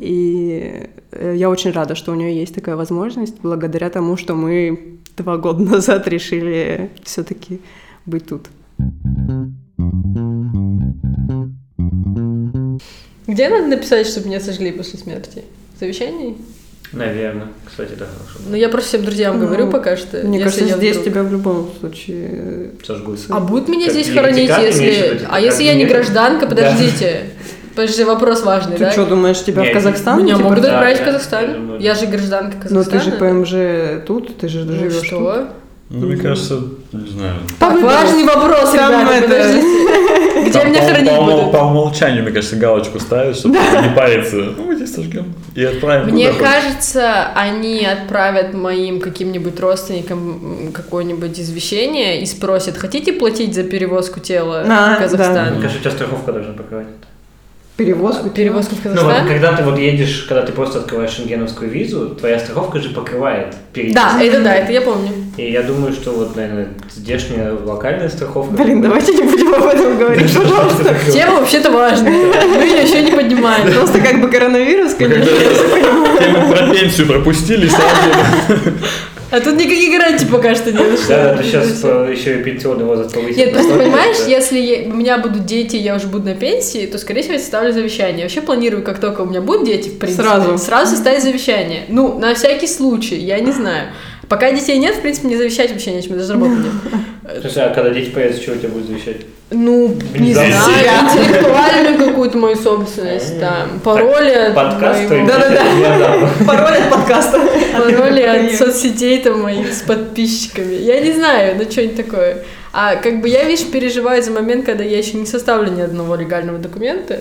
И 0.00 0.88
э, 1.10 1.34
я 1.36 1.50
очень 1.50 1.72
рада, 1.72 1.96
что 1.96 2.12
у 2.12 2.14
нее 2.14 2.38
есть 2.38 2.54
такая 2.54 2.76
возможность, 2.76 3.40
благодаря 3.42 3.90
тому, 3.90 4.16
что 4.16 4.34
мы 4.34 4.98
два 5.16 5.36
года 5.36 5.62
назад 5.72 6.06
решили 6.06 6.90
все-таки 7.02 7.60
быть 8.06 8.26
тут. 8.26 8.46
Где 13.26 13.48
надо 13.48 13.66
написать, 13.66 14.06
чтобы 14.06 14.28
меня 14.28 14.40
сожгли 14.40 14.70
после 14.70 15.00
смерти? 15.00 15.42
В 15.74 15.80
завещании? 15.80 16.36
Наверное. 16.92 17.48
Кстати, 17.66 17.90
да, 17.98 18.06
хорошо. 18.06 18.40
Ну, 18.48 18.56
я 18.56 18.68
просто 18.70 18.88
всем 18.88 19.04
друзьям 19.04 19.38
говорю 19.38 19.66
Ну, 19.66 19.70
пока 19.72 19.96
что. 19.96 20.18
Мне 20.18 20.38
если 20.38 20.44
кажется, 20.60 20.64
я 20.64 20.76
здесь 20.78 20.96
вдруг- 20.96 21.04
тебя 21.06 21.22
в 21.22 21.30
любом 21.32 21.70
случае... 21.80 22.28
э, 22.32 22.66
Сожгут. 22.86 23.18
А 23.28 23.40
будут 23.40 23.68
меня 23.68 23.86
Как 23.86 23.94
здесь 23.94 24.10
хоронить, 24.10 24.50
в 24.50 24.58
если... 24.58 25.18
типа, 25.18 25.28
А 25.30 25.40
если 25.40 25.64
я 25.64 25.74
не 25.74 25.80
нет? 25.80 25.90
гражданка, 25.90 26.46
Да. 26.46 26.56
подождите. 26.56 27.24
Подожди, 27.74 28.02
вопрос 28.04 28.42
важный, 28.42 28.72
Ты 28.76 28.84
да? 28.86 28.90
что, 28.90 29.06
думаешь, 29.06 29.40
тебя 29.44 29.62
Не, 29.62 29.70
в 29.70 29.72
Казахстан? 29.74 30.18
Меня 30.22 30.34
типа, 30.34 30.48
могут 30.48 30.62
да, 30.62 30.72
отправить 30.74 30.96
в 30.96 31.00
да, 31.00 31.06
Казахстан. 31.06 31.76
я 31.78 31.90
Я 31.90 31.94
же 31.94 32.06
гражданка 32.06 32.56
Ну 32.70 32.80
Казахстана. 32.82 33.00
ты 33.00 33.10
же 33.10 33.16
ПМЖ 33.16 34.04
тут, 34.06 34.36
ты 34.38 34.48
же 34.48 34.64
Ну 34.64 34.72
живешь 34.72 35.08
тут. 35.10 35.44
Ну, 35.90 36.06
мне 36.06 36.16
кажется, 36.16 36.60
не 36.92 37.08
знаю. 37.08 37.36
Так, 37.58 37.80
важный 37.80 38.24
вопрос, 38.24 38.72
Там 38.72 38.90
ребята, 38.92 39.14
это- 39.14 39.28
подождите. 39.28 39.68
Где 40.48 40.52
Там 40.52 40.68
меня 40.70 40.80
по- 40.82 40.86
хранить 40.88 41.10
по, 41.16 41.22
будут? 41.24 41.52
по 41.52 41.56
умолчанию, 41.58 42.22
мне 42.22 42.32
кажется, 42.32 42.56
галочку 42.56 43.00
ставят, 43.00 43.36
чтобы 43.36 43.56
не 43.56 43.94
париться. 43.94 44.36
Ну, 44.56 44.64
мы 44.64 44.76
здесь 44.76 44.94
сожгем. 44.94 45.34
И 45.54 45.64
отправим 45.64 46.14
Мне 46.14 46.30
кажется, 46.32 47.28
они 47.34 47.84
отправят 47.84 48.54
моим 48.54 49.00
каким-нибудь 49.00 49.58
родственникам 49.60 50.70
какое-нибудь 50.72 51.38
извещение 51.40 52.20
и 52.22 52.26
спросят, 52.26 52.76
хотите 52.76 53.12
платить 53.12 53.54
за 53.54 53.64
перевозку 53.64 54.20
тела 54.20 54.64
А, 54.68 54.96
в 54.96 54.98
Казахстан? 55.00 55.52
Мне 55.54 55.62
кажется, 55.62 55.78
у 55.78 55.82
тебя 55.82 55.90
страховка 55.90 56.32
должна 56.32 56.52
покрывать. 56.52 56.86
Перевозку. 57.78 58.28
Перевозку 58.30 58.74
в 58.74 58.84
Ну 58.84 58.90
вот, 58.90 58.98
Казахстан? 59.00 59.28
когда 59.28 59.52
ты 59.52 59.62
вот 59.62 59.78
едешь, 59.78 60.26
когда 60.28 60.44
ты 60.44 60.50
просто 60.50 60.80
открываешь 60.80 61.12
шенгеновскую 61.12 61.70
визу, 61.70 62.08
твоя 62.08 62.40
страховка 62.40 62.80
же 62.80 62.88
покрывает 62.88 63.54
переезд. 63.72 63.94
Да, 63.94 64.20
это 64.20 64.40
да, 64.42 64.52
это 64.56 64.72
я 64.72 64.80
помню. 64.80 65.10
И 65.36 65.52
я 65.52 65.62
думаю, 65.62 65.92
что 65.92 66.10
вот, 66.10 66.34
наверное, 66.34 66.70
здешняя 66.92 67.52
локальная 67.52 68.08
страховка... 68.08 68.52
Блин, 68.52 68.82
давайте 68.82 69.14
не 69.14 69.22
будем 69.22 69.54
об 69.54 69.66
этом 69.66 69.96
говорить, 69.96 70.34
пожалуйста. 70.34 70.96
Тема 71.12 71.36
вообще-то 71.36 71.70
важная. 71.70 72.10
Мы 72.10 72.64
ее 72.64 72.82
еще 72.82 73.00
не 73.00 73.12
поднимаем. 73.12 73.72
Просто 73.72 74.00
как 74.00 74.20
бы 74.20 74.28
коронавирус, 74.28 74.96
Мы 74.98 75.08
конечно. 75.08 75.32
когда 75.38 76.18
тему 76.24 76.52
про 76.52 76.74
пенсию 76.74 77.06
пропустили, 77.06 77.68
сразу 77.68 78.72
А 79.30 79.40
тут 79.40 79.56
никаких 79.56 79.92
гарантий 79.92 80.26
пока 80.26 80.54
что 80.54 80.72
нет. 80.72 80.98
Да, 81.08 81.36
ты 81.36 81.42
сейчас 81.44 81.68
еще 81.68 82.40
и 82.40 82.42
пенсионный 82.42 82.84
возраст 82.84 83.14
повысил. 83.14 83.36
Нет, 83.38 83.52
просто 83.52 83.74
понимаешь, 83.74 84.16
если 84.26 84.88
у 84.90 84.94
меня 84.94 85.18
будут 85.18 85.44
дети, 85.44 85.76
я 85.76 85.96
уже 85.96 86.06
буду 86.06 86.24
на 86.24 86.34
пенсии, 86.34 86.86
то, 86.86 86.98
скорее 86.98 87.20
всего, 87.22 87.34
я 87.34 87.40
составлю 87.40 87.72
завещание. 87.72 88.18
Я 88.18 88.24
вообще 88.24 88.40
планирую, 88.40 88.82
как 88.82 89.00
только 89.00 89.20
у 89.20 89.26
меня 89.26 89.42
будут 89.42 89.66
дети, 89.66 89.90
в 89.90 89.98
принципе, 89.98 90.22
Сразу. 90.22 90.58
сразу 90.58 90.94
составить 90.94 91.22
завещание. 91.22 91.82
Ну, 91.88 92.18
на 92.18 92.34
всякий 92.34 92.66
случай, 92.66 93.16
я 93.16 93.38
не 93.40 93.52
знаю. 93.52 93.88
Пока 94.28 94.52
детей 94.52 94.78
нет, 94.78 94.96
в 94.96 95.00
принципе, 95.00 95.28
мне 95.28 95.36
завещать 95.38 95.70
вообще 95.72 95.92
нечем, 95.92 96.18
даже 96.18 96.32
работы 96.34 96.52
нет. 96.56 97.42
Слушай, 97.42 97.64
а 97.64 97.70
когда 97.74 97.90
дети 97.90 98.10
появятся, 98.10 98.52
у 98.52 98.56
тебя 98.56 98.68
будет 98.68 98.86
завещать? 98.86 99.16
Ну, 99.50 99.96
не 100.18 100.34
Да. 100.34 100.44
знаю, 100.46 100.86
интеллектуальную 101.22 101.98
какую-то 101.98 102.36
мою 102.36 102.56
собственность, 102.56 103.40
там, 103.40 103.80
пароли 103.80 104.30
от 104.30 104.54
Подкаст 104.54 105.08
Да-да-да. 105.08 106.28
Пароль 106.46 106.76
от 106.78 106.90
подкаста. 106.90 107.40
пароли 107.74 108.20
от 108.22 108.52
соцсетей 108.52 109.22
там 109.22 109.40
моих 109.42 109.72
с 109.72 109.80
подписчиками. 109.82 110.74
Я 110.74 111.00
не 111.00 111.12
знаю, 111.12 111.56
ну 111.58 111.70
что-нибудь 111.70 111.96
такое. 111.96 112.44
А 112.72 112.96
как 112.96 113.22
бы 113.22 113.28
я, 113.28 113.44
видишь, 113.44 113.66
переживаю 113.66 114.22
за 114.22 114.30
момент, 114.30 114.66
когда 114.66 114.84
я 114.84 114.98
еще 114.98 115.16
не 115.16 115.24
составлю 115.26 115.72
ни 115.72 115.80
одного 115.80 116.14
легального 116.16 116.58
документа. 116.58 117.20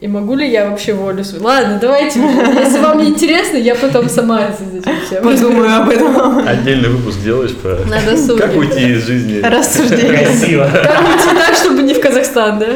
И 0.00 0.08
могу 0.08 0.34
ли 0.34 0.50
я 0.50 0.68
вообще 0.68 0.92
волю 0.92 1.24
свою? 1.24 1.44
Ладно, 1.44 1.78
давайте. 1.80 2.18
Если 2.20 2.78
вам 2.80 2.98
не 2.98 3.10
интересно, 3.10 3.56
я 3.56 3.74
потом 3.74 4.08
сама 4.08 4.50
всем 4.52 5.22
Подумаю 5.22 5.82
об 5.82 5.88
этом. 5.88 6.46
отдельный 6.46 6.88
выпуск 6.90 7.20
делаешь 7.20 7.54
про 7.54 7.76
На 7.86 8.00
досуге. 8.02 8.42
как 8.42 8.56
уйти 8.56 8.88
из 8.92 9.06
жизни. 9.06 9.40
Рассуждение. 9.40 10.24
Красиво. 10.26 10.68
Как 10.72 11.00
уйти 11.08 11.38
так, 11.46 11.54
чтобы 11.56 11.82
не 11.82 11.94
в 11.94 12.00
Казахстан, 12.00 12.58
да? 12.58 12.66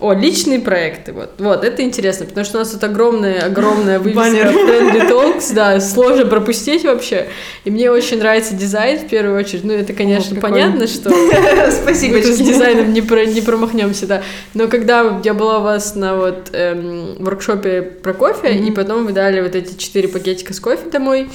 О, 0.00 0.12
личные 0.12 0.60
проекты, 0.60 1.12
вот, 1.12 1.30
вот, 1.38 1.64
это 1.64 1.82
интересно, 1.82 2.24
потому 2.24 2.44
что 2.44 2.58
у 2.58 2.60
нас 2.60 2.70
тут 2.70 2.84
огромная, 2.84 3.44
огромная 3.44 3.98
вывеска. 3.98 4.20
Friendly 4.22 5.10
Talks, 5.10 5.52
да, 5.52 5.80
сложно 5.80 6.24
пропустить 6.24 6.84
вообще, 6.84 7.26
и 7.64 7.70
мне 7.70 7.90
очень 7.90 8.18
нравится 8.18 8.54
дизайн 8.54 9.00
в 9.00 9.08
первую 9.08 9.36
очередь, 9.36 9.64
ну, 9.64 9.72
это, 9.72 9.92
конечно, 9.94 10.38
О, 10.38 10.40
понятно, 10.40 10.86
что 10.86 11.10
Спасибо. 11.82 12.22
с 12.22 12.38
дизайном 12.38 12.92
не, 12.92 13.02
про, 13.02 13.26
не 13.26 13.40
промахнемся, 13.40 14.06
да. 14.06 14.22
Но 14.54 14.68
когда 14.68 15.20
я 15.24 15.34
была 15.34 15.58
у 15.58 15.62
вас 15.62 15.96
на 15.96 16.14
вот 16.14 16.50
эм, 16.52 17.16
воркшопе 17.18 17.82
про 17.82 18.14
кофе, 18.14 18.54
и 18.54 18.70
потом 18.70 19.04
вы 19.04 19.12
дали 19.12 19.40
вот 19.40 19.56
эти 19.56 19.76
четыре 19.76 20.06
пакетика 20.06 20.54
с 20.54 20.60
кофе 20.60 20.90
домой, 20.90 21.28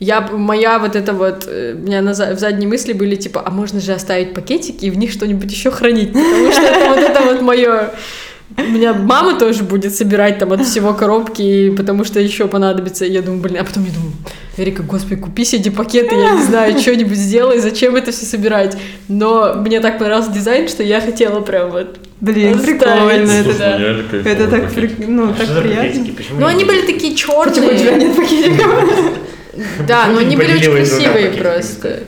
я, 0.00 0.20
моя 0.20 0.78
вот 0.78 0.96
это 0.96 1.12
вот, 1.12 1.44
э, 1.46 1.74
у 1.74 1.78
меня 1.86 2.02
на, 2.02 2.14
за- 2.14 2.34
в 2.34 2.38
задней 2.38 2.66
мысли 2.66 2.92
были 2.92 3.16
типа, 3.16 3.42
а 3.44 3.50
можно 3.50 3.80
же 3.80 3.92
оставить 3.92 4.34
пакетики 4.34 4.86
и 4.86 4.90
в 4.90 4.98
них 4.98 5.10
что-нибудь 5.12 5.50
еще 5.50 5.70
хранить, 5.70 6.12
потому 6.12 6.52
что 6.52 6.62
это 6.62 6.88
вот 6.90 6.98
это 6.98 7.20
вот 7.22 7.40
мое... 7.42 7.90
У 8.56 8.62
меня 8.62 8.92
мама 8.92 9.36
тоже 9.38 9.64
будет 9.64 9.94
собирать 9.96 10.38
там 10.38 10.52
от 10.52 10.64
всего 10.64 10.92
коробки, 10.94 11.70
потому 11.70 12.04
что 12.04 12.20
еще 12.20 12.46
понадобится. 12.46 13.04
И 13.04 13.10
я 13.10 13.22
думаю, 13.22 13.40
блин, 13.42 13.56
а 13.60 13.64
потом 13.64 13.84
я 13.84 13.90
думаю, 13.90 14.12
Эрика, 14.58 14.82
господи, 14.84 15.16
купи 15.16 15.44
себе 15.44 15.60
эти 15.62 15.68
пакеты, 15.70 16.14
я 16.14 16.30
не 16.36 16.42
знаю, 16.42 16.78
что-нибудь 16.78 17.16
сделай, 17.16 17.58
зачем 17.58 17.96
это 17.96 18.12
все 18.12 18.26
собирать. 18.26 18.76
Но 19.08 19.54
мне 19.54 19.80
так 19.80 19.98
понравился 19.98 20.30
дизайн, 20.30 20.68
что 20.68 20.82
я 20.84 21.00
хотела 21.00 21.40
прям 21.40 21.70
вот... 21.70 21.98
Блин, 22.20 22.54
Оставить. 22.58 22.78
прикольно. 22.80 23.26
Да. 23.26 23.42
Слушай, 23.42 23.54
Это 23.54 23.72
ну, 23.72 23.78
реально 23.78 24.02
кайфово 24.10 24.28
это 24.28 24.48
так, 24.48 24.72
при- 24.72 25.04
ну, 25.06 25.30
А 25.30 25.32
так 25.34 25.62
приятно. 25.62 25.82
пакетики? 25.88 26.10
Почему 26.12 26.40
Ну, 26.40 26.46
они 26.46 26.64
были 26.64 26.82
такие 26.82 27.12
Почему 27.12 27.38
у 27.40 27.44
тебя 27.50 27.78
черные. 27.78 28.08
нет 28.08 28.16
пакетиков? 28.16 29.08
Да, 29.86 30.06
но 30.06 30.18
они 30.18 30.36
были 30.36 30.54
очень 30.54 30.72
красивые 30.72 31.30
просто. 31.30 32.00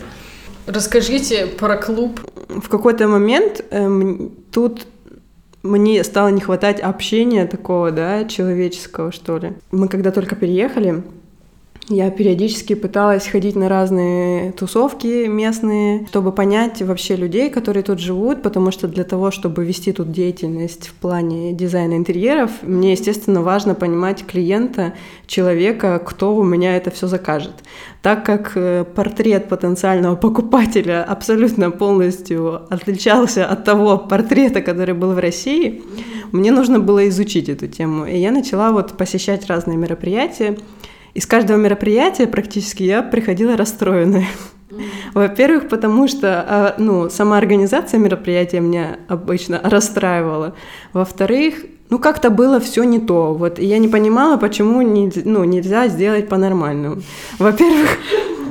Расскажите 0.66 1.46
про 1.46 1.76
клуб. 1.76 2.20
В 2.48 2.68
какой-то 2.68 3.06
момент 3.08 3.64
эм, 3.70 4.32
тут 4.52 4.86
мне 5.62 6.02
стало 6.04 6.28
не 6.28 6.40
хватать 6.40 6.80
общения 6.80 7.46
такого, 7.46 7.90
да, 7.90 8.24
человеческого, 8.24 9.12
что 9.12 9.38
ли. 9.38 9.52
Мы 9.70 9.88
когда 9.88 10.10
только 10.10 10.34
переехали, 10.34 11.02
я 11.88 12.10
периодически 12.10 12.74
пыталась 12.74 13.28
ходить 13.28 13.54
на 13.54 13.68
разные 13.68 14.50
тусовки 14.52 15.26
местные, 15.26 16.04
чтобы 16.08 16.32
понять 16.32 16.82
вообще 16.82 17.14
людей, 17.14 17.48
которые 17.48 17.84
тут 17.84 18.00
живут, 18.00 18.42
потому 18.42 18.72
что 18.72 18.88
для 18.88 19.04
того, 19.04 19.30
чтобы 19.30 19.64
вести 19.64 19.92
тут 19.92 20.10
деятельность 20.10 20.88
в 20.88 20.94
плане 20.94 21.52
дизайна 21.52 21.94
интерьеров, 21.94 22.50
мне, 22.62 22.92
естественно, 22.92 23.40
важно 23.42 23.76
понимать 23.76 24.26
клиента, 24.26 24.94
человека, 25.28 26.02
кто 26.04 26.34
у 26.34 26.42
меня 26.42 26.76
это 26.76 26.90
все 26.90 27.06
закажет. 27.06 27.54
Так 28.02 28.26
как 28.26 28.52
э, 28.56 28.84
портрет 28.84 29.48
потенциального 29.48 30.16
покупателя 30.26 31.04
абсолютно 31.04 31.70
полностью 31.70 32.62
отличался 32.68 33.46
от 33.46 33.64
того 33.64 33.96
портрета, 33.96 34.60
который 34.60 34.94
был 34.94 35.12
в 35.12 35.18
России, 35.18 35.82
мне 36.32 36.50
нужно 36.50 36.80
было 36.80 37.08
изучить 37.08 37.48
эту 37.48 37.68
тему. 37.68 38.06
И 38.06 38.18
я 38.18 38.32
начала 38.32 38.72
вот 38.72 38.96
посещать 38.96 39.46
разные 39.46 39.76
мероприятия. 39.76 40.56
Из 41.16 41.24
каждого 41.24 41.56
мероприятия 41.56 42.26
практически 42.26 42.82
я 42.82 43.02
приходила 43.02 43.56
расстроенная. 43.56 44.26
Во-первых, 45.14 45.66
потому 45.70 46.08
что 46.08 46.44
а, 46.46 46.74
ну, 46.76 47.08
сама 47.08 47.38
организация 47.38 47.98
мероприятия 47.98 48.60
меня 48.60 48.98
обычно 49.08 49.58
расстраивала. 49.64 50.54
Во-вторых, 50.92 51.54
ну 51.88 51.98
как-то 51.98 52.28
было 52.28 52.60
все 52.60 52.84
не 52.84 52.98
то. 52.98 53.32
Вот 53.32 53.58
я 53.58 53.78
не 53.78 53.88
понимала, 53.88 54.36
почему 54.36 54.82
не, 54.82 55.10
ну, 55.24 55.44
нельзя 55.44 55.88
сделать 55.88 56.28
по-нормальному. 56.28 57.00
Во-первых, 57.38 57.96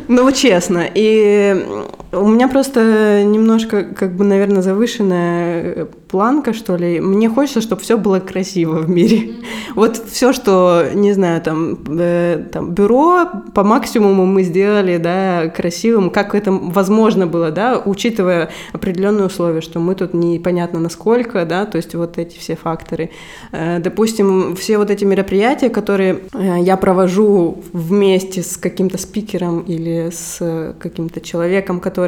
ну, 0.07 0.31
честно. 0.31 0.85
И 0.91 1.67
у 2.15 2.27
меня 2.27 2.47
просто 2.47 3.23
немножко, 3.23 3.83
как 3.83 4.15
бы, 4.15 4.23
наверное, 4.23 4.61
завышенная 4.61 5.61
э, 5.63 5.85
планка, 6.07 6.53
что 6.53 6.75
ли. 6.75 6.99
Мне 6.99 7.29
хочется, 7.29 7.61
чтобы 7.61 7.81
все 7.81 7.97
было 7.97 8.19
красиво 8.19 8.79
в 8.79 8.89
мире. 8.89 9.17
Mm-hmm. 9.17 9.45
Вот 9.75 9.97
все, 9.97 10.31
что, 10.31 10.85
не 10.93 11.13
знаю, 11.13 11.41
там, 11.41 11.77
э, 11.99 12.45
там, 12.51 12.71
бюро 12.71 13.29
по 13.53 13.63
максимуму 13.63 14.25
мы 14.25 14.43
сделали, 14.43 14.97
да, 14.97 15.49
красивым, 15.49 16.09
как 16.09 16.35
это 16.35 16.51
возможно 16.51 17.27
было, 17.27 17.51
да, 17.51 17.81
учитывая 17.83 18.49
определенные 18.71 19.25
условия, 19.25 19.61
что 19.61 19.79
мы 19.79 19.95
тут 19.95 20.13
непонятно 20.13 20.79
насколько, 20.79 21.45
да, 21.45 21.65
то 21.65 21.77
есть 21.77 21.95
вот 21.95 22.17
эти 22.17 22.37
все 22.37 22.55
факторы. 22.55 23.09
Э, 23.51 23.79
допустим, 23.79 24.55
все 24.55 24.77
вот 24.77 24.91
эти 24.91 25.03
мероприятия, 25.03 25.69
которые 25.69 26.19
э, 26.33 26.57
я 26.61 26.77
провожу 26.77 27.63
вместе 27.73 28.41
с 28.41 28.57
каким-то 28.57 28.97
спикером 28.97 29.61
или 29.61 30.09
с 30.13 30.75
каким-то 30.79 31.19
человеком, 31.19 31.79
который 31.79 32.04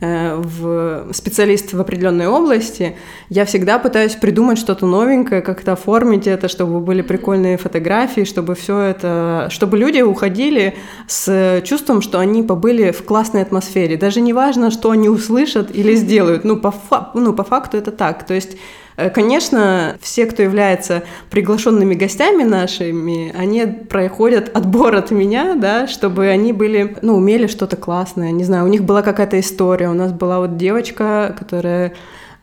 э, 0.00 0.34
в 0.36 1.12
специалист 1.12 1.72
в 1.72 1.80
определенной 1.80 2.26
области, 2.26 2.96
я 3.28 3.44
всегда 3.44 3.78
пытаюсь 3.78 4.14
придумать 4.14 4.58
что-то 4.58 4.86
новенькое, 4.86 5.42
как-то 5.42 5.72
оформить 5.72 6.26
это, 6.26 6.48
чтобы 6.48 6.80
были 6.80 7.02
прикольные 7.02 7.56
фотографии, 7.56 8.24
чтобы 8.24 8.54
все 8.54 8.78
это, 8.78 9.48
чтобы 9.50 9.78
люди 9.78 10.02
уходили 10.02 10.76
с 11.06 11.62
чувством, 11.64 12.02
что 12.02 12.18
они 12.18 12.42
побыли 12.42 12.90
в 12.90 13.04
классной 13.04 13.42
атмосфере. 13.42 13.96
Даже 13.96 14.20
не 14.20 14.32
важно, 14.32 14.70
что 14.70 14.90
они 14.90 15.08
услышат 15.08 15.74
или 15.74 15.94
сделают. 15.94 16.44
Ну, 16.44 16.56
по, 16.56 16.70
фа- 16.70 17.10
ну, 17.14 17.32
по 17.32 17.44
факту 17.44 17.76
это 17.76 17.90
так. 17.90 18.26
То 18.26 18.34
есть 18.34 18.56
Э, 18.56 18.79
конечно, 19.08 19.96
все, 20.00 20.26
кто 20.26 20.42
является 20.42 21.02
приглашенными 21.30 21.94
гостями 21.94 22.42
нашими, 22.42 23.34
они 23.36 23.66
проходят 23.66 24.50
отбор 24.54 24.94
от 24.94 25.10
меня, 25.10 25.54
да, 25.54 25.86
чтобы 25.86 26.26
они 26.26 26.52
были, 26.52 26.96
ну, 27.00 27.16
умели 27.16 27.46
что-то 27.46 27.76
классное, 27.76 28.30
не 28.30 28.44
знаю, 28.44 28.64
у 28.64 28.68
них 28.68 28.84
была 28.84 29.02
какая-то 29.02 29.40
история. 29.40 29.88
У 29.88 29.94
нас 29.94 30.12
была 30.12 30.38
вот 30.38 30.56
девочка, 30.56 31.34
которая 31.38 31.94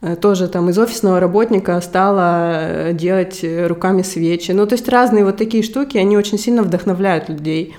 э, 0.02 0.16
тоже 0.16 0.48
там 0.48 0.70
из 0.70 0.78
офисного 0.80 1.20
работника 1.20 1.80
стала 1.82 2.60
э, 2.60 2.94
делать 2.94 3.44
руками 3.44 4.02
свечи. 4.02 4.52
Ну, 4.52 4.66
то 4.66 4.74
есть 4.74 4.90
разные 4.90 5.24
вот 5.24 5.38
такие 5.38 5.64
штуки, 5.64 5.98
они 5.98 6.18
очень 6.18 6.40
сильно 6.40 6.64
вдохновляют 6.64 7.30
людей. 7.30 7.76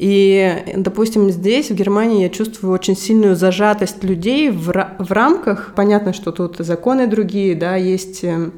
И, 0.00 0.74
допустим, 0.76 1.28
здесь, 1.28 1.72
в 1.72 1.74
Германии, 1.74 2.22
я 2.22 2.28
чувствую 2.28 2.72
очень 2.72 2.96
сильную 2.96 3.34
зажатость 3.34 4.04
людей 4.04 4.48
в, 4.48 4.72
в 4.98 5.10
рамках. 5.12 5.72
Понятно, 5.74 6.12
что 6.12 6.30
тут 6.30 6.58
законы 6.58 7.08
другие, 7.08 7.56
да, 7.56 7.74
есть 7.74 8.22
э, 8.22 8.52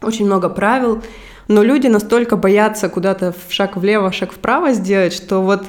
очень 0.00 0.24
много 0.24 0.48
правил, 0.48 1.02
но 1.48 1.62
люди 1.62 1.86
настолько 1.86 2.36
боятся 2.36 2.88
куда-то 2.88 3.32
в 3.32 3.52
шаг 3.52 3.76
влево, 3.76 4.12
шаг 4.12 4.32
вправо 4.32 4.72
сделать, 4.72 5.12
что 5.12 5.42
вот... 5.42 5.64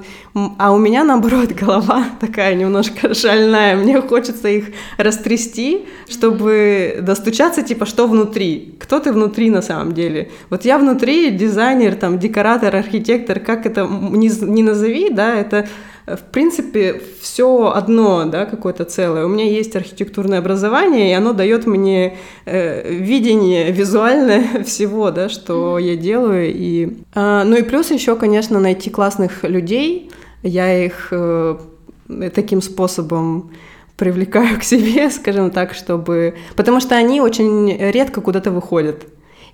А 0.57 0.71
у 0.71 0.77
меня, 0.77 1.03
наоборот, 1.03 1.51
голова 1.59 2.05
такая 2.19 2.55
немножко 2.55 3.13
шальная, 3.13 3.75
мне 3.75 4.01
хочется 4.01 4.47
их 4.47 4.69
растрясти, 4.97 5.85
чтобы 6.09 6.99
достучаться, 7.01 7.61
типа, 7.61 7.85
что 7.85 8.07
внутри, 8.07 8.75
кто 8.79 8.99
ты 8.99 9.11
внутри 9.11 9.49
на 9.49 9.61
самом 9.61 9.93
деле. 9.93 10.31
Вот 10.49 10.65
я 10.65 10.77
внутри 10.77 11.31
дизайнер, 11.31 11.95
там, 11.95 12.19
декоратор, 12.19 12.75
архитектор, 12.75 13.39
как 13.39 13.65
это 13.65 13.87
не, 13.87 14.29
не 14.29 14.63
назови, 14.63 15.09
да, 15.09 15.35
это 15.35 15.67
в 16.15 16.21
принципе, 16.31 17.01
все 17.21 17.67
одно, 17.75 18.23
да, 18.25 18.45
какое-то 18.45 18.85
целое. 18.85 19.25
У 19.25 19.27
меня 19.27 19.43
есть 19.43 19.75
архитектурное 19.75 20.39
образование, 20.39 21.11
и 21.11 21.13
оно 21.13 21.33
дает 21.33 21.67
мне 21.67 22.17
э, 22.45 22.93
видение 22.93 23.71
визуальное 23.71 24.63
всего, 24.65 25.11
да, 25.11 25.27
что 25.27 25.77
я 25.77 25.97
делаю. 25.97 26.49
И, 26.53 26.97
э, 27.13 27.43
ну 27.45 27.57
и 27.57 27.61
плюс 27.61 27.91
еще, 27.91 28.15
конечно, 28.15 28.59
найти 28.61 28.89
классных 28.89 29.43
людей. 29.43 30.09
Я 30.43 30.85
их 30.85 31.09
э, 31.11 31.57
таким 32.33 32.61
способом 32.61 33.51
привлекаю 33.97 34.57
к 34.57 34.63
себе, 34.63 35.09
скажем 35.09 35.51
так, 35.51 35.73
чтобы... 35.73 36.35
Потому 36.55 36.79
что 36.79 36.95
они 36.95 37.19
очень 37.19 37.75
редко 37.77 38.21
куда-то 38.21 38.51
выходят. 38.51 39.05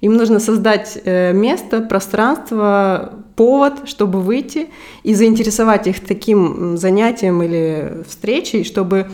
Им 0.03 0.17
нужно 0.17 0.41
создать 0.41 0.99
э, 1.05 1.31
место, 1.31 1.79
пространство, 1.79 3.13
повод, 3.37 3.87
чтобы 3.87 4.19
выйти 4.19 4.67
и 5.03 5.13
заинтересовать 5.13 5.87
их 5.87 6.01
таким 6.01 6.75
занятием 6.75 7.41
или 7.41 8.03
встречей, 8.09 8.65
чтобы 8.65 9.09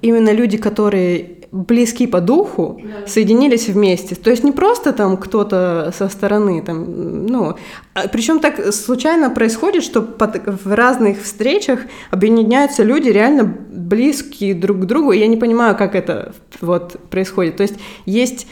именно 0.00 0.32
люди, 0.32 0.58
которые 0.58 1.38
близки 1.52 2.08
по 2.08 2.20
духу, 2.20 2.82
да. 2.82 3.06
соединились 3.06 3.68
вместе. 3.68 4.16
То 4.16 4.30
есть 4.30 4.42
не 4.42 4.50
просто 4.50 4.92
там 4.92 5.16
кто-то 5.16 5.94
со 5.96 6.08
стороны, 6.08 6.60
там, 6.60 7.26
ну, 7.26 7.54
а 7.94 8.08
причем 8.08 8.40
так 8.40 8.74
случайно 8.74 9.30
происходит, 9.30 9.84
что 9.84 10.02
под, 10.02 10.64
в 10.64 10.74
разных 10.74 11.22
встречах 11.22 11.82
объединяются 12.10 12.82
люди 12.82 13.10
реально 13.10 13.44
близкие 13.44 14.54
друг 14.54 14.80
к 14.80 14.84
другу. 14.86 15.12
И 15.12 15.18
я 15.18 15.28
не 15.28 15.36
понимаю, 15.36 15.76
как 15.76 15.94
это 15.94 16.34
вот 16.60 16.96
происходит. 17.10 17.58
То 17.58 17.62
есть 17.62 17.76
есть 18.06 18.48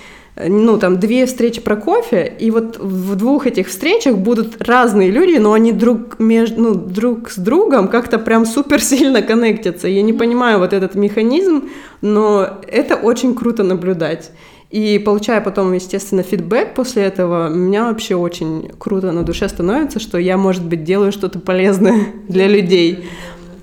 ну, 0.49 0.79
там, 0.79 0.99
две 0.99 1.27
встречи 1.27 1.61
про 1.61 1.77
кофе, 1.77 2.33
и 2.39 2.51
вот 2.51 2.79
в 2.79 3.17
двух 3.17 3.47
этих 3.47 3.69
встречах 3.69 4.19
будут 4.19 4.63
разные 4.63 5.11
люди, 5.11 5.39
но 5.39 5.53
они 5.53 5.73
друг, 5.73 6.19
между, 6.19 6.61
ну, 6.61 6.75
друг 6.75 7.31
с 7.31 7.37
другом 7.37 7.89
как-то 7.89 8.19
прям 8.19 8.47
супер 8.47 8.81
сильно 8.83 9.23
коннектятся. 9.23 9.89
Я 9.89 10.03
не 10.03 10.13
понимаю 10.13 10.59
вот 10.59 10.73
этот 10.73 10.95
механизм, 10.95 11.69
но 12.01 12.61
это 12.67 12.97
очень 12.97 13.35
круто 13.35 13.63
наблюдать. 13.63 14.31
И 14.71 15.01
получая 15.01 15.41
потом, 15.41 15.73
естественно, 15.73 16.23
фидбэк 16.23 16.75
после 16.75 17.03
этого, 17.03 17.49
у 17.49 17.55
меня 17.55 17.85
вообще 17.85 18.15
очень 18.15 18.71
круто 18.79 19.11
на 19.11 19.25
душе 19.25 19.49
становится, 19.49 19.99
что 19.99 20.17
я, 20.17 20.37
может 20.37 20.65
быть, 20.65 20.85
делаю 20.85 21.11
что-то 21.11 21.41
полезное 21.41 22.07
для 22.29 22.47
людей. 22.47 23.05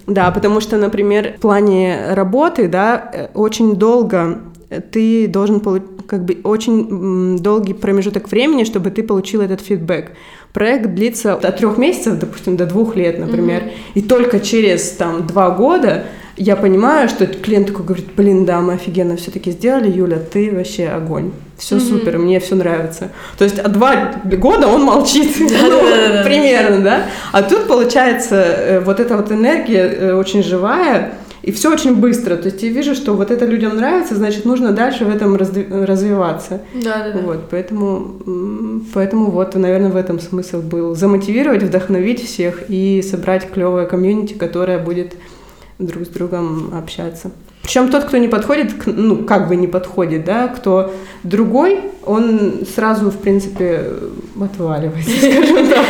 Да, 0.06 0.32
потому 0.32 0.62
что, 0.62 0.78
например, 0.78 1.36
в 1.38 1.42
плане 1.42 2.14
работы, 2.14 2.68
да, 2.68 3.12
э, 3.14 3.28
очень 3.34 3.76
долго 3.76 4.40
ты 4.92 5.28
должен 5.28 5.62
как 6.08 6.26
бы 6.26 6.38
очень 6.44 7.38
долгий 7.40 7.74
промежуток 7.74 8.30
времени, 8.30 8.64
чтобы 8.64 8.92
ты 8.92 9.04
получил 9.04 9.42
этот 9.42 9.62
фидбэк. 9.62 10.12
Проект 10.54 10.94
длится 10.94 11.34
от 11.34 11.58
трех 11.58 11.78
месяцев, 11.78 12.20
допустим, 12.20 12.58
до 12.58 12.66
двух 12.66 12.96
лет, 12.96 13.20
например, 13.20 13.64
mm-hmm. 13.64 13.92
и 13.96 14.02
только 14.02 14.40
через 14.40 14.90
там 14.92 15.28
два 15.28 15.52
года 15.52 16.06
я 16.36 16.56
понимаю, 16.56 17.10
что 17.10 17.26
клиент 17.26 17.68
такой 17.68 17.86
говорит, 17.86 18.08
блин, 18.16 18.46
да, 18.46 18.62
мы 18.62 18.74
офигенно 18.74 19.18
все-таки 19.18 19.52
сделали, 19.52 19.92
Юля, 19.92 20.18
ты 20.20 20.52
вообще 20.52 20.88
огонь. 20.88 21.32
Все 21.58 21.78
mm-hmm. 21.78 21.90
супер, 21.90 22.18
мне 22.20 22.40
все 22.40 22.56
нравится. 22.56 23.10
То 23.38 23.44
есть 23.44 23.58
а 23.58 23.68
два 23.70 24.14
года 24.24 24.68
он 24.68 24.84
молчит, 24.84 25.36
ну, 25.40 25.80
примерно, 26.24 26.82
да. 26.82 27.04
А 27.32 27.42
тут 27.42 27.68
получается 27.68 28.36
э, 28.36 28.80
вот 28.82 29.00
эта 29.00 29.18
вот 29.18 29.32
энергия 29.32 29.84
э, 29.84 30.14
очень 30.14 30.44
живая, 30.44 31.14
и 31.48 31.52
все 31.54 31.72
очень 31.72 31.96
быстро. 31.96 32.36
То 32.36 32.50
есть 32.50 32.62
я 32.62 32.70
вижу, 32.70 32.94
что 32.94 33.14
вот 33.14 33.32
это 33.32 33.46
людям 33.46 33.78
нравится, 33.78 34.16
значит, 34.16 34.44
нужно 34.44 34.74
дальше 34.74 35.06
в 35.06 35.10
этом 35.10 35.38
развиваться. 35.38 36.62
Да, 36.74 37.06
да, 37.06 37.12
да. 37.14 37.20
Вот, 37.20 37.48
поэтому, 37.50 38.20
поэтому 38.94 39.32
вот, 39.32 39.56
наверное, 39.56 39.90
в 39.90 39.96
этом 39.96 40.20
смысл 40.20 40.62
был. 40.62 40.94
Замотивировать, 40.94 41.64
вдохновить 41.64 42.22
всех 42.22 42.64
и 42.68 43.02
собрать 43.02 43.50
клевое 43.50 43.88
комьюнити, 43.88 44.34
которое 44.34 44.78
будет 44.78 45.16
друг 45.80 46.06
с 46.06 46.10
другом 46.10 46.74
общаться. 46.76 47.32
Причем 47.62 47.92
тот, 47.92 48.06
кто 48.06 48.18
не 48.18 48.30
подходит, 48.30 48.74
ну, 48.86 49.26
как 49.26 49.50
бы 49.50 49.58
не 49.58 49.68
подходит, 49.68 50.24
да, 50.24 50.48
кто 50.48 50.94
другой, 51.24 51.82
он 52.06 52.66
сразу, 52.66 53.12
в 53.12 53.18
принципе, 53.18 53.92
отваливается, 54.42 55.12
скажем 55.18 55.68
так. 55.68 55.86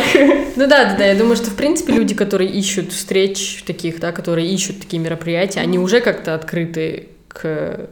Ну 0.56 0.66
да, 0.66 0.86
да, 0.86 0.96
да, 0.98 1.04
я 1.06 1.14
думаю, 1.14 1.36
что, 1.36 1.50
в 1.50 1.54
принципе, 1.54 1.92
люди, 1.92 2.16
которые 2.16 2.50
ищут 2.50 2.90
встреч 2.92 3.62
таких, 3.64 4.00
да, 4.00 4.10
которые 4.10 4.52
ищут 4.52 4.80
такие 4.80 5.00
мероприятия, 5.00 5.60
они 5.60 5.78
уже 5.78 6.00
как-то 6.00 6.34
открыты 6.34 7.10
к 7.28 7.88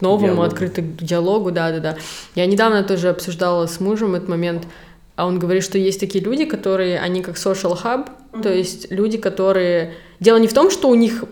новому, 0.00 0.28
диалогу. 0.28 0.42
открыты 0.42 0.82
к 0.82 1.02
диалогу, 1.02 1.50
да, 1.50 1.72
да, 1.72 1.80
да. 1.80 1.96
Я 2.34 2.46
недавно 2.46 2.82
тоже 2.84 3.10
обсуждала 3.10 3.66
с 3.66 3.80
мужем 3.80 4.14
этот 4.14 4.30
момент, 4.30 4.66
а 5.14 5.26
он 5.26 5.38
говорит, 5.38 5.62
что 5.62 5.76
есть 5.76 6.00
такие 6.00 6.24
люди, 6.24 6.46
которые, 6.46 6.98
они 6.98 7.20
как 7.22 7.36
social 7.36 7.78
hub, 7.82 8.08
mm-hmm. 8.32 8.42
то 8.42 8.52
есть 8.52 8.90
люди, 8.90 9.18
которые... 9.18 9.92
Дело 10.20 10.36
не 10.38 10.48
в 10.48 10.52
том, 10.52 10.70
что 10.70 10.88
у 10.88 10.94
них 10.94 11.24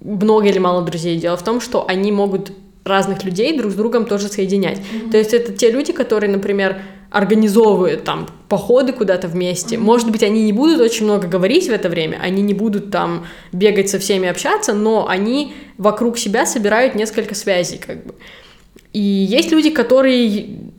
много 0.00 0.46
или 0.48 0.58
мало 0.58 0.82
друзей. 0.82 1.18
Дело 1.18 1.36
в 1.36 1.44
том, 1.44 1.60
что 1.60 1.86
они 1.86 2.12
могут 2.12 2.52
разных 2.84 3.24
людей 3.24 3.56
друг 3.56 3.72
с 3.72 3.74
другом 3.74 4.06
тоже 4.06 4.28
соединять. 4.28 4.78
Mm-hmm. 4.78 5.10
То 5.10 5.18
есть 5.18 5.32
это 5.32 5.52
те 5.52 5.70
люди, 5.70 5.92
которые, 5.92 6.30
например, 6.30 6.82
организовывают 7.10 8.04
там 8.04 8.26
походы 8.48 8.92
куда-то 8.92 9.28
вместе. 9.28 9.76
Mm-hmm. 9.76 9.80
Может 9.80 10.10
быть, 10.10 10.22
они 10.22 10.44
не 10.44 10.52
будут 10.52 10.80
очень 10.80 11.04
много 11.04 11.28
говорить 11.28 11.68
в 11.68 11.72
это 11.72 11.88
время, 11.88 12.18
они 12.20 12.42
не 12.42 12.54
будут 12.54 12.90
там 12.90 13.26
бегать 13.52 13.90
со 13.90 13.98
всеми 13.98 14.28
общаться, 14.28 14.72
но 14.72 15.06
они 15.06 15.54
вокруг 15.78 16.18
себя 16.18 16.46
собирают 16.46 16.94
несколько 16.94 17.34
связей, 17.34 17.78
как 17.78 18.04
бы. 18.04 18.14
И 18.92 19.00
есть 19.00 19.52
люди, 19.52 19.70
которые 19.70 20.72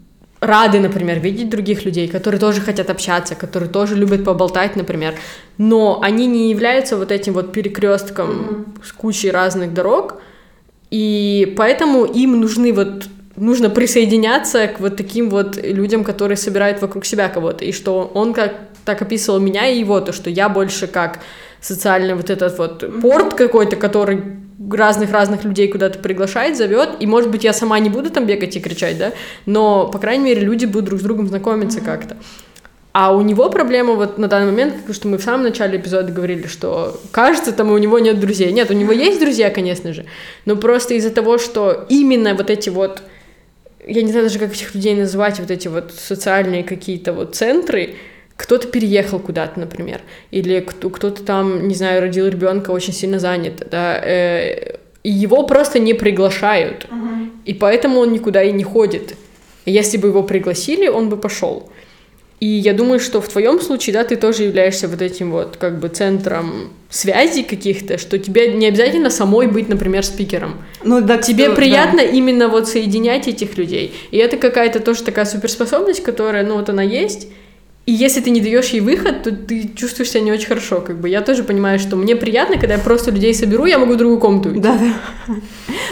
рады, 0.44 0.80
например, 0.80 1.20
видеть 1.20 1.50
других 1.50 1.86
людей, 1.86 2.08
которые 2.08 2.40
тоже 2.40 2.62
хотят 2.62 2.90
общаться, 2.90 3.36
которые 3.36 3.70
тоже 3.70 3.96
любят 3.96 4.24
поболтать, 4.24 4.76
например, 4.76 5.16
но 5.58 6.00
они 6.02 6.28
не 6.28 6.52
являются 6.52 6.98
вот 6.98 7.12
этим 7.12 7.34
вот 7.34 7.52
перекрестком 7.52 8.30
mm-hmm. 8.30 8.86
с 8.86 8.92
кучей 8.92 9.32
разных 9.32 9.74
дорог, 9.74 10.22
и 10.92 11.54
поэтому 11.58 12.06
им 12.06 12.40
нужны 12.40 12.74
вот 12.74 13.06
нужно 13.36 13.70
присоединяться 13.70 14.68
к 14.68 14.80
вот 14.80 14.96
таким 14.96 15.30
вот 15.30 15.58
людям, 15.58 16.04
которые 16.04 16.38
собирают 16.38 16.82
вокруг 16.82 17.06
себя 17.06 17.30
кого-то, 17.30 17.66
и 17.66 17.72
что 17.72 18.12
он 18.14 18.34
как 18.34 18.54
так 18.86 19.02
описывал 19.02 19.40
меня 19.40 19.68
и 19.68 19.80
его, 19.80 20.02
то, 20.02 20.12
что 20.12 20.30
я 20.30 20.50
больше 20.50 20.88
как 20.88 21.20
социальный 21.62 22.14
вот 22.14 22.30
этот 22.30 22.58
вот 22.58 23.02
порт 23.02 23.34
какой-то, 23.34 23.76
который 23.76 24.22
разных-разных 24.72 25.44
людей 25.44 25.68
куда-то 25.68 26.00
приглашает, 26.00 26.58
зовет, 26.58 26.90
и, 27.00 27.08
может 27.08 27.30
быть, 27.30 27.44
я 27.44 27.54
сама 27.54 27.80
не 27.80 27.90
буду 27.90 28.10
там 28.10 28.26
бегать 28.26 28.56
и 28.56 28.60
кричать, 28.60 28.98
да, 28.98 29.14
но, 29.46 29.88
по 29.88 30.00
крайней 30.00 30.26
мере, 30.26 30.42
люди 30.42 30.66
будут 30.66 30.86
друг 30.86 31.00
с 31.00 31.04
другом 31.04 31.28
знакомиться 31.28 31.80
mm-hmm. 31.80 31.86
как-то. 31.86 32.18
А 32.94 33.16
у 33.16 33.22
него 33.22 33.50
проблема 33.50 33.94
вот 33.94 34.20
на 34.20 34.28
данный 34.28 34.52
момент, 34.52 34.76
потому 34.76 34.94
что 34.94 35.08
мы 35.08 35.18
в 35.18 35.24
самом 35.24 35.44
начале 35.44 35.80
эпизода 35.80 36.12
говорили, 36.12 36.46
что 36.46 37.02
кажется, 37.12 37.52
там 37.52 37.72
у 37.72 37.78
него 37.80 37.98
нет 37.98 38.20
друзей. 38.20 38.52
Нет, 38.52 38.70
у 38.70 38.76
него 38.76 38.92
есть 38.92 39.20
друзья, 39.20 39.50
конечно 39.50 39.94
же, 39.94 40.06
но 40.46 40.56
просто 40.56 40.94
из-за 40.94 41.10
того, 41.10 41.40
что 41.40 41.88
именно 41.90 42.36
вот 42.36 42.52
эти 42.52 42.70
вот, 42.70 43.02
я 43.86 44.04
не 44.04 44.12
знаю 44.12 44.28
даже, 44.28 44.38
как 44.38 44.54
этих 44.54 44.76
людей 44.76 44.96
называть, 44.96 45.40
вот 45.40 45.50
эти 45.50 45.68
вот 45.68 45.92
социальные 45.92 46.64
какие-то 46.64 47.14
вот 47.14 47.36
центры, 47.36 47.96
кто-то 48.36 48.68
переехал 48.68 49.20
куда-то, 49.20 49.60
например, 49.60 50.02
или 50.32 50.60
кто-то 50.60 51.24
там, 51.24 51.68
не 51.68 51.76
знаю, 51.76 52.02
родил 52.02 52.28
ребенка, 52.28 52.72
очень 52.72 52.94
сильно 52.94 53.20
занят, 53.20 53.68
да, 53.70 54.00
э, 54.04 54.78
и 55.04 55.12
его 55.12 55.44
просто 55.44 55.80
не 55.80 55.94
приглашают, 55.94 56.86
uh-huh. 56.86 57.30
и 57.46 57.54
поэтому 57.54 58.00
он 58.00 58.14
никуда 58.14 58.42
и 58.42 58.52
не 58.52 58.64
ходит. 58.64 59.16
Если 59.66 59.98
бы 59.98 60.08
его 60.10 60.24
пригласили, 60.24 60.88
он 60.88 61.10
бы 61.10 61.18
пошел. 61.18 61.70
И 62.40 62.46
я 62.46 62.74
думаю, 62.74 63.00
что 63.00 63.22
в 63.22 63.30
твоем 63.30 63.62
случае, 63.62 63.94
да, 63.94 64.04
ты 64.04 64.18
тоже 64.18 64.44
являешься 64.44 64.90
вот 64.90 65.02
этим 65.02 65.32
вот 65.32 65.56
как 65.56 65.80
бы 65.80 65.88
центром 65.88 66.74
связей 66.90 67.44
каких-то, 67.44 67.98
что 67.98 68.20
тебе 68.20 68.54
не 68.54 68.68
обязательно 68.68 69.10
самой 69.10 69.48
быть, 69.48 69.70
например, 69.70 70.04
спикером. 70.04 70.58
Ну 70.84 71.00
да. 71.00 71.20
Тебе 71.20 71.46
кто, 71.46 71.56
приятно 71.56 72.00
да. 72.00 72.04
именно 72.04 72.50
вот 72.50 72.68
соединять 72.68 73.30
этих 73.30 73.58
людей. 73.58 73.94
И 74.12 74.18
это 74.18 74.36
какая-то 74.36 74.82
тоже 74.82 75.04
такая 75.04 75.24
суперспособность, 75.24 76.04
которая, 76.04 76.46
ну 76.46 76.56
вот 76.56 76.68
она 76.68 76.84
есть, 76.84 77.30
и 77.86 77.92
если 77.92 78.22
ты 78.22 78.30
не 78.30 78.40
даешь 78.40 78.70
ей 78.70 78.80
выход, 78.80 79.24
то 79.24 79.32
ты 79.36 79.70
чувствуешь 79.76 80.10
себя 80.12 80.22
не 80.22 80.32
очень 80.32 80.48
хорошо. 80.48 80.80
Как 80.80 81.02
бы 81.02 81.10
я 81.10 81.20
тоже 81.20 81.44
понимаю, 81.44 81.80
что 81.80 81.98
мне 81.98 82.16
приятно, 82.16 82.58
когда 82.58 82.76
я 82.76 82.80
просто 82.80 83.12
людей 83.12 83.34
соберу, 83.34 83.66
я 83.66 83.78
могу 83.78 83.94
в 83.94 83.98
другую 83.98 84.20
комнату 84.20 84.50
уйти. 84.50 84.62
Да, 84.62 84.78
да. 84.78 85.34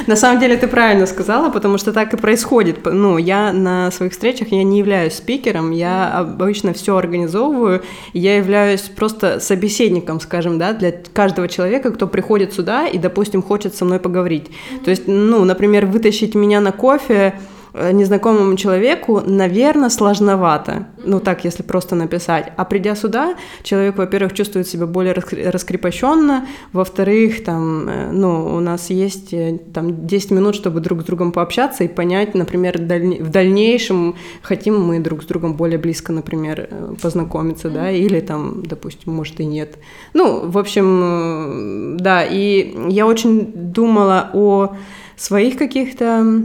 На 0.07 0.15
самом 0.15 0.39
деле 0.39 0.55
ты 0.55 0.67
правильно 0.67 1.05
сказала, 1.05 1.49
потому 1.49 1.77
что 1.77 1.91
так 1.91 2.13
и 2.13 2.17
происходит. 2.17 2.77
Ну, 2.85 3.17
я 3.17 3.51
на 3.51 3.91
своих 3.91 4.13
встречах 4.13 4.53
я 4.53 4.63
не 4.63 4.79
являюсь 4.79 5.15
спикером, 5.15 5.71
я 5.71 6.09
обычно 6.13 6.73
все 6.73 6.95
организовываю, 6.95 7.83
я 8.13 8.37
являюсь 8.37 8.81
просто 8.81 9.41
собеседником, 9.41 10.21
скажем, 10.21 10.57
да, 10.57 10.71
для 10.71 10.93
каждого 11.13 11.49
человека, 11.49 11.91
кто 11.91 12.07
приходит 12.07 12.53
сюда 12.53 12.87
и, 12.87 12.97
допустим, 12.97 13.43
хочет 13.43 13.75
со 13.75 13.83
мной 13.83 13.99
поговорить. 13.99 14.47
То 14.85 14.91
есть, 14.91 15.07
ну, 15.07 15.43
например, 15.43 15.87
вытащить 15.87 16.35
меня 16.35 16.61
на 16.61 16.71
кофе 16.71 17.33
незнакомому 17.73 18.55
человеку, 18.57 19.21
наверное, 19.25 19.89
сложновато. 19.89 20.87
Ну, 21.03 21.19
так, 21.19 21.45
если 21.45 21.63
просто 21.63 21.95
написать. 21.95 22.51
А 22.57 22.65
придя 22.65 22.95
сюда, 22.95 23.35
человек, 23.63 23.97
во-первых, 23.97 24.33
чувствует 24.33 24.67
себя 24.67 24.85
более 24.85 25.13
раскрепощенно, 25.13 26.47
во-вторых, 26.73 27.43
там, 27.43 27.87
э, 27.87 28.11
ну, 28.11 28.55
у 28.55 28.59
нас 28.59 28.89
есть 28.89 29.33
э, 29.33 29.59
там 29.73 30.05
10 30.05 30.31
минут, 30.31 30.55
чтобы 30.55 30.79
друг 30.79 31.01
с 31.01 31.05
другом 31.05 31.31
пообщаться 31.31 31.83
и 31.83 31.87
понять, 31.87 32.35
например, 32.35 32.77
в 32.77 33.29
дальнейшем 33.29 34.15
хотим 34.41 34.81
мы 34.81 34.99
друг 34.99 35.23
с 35.23 35.25
другом 35.25 35.55
более 35.55 35.77
близко, 35.77 36.11
например, 36.11 36.69
познакомиться, 37.01 37.69
да, 37.69 37.89
или 37.89 38.19
там, 38.19 38.63
допустим, 38.65 39.13
может 39.13 39.39
и 39.39 39.45
нет. 39.45 39.77
Ну, 40.13 40.49
в 40.49 40.57
общем, 40.57 41.97
да, 41.97 42.23
и 42.23 42.75
я 42.89 43.07
очень 43.07 43.51
думала 43.53 44.29
о 44.33 44.75
своих 45.15 45.57
каких-то 45.57 46.43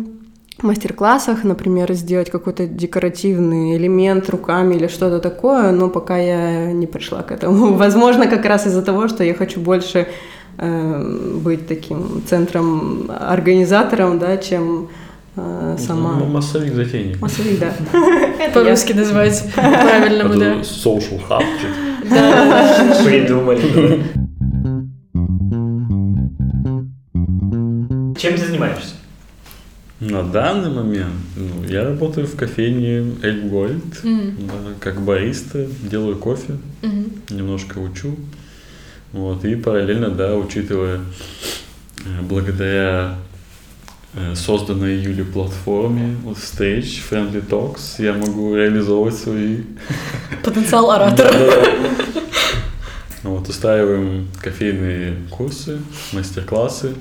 мастер-классах, 0.62 1.44
например, 1.44 1.92
сделать 1.92 2.30
какой-то 2.30 2.66
декоративный 2.66 3.76
элемент 3.76 4.28
руками 4.30 4.74
или 4.74 4.86
что-то 4.86 5.18
такое, 5.18 5.70
но 5.70 5.88
пока 5.88 6.16
я 6.16 6.72
не 6.72 6.86
пришла 6.86 7.22
к 7.22 7.32
этому. 7.32 7.74
Возможно, 7.76 8.26
как 8.26 8.44
раз 8.46 8.66
из-за 8.66 8.82
того, 8.82 9.08
что 9.08 9.22
я 9.22 9.34
хочу 9.34 9.60
больше 9.60 10.08
э, 10.58 11.38
быть 11.42 11.66
таким 11.66 12.22
центром, 12.26 13.10
организатором, 13.10 14.18
да, 14.18 14.36
чем 14.38 14.88
э, 15.36 15.76
сама. 15.78 16.16
Ну, 16.18 16.26
массовик 16.26 16.74
затейник. 16.74 17.20
Массовик, 17.20 17.58
да. 17.58 17.72
По-русски 18.54 18.92
называется 18.92 19.44
по-правильному, 19.54 20.34
да. 20.36 20.54
Social 20.60 21.20
hub. 21.28 21.44
Да, 22.08 22.96
придумали. 23.04 24.02
Чем 28.18 28.34
ты 28.34 28.46
занимаешься? 28.46 28.95
На 30.00 30.22
данный 30.22 30.68
момент 30.68 31.14
ну, 31.36 31.64
я 31.64 31.82
работаю 31.82 32.26
в 32.26 32.36
кофейне 32.36 33.16
Эль 33.22 33.48
Гольд, 33.48 34.04
mm. 34.04 34.46
да, 34.46 34.74
как 34.78 35.00
бариста, 35.00 35.66
делаю 35.82 36.16
кофе, 36.16 36.58
mm-hmm. 36.82 37.34
немножко 37.34 37.78
учу. 37.78 38.14
Вот, 39.12 39.46
и 39.46 39.56
параллельно, 39.56 40.10
да, 40.10 40.36
учитывая, 40.36 41.00
э, 42.04 42.20
благодаря 42.20 43.16
э, 44.12 44.34
созданной 44.34 44.98
Юли 44.98 45.24
платформе, 45.24 46.14
вот 46.24 46.36
Stage, 46.36 47.00
Friendly 47.10 47.48
Talks, 47.48 47.94
я 47.96 48.12
могу 48.12 48.54
реализовывать 48.54 49.14
свои... 49.14 49.62
Потенциал 50.44 50.90
оратора. 50.90 51.32
Вот, 53.22 53.48
устраиваем 53.48 54.28
кофейные 54.42 55.16
курсы, 55.30 55.80
мастер-классы. 56.12 56.94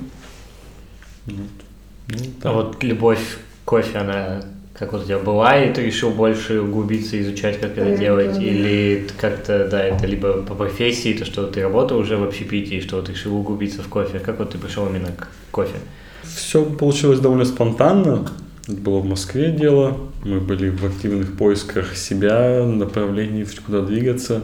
Вот, 2.08 2.20
ну, 2.20 2.50
а 2.50 2.52
вот 2.52 2.82
любовь 2.82 3.38
к 3.64 3.68
кофе, 3.68 3.98
она 3.98 4.42
как 4.78 4.92
вот 4.92 5.02
у 5.02 5.04
тебя 5.06 5.18
была, 5.18 5.56
и 5.56 5.72
ты 5.72 5.82
решил 5.82 6.10
больше 6.10 6.60
углубиться, 6.60 7.18
изучать, 7.20 7.58
как 7.60 7.78
это 7.78 7.96
делать, 7.96 8.38
или 8.38 9.06
как-то, 9.18 9.66
да, 9.68 9.82
это 9.82 10.06
либо 10.06 10.42
по 10.42 10.54
профессии, 10.54 11.14
то, 11.14 11.24
что 11.24 11.46
ты 11.46 11.62
работал 11.62 11.98
уже 11.98 12.18
в 12.18 12.24
общепитии, 12.24 12.80
что 12.80 13.00
ты 13.00 13.12
решил 13.12 13.36
углубиться 13.36 13.82
в 13.82 13.88
кофе. 13.88 14.18
Как 14.18 14.38
вот 14.38 14.50
ты 14.50 14.58
пришел 14.58 14.86
именно 14.86 15.12
к 15.12 15.28
кофе? 15.50 15.76
Все 16.24 16.62
получилось 16.64 17.20
довольно 17.20 17.46
спонтанно. 17.46 18.28
Это 18.68 18.76
было 18.76 18.98
в 18.98 19.06
Москве 19.06 19.50
дело. 19.50 19.96
Мы 20.24 20.40
были 20.40 20.68
в 20.68 20.84
активных 20.84 21.38
поисках 21.38 21.96
себя, 21.96 22.62
направлений, 22.66 23.46
куда 23.64 23.80
двигаться. 23.80 24.42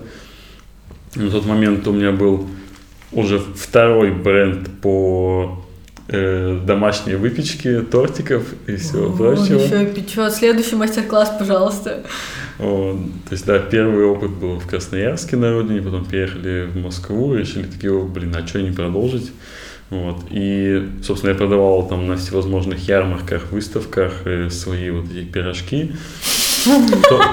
На 1.14 1.30
тот 1.30 1.44
момент 1.44 1.86
у 1.86 1.92
меня 1.92 2.12
был 2.12 2.48
уже 3.12 3.38
второй 3.38 4.12
бренд 4.12 4.70
по 4.80 5.61
э, 6.12 6.60
домашние 6.64 7.16
выпечки, 7.16 7.80
тортиков 7.80 8.44
и 8.66 8.76
всего 8.76 9.08
О, 9.08 9.12
прочего. 9.12 9.58
Еще 9.58 9.86
печет. 9.86 10.32
Следующий 10.32 10.76
мастер-класс, 10.76 11.32
пожалуйста. 11.38 12.04
Вот. 12.58 12.98
То 13.28 13.32
есть, 13.32 13.46
да, 13.46 13.58
первый 13.58 14.04
опыт 14.04 14.30
был 14.30 14.58
в 14.58 14.66
Красноярске 14.66 15.36
на 15.36 15.52
родине, 15.52 15.82
потом 15.82 16.04
переехали 16.04 16.68
в 16.72 16.76
Москву, 16.76 17.34
решили 17.34 17.64
такие, 17.64 17.98
блин, 18.02 18.36
а 18.36 18.46
что 18.46 18.60
не 18.60 18.70
продолжить? 18.70 19.32
Вот. 19.90 20.24
И, 20.30 20.88
собственно, 21.02 21.32
я 21.32 21.36
продавал 21.36 21.86
там 21.86 22.06
на 22.06 22.16
всевозможных 22.16 22.88
ярмарках, 22.88 23.52
выставках 23.52 24.22
э, 24.24 24.48
свои 24.48 24.90
вот 24.90 25.04
эти 25.10 25.24
пирожки 25.24 25.92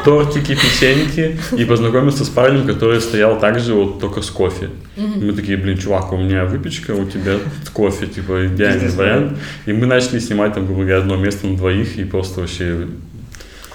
тортики, 0.03 0.55
печеньки, 0.55 1.39
и 1.57 1.65
познакомился 1.65 2.25
с 2.25 2.29
парнем, 2.29 2.65
который 2.65 3.01
стоял 3.01 3.39
также 3.39 3.73
вот 3.73 3.99
только 3.99 4.21
с 4.21 4.29
кофе. 4.29 4.69
Мы 4.95 5.33
такие, 5.33 5.57
блин, 5.57 5.77
чувак, 5.77 6.11
у 6.11 6.17
меня 6.17 6.45
выпечка, 6.45 6.91
у 6.91 7.05
тебя 7.05 7.37
кофе, 7.73 8.07
типа 8.07 8.47
идеальный 8.47 8.89
вариант. 8.89 9.37
И 9.65 9.73
мы 9.73 9.85
начали 9.85 10.19
снимать 10.19 10.53
там, 10.53 10.65
грубо 10.65 10.81
говоря, 10.81 10.97
одно 10.97 11.15
место 11.15 11.47
на 11.47 11.57
двоих, 11.57 11.97
и 11.97 12.03
просто 12.03 12.41
вообще... 12.41 12.87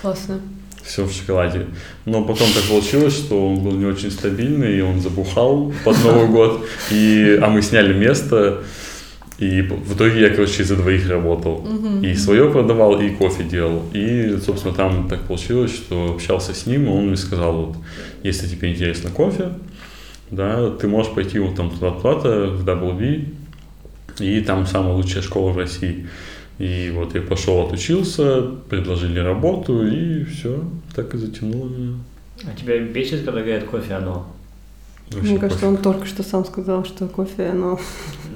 Классно. 0.01 0.41
Все 0.85 1.05
в 1.05 1.13
шоколаде. 1.13 1.67
Но 2.05 2.23
потом 2.25 2.47
так 2.53 2.63
получилось, 2.65 3.15
что 3.15 3.49
он 3.49 3.61
был 3.61 3.73
не 3.73 3.87
очень 3.87 4.11
стабильный, 4.11 4.77
и 4.77 4.81
он 4.83 5.01
забухал 5.01 5.73
под 5.83 6.05
Новый 6.05 6.29
год. 6.29 6.67
И, 6.91 7.39
а 7.43 7.49
мы 7.49 7.63
сняли 7.63 7.95
место, 7.95 8.63
и 9.39 9.63
в 9.63 9.97
итоге 9.97 10.21
я, 10.21 10.31
короче, 10.31 10.63
из-за 10.63 10.77
двоих 10.77 11.09
работал. 11.09 11.67
Uh-huh. 11.67 12.07
И 12.07 12.15
свое 12.15 12.51
продавал, 12.51 13.01
и 13.01 13.11
кофе 13.11 13.43
делал. 13.43 13.83
И, 13.93 14.39
собственно, 14.45 14.75
там 14.75 15.09
так 15.09 15.23
получилось, 15.23 15.75
что 15.75 16.13
общался 16.15 16.55
с 16.55 16.67
ним, 16.67 16.85
и 16.85 16.89
он 16.89 17.09
мне 17.09 17.17
сказал, 17.17 17.67
вот, 17.67 17.77
если 18.23 18.47
тебе 18.47 18.73
интересно 18.73 19.11
кофе, 19.11 19.51
да, 20.31 20.71
ты 20.71 20.87
можешь 20.87 21.13
пойти 21.13 21.39
вот 21.41 21.57
там 21.57 21.71
туда-туда, 21.71 22.47
в 22.47 22.65
WB, 22.65 23.35
и 24.21 24.41
там 24.43 24.67
самая 24.67 24.95
лучшая 24.95 25.23
школа 25.23 25.51
в 25.51 25.59
России. 25.59 26.07
И 26.59 26.93
вот 26.95 27.17
я 27.17 27.23
пошел, 27.23 27.67
отучился, 27.67 28.43
предложили 28.69 29.19
работу, 29.19 29.85
и 29.85 30.25
все, 30.25 30.63
так 30.95 31.13
и 31.15 31.19
затянуло 31.19 31.69
меня. 31.69 31.97
А 32.45 32.59
тебя 32.59 32.79
бесит, 32.79 33.25
когда 33.25 33.41
говорят 33.41 33.65
кофе 33.65 33.95
оно? 33.95 34.29
Вообще 35.11 35.31
Мне 35.31 35.39
кажется, 35.39 35.67
пофиг. 35.67 35.79
он 35.79 35.83
только 35.83 36.07
что 36.07 36.23
сам 36.23 36.45
сказал, 36.45 36.85
что 36.85 37.07
кофе, 37.07 37.53
ну... 37.53 37.79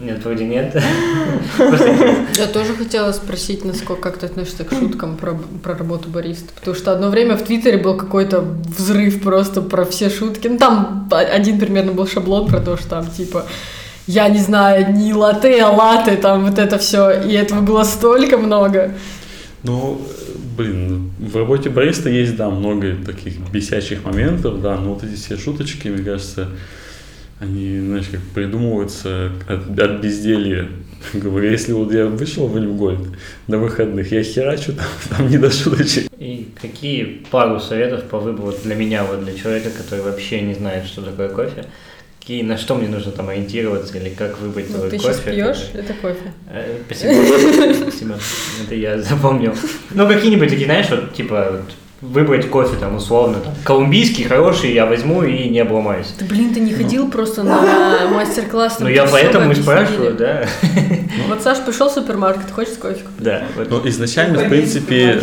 Нет, 0.00 0.24
вроде 0.24 0.44
нет. 0.44 0.74
Я 2.36 2.46
тоже 2.46 2.74
хотела 2.74 3.10
спросить, 3.12 3.64
насколько 3.64 4.02
как 4.02 4.18
ты 4.18 4.26
относишься 4.26 4.64
к 4.64 4.72
шуткам 4.72 5.16
про, 5.16 5.34
про 5.62 5.74
работу 5.74 6.08
бариста. 6.08 6.52
Потому 6.54 6.76
что 6.76 6.92
одно 6.92 7.08
время 7.08 7.36
в 7.36 7.42
Твиттере 7.42 7.78
был 7.78 7.96
какой-то 7.96 8.40
взрыв 8.40 9.20
просто 9.22 9.60
про 9.60 9.84
все 9.84 10.08
шутки. 10.08 10.46
Ну, 10.46 10.56
там 10.56 11.08
один 11.10 11.58
примерно 11.58 11.92
был 11.92 12.06
шаблон 12.06 12.46
про 12.46 12.60
то, 12.60 12.76
что 12.76 12.88
там 12.90 13.06
типа 13.10 13.46
я 14.08 14.28
не 14.28 14.38
знаю, 14.38 14.94
не 14.94 15.12
латте, 15.12 15.62
а 15.62 15.70
латте, 15.70 16.16
там 16.16 16.46
вот 16.46 16.58
это 16.58 16.78
все. 16.78 17.10
И 17.10 17.34
этого 17.34 17.60
было 17.60 17.84
столько 17.84 18.38
много. 18.38 18.94
Ну, 19.62 20.00
блин, 20.58 21.12
в 21.18 21.36
работе 21.36 21.70
бариста 21.70 22.10
есть, 22.10 22.36
да, 22.36 22.50
много 22.50 22.96
таких 23.06 23.38
бесячих 23.50 24.04
моментов, 24.04 24.60
да, 24.60 24.76
но 24.76 24.94
вот 24.94 25.04
эти 25.04 25.14
все 25.14 25.36
шуточки, 25.36 25.88
мне 25.88 26.04
кажется, 26.04 26.48
они, 27.38 27.78
знаешь, 27.78 28.08
как 28.10 28.20
придумываются 28.34 29.30
от, 29.48 29.78
от 29.78 30.00
безделья. 30.00 30.68
Говорю, 31.14 31.50
если 31.50 31.72
вот 31.72 31.92
я 31.92 32.06
вышел 32.06 32.48
в 32.48 32.58
Ильфгольд 32.58 33.08
на 33.46 33.58
выходных, 33.58 34.10
я 34.10 34.24
херачу 34.24 34.72
там, 34.72 34.86
там 35.16 35.28
не 35.30 35.38
до 35.38 35.50
шуточек. 35.50 36.10
И 36.18 36.48
какие 36.60 37.22
пару 37.30 37.60
советов 37.60 38.04
по 38.04 38.18
выбору 38.18 38.52
для 38.64 38.74
меня, 38.74 39.04
вот 39.04 39.24
для 39.24 39.34
человека, 39.34 39.70
который 39.70 40.02
вообще 40.04 40.40
не 40.40 40.54
знает, 40.54 40.86
что 40.86 41.02
такое 41.02 41.28
кофе, 41.28 41.66
какие, 42.28 42.42
на 42.42 42.58
что 42.58 42.74
мне 42.74 42.88
нужно 42.88 43.10
там 43.10 43.30
ориентироваться 43.30 43.96
или 43.96 44.10
как 44.10 44.38
выбрать 44.38 44.66
Ну, 44.68 44.76
твой 44.76 44.90
ты 44.90 44.98
кофе? 44.98 45.14
сейчас 45.14 45.20
пьешь, 45.22 45.70
это 45.72 45.94
кофе. 45.94 46.34
Э, 46.50 46.76
Спасибо. 46.84 47.74
Спасибо. 47.74 48.14
Это 48.66 48.74
я 48.74 48.98
запомнил. 49.00 49.54
Ну, 49.92 50.06
какие-нибудь 50.06 50.50
такие, 50.50 50.66
знаешь, 50.66 50.90
вот, 50.90 51.14
типа, 51.14 51.62
выбрать 52.02 52.50
кофе 52.50 52.76
там 52.78 52.96
условно, 52.96 53.38
там, 53.40 53.54
колумбийский, 53.64 54.24
хороший, 54.24 54.74
я 54.74 54.84
возьму 54.84 55.22
и 55.22 55.48
не 55.48 55.60
обломаюсь. 55.60 56.08
Ты, 56.18 56.26
блин, 56.26 56.52
ты 56.52 56.60
не 56.60 56.74
ходил 56.74 57.10
просто 57.10 57.44
на 57.44 58.08
мастер-класс? 58.12 58.76
Ну, 58.80 58.88
я 58.88 59.06
поэтому 59.06 59.50
и 59.50 59.54
спрашиваю, 59.54 60.14
да. 60.14 60.46
Вот 61.28 61.42
Саш 61.42 61.64
пришел 61.64 61.88
в 61.88 61.92
супермаркет, 61.94 62.50
хочет 62.50 62.76
кофе 62.76 63.04
купить. 63.04 63.24
Да, 63.24 63.44
вот. 63.56 63.70
Ну, 63.70 63.88
изначально, 63.88 64.44
в 64.44 64.50
принципе, 64.50 65.18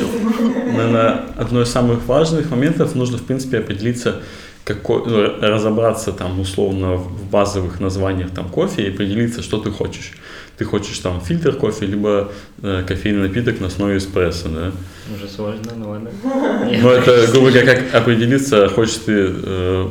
наверное, 0.75 1.25
одно 1.37 1.61
из 1.61 1.69
самых 1.69 2.03
важных 2.07 2.49
моментов 2.49 2.95
нужно, 2.95 3.19
в 3.19 3.23
принципе, 3.23 3.59
определиться, 3.59 4.21
какой, 4.65 5.04
ну, 5.06 5.39
разобраться 5.41 6.12
там 6.12 6.39
условно 6.39 6.95
в 6.95 7.30
базовых 7.30 7.80
названиях 7.80 8.32
там 8.32 8.49
кофе 8.49 8.84
и 8.84 8.89
определиться, 8.89 9.43
что 9.43 9.60
ты 9.60 9.69
хочешь. 9.69 10.13
Ты 10.58 10.65
хочешь 10.65 10.97
там 10.99 11.21
фильтр 11.21 11.54
кофе, 11.56 11.86
либо 11.86 12.32
э, 12.63 12.84
кофейный 12.88 13.28
напиток 13.28 13.60
на 13.60 13.67
основе 13.67 13.97
эспрессо, 13.97 14.49
да? 14.49 14.71
Уже 15.13 15.28
сложно, 15.28 15.71
ну 15.78 15.89
ладно. 15.89 16.10
Но 16.82 16.91
это, 16.91 17.28
грубо 17.32 17.51
говоря, 17.51 17.75
как 17.75 17.93
определиться, 17.93 18.67
хочешь 18.69 18.95
ты 19.06 19.32
э, 19.32 19.88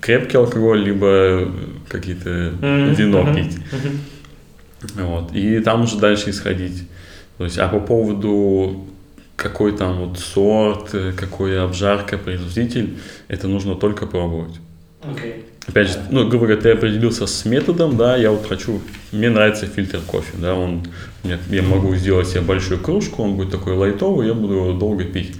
крепкий 0.00 0.36
алкоголь, 0.36 0.82
либо 0.82 1.48
какие-то 1.88 2.52
вино 2.60 3.32
пить. 3.34 3.56
Вот. 4.96 5.32
И 5.32 5.60
там 5.60 5.82
уже 5.82 5.96
дальше 5.96 6.30
исходить. 6.30 6.88
То 7.36 7.44
есть, 7.44 7.58
а 7.58 7.68
по 7.68 7.78
поводу 7.78 8.87
какой 9.38 9.70
там 9.76 9.98
вот 10.00 10.18
сорт, 10.18 10.94
э, 10.94 11.12
какой 11.16 11.62
обжарка, 11.62 12.18
производитель, 12.18 12.98
это 13.28 13.46
нужно 13.46 13.76
только 13.76 14.04
пробовать. 14.06 14.56
Окей. 15.02 15.44
Опять 15.68 15.88
же, 15.90 15.98
ну, 16.10 16.28
грубо 16.28 16.46
говоря, 16.46 16.60
ты 16.60 16.70
определился 16.72 17.26
с 17.26 17.44
методом, 17.44 17.96
да, 17.96 18.16
я 18.16 18.32
вот 18.32 18.46
хочу, 18.48 18.80
мне 19.12 19.30
нравится 19.30 19.66
фильтр 19.66 20.00
кофе, 20.06 20.32
да, 20.38 20.54
он, 20.54 20.82
мне- 21.22 21.38
я 21.50 21.62
могу 21.62 21.94
сделать 21.94 22.26
себе 22.26 22.40
большую 22.40 22.80
кружку, 22.80 23.22
он 23.22 23.36
будет 23.36 23.52
такой 23.52 23.74
лайтовый, 23.74 24.26
я 24.26 24.34
буду 24.34 24.54
его 24.54 24.72
долго 24.72 25.04
пить. 25.04 25.36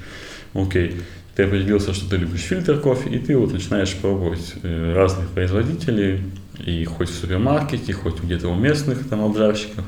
Окей, 0.54 1.00
ты 1.34 1.42
определился, 1.44 1.92
что 1.92 2.08
ты 2.08 2.18
любишь 2.18 2.42
фильтр 2.42 2.78
кофе, 2.78 3.10
и 3.10 3.18
ты 3.18 3.36
вот 3.36 3.52
начинаешь 3.52 3.94
пробовать 3.96 4.54
э, 4.62 4.92
разных 4.94 5.28
производителей, 5.30 6.22
и 6.64 6.84
хоть 6.84 7.10
в 7.10 7.14
супермаркете, 7.14 7.92
хоть 7.94 8.20
где-то 8.22 8.48
у 8.48 8.54
местных 8.54 9.08
там 9.08 9.24
обжарщиков, 9.24 9.84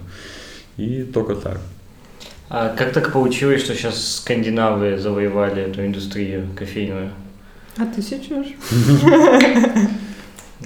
и 0.79 1.03
только 1.05 1.37
так. 1.37 1.61
А 2.53 2.75
как 2.77 2.93
так 2.93 3.13
получилось, 3.13 3.63
что 3.63 3.75
сейчас 3.77 4.17
скандинавы 4.17 4.99
завоевали 4.99 5.63
эту 5.63 5.87
индустрию 5.87 6.49
кофейную? 6.57 7.13
А 7.77 7.87
ты 7.87 8.03
сейчас? 8.03 8.27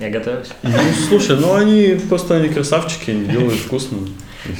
Я 0.00 0.08
готовлюсь. 0.10 0.48
Ну, 0.62 0.70
слушай, 1.08 1.36
ну 1.36 1.52
они 1.54 2.00
просто 2.08 2.36
они 2.36 2.48
красавчики, 2.48 3.10
они 3.10 3.26
делают 3.26 3.60
вкусно. 3.60 3.98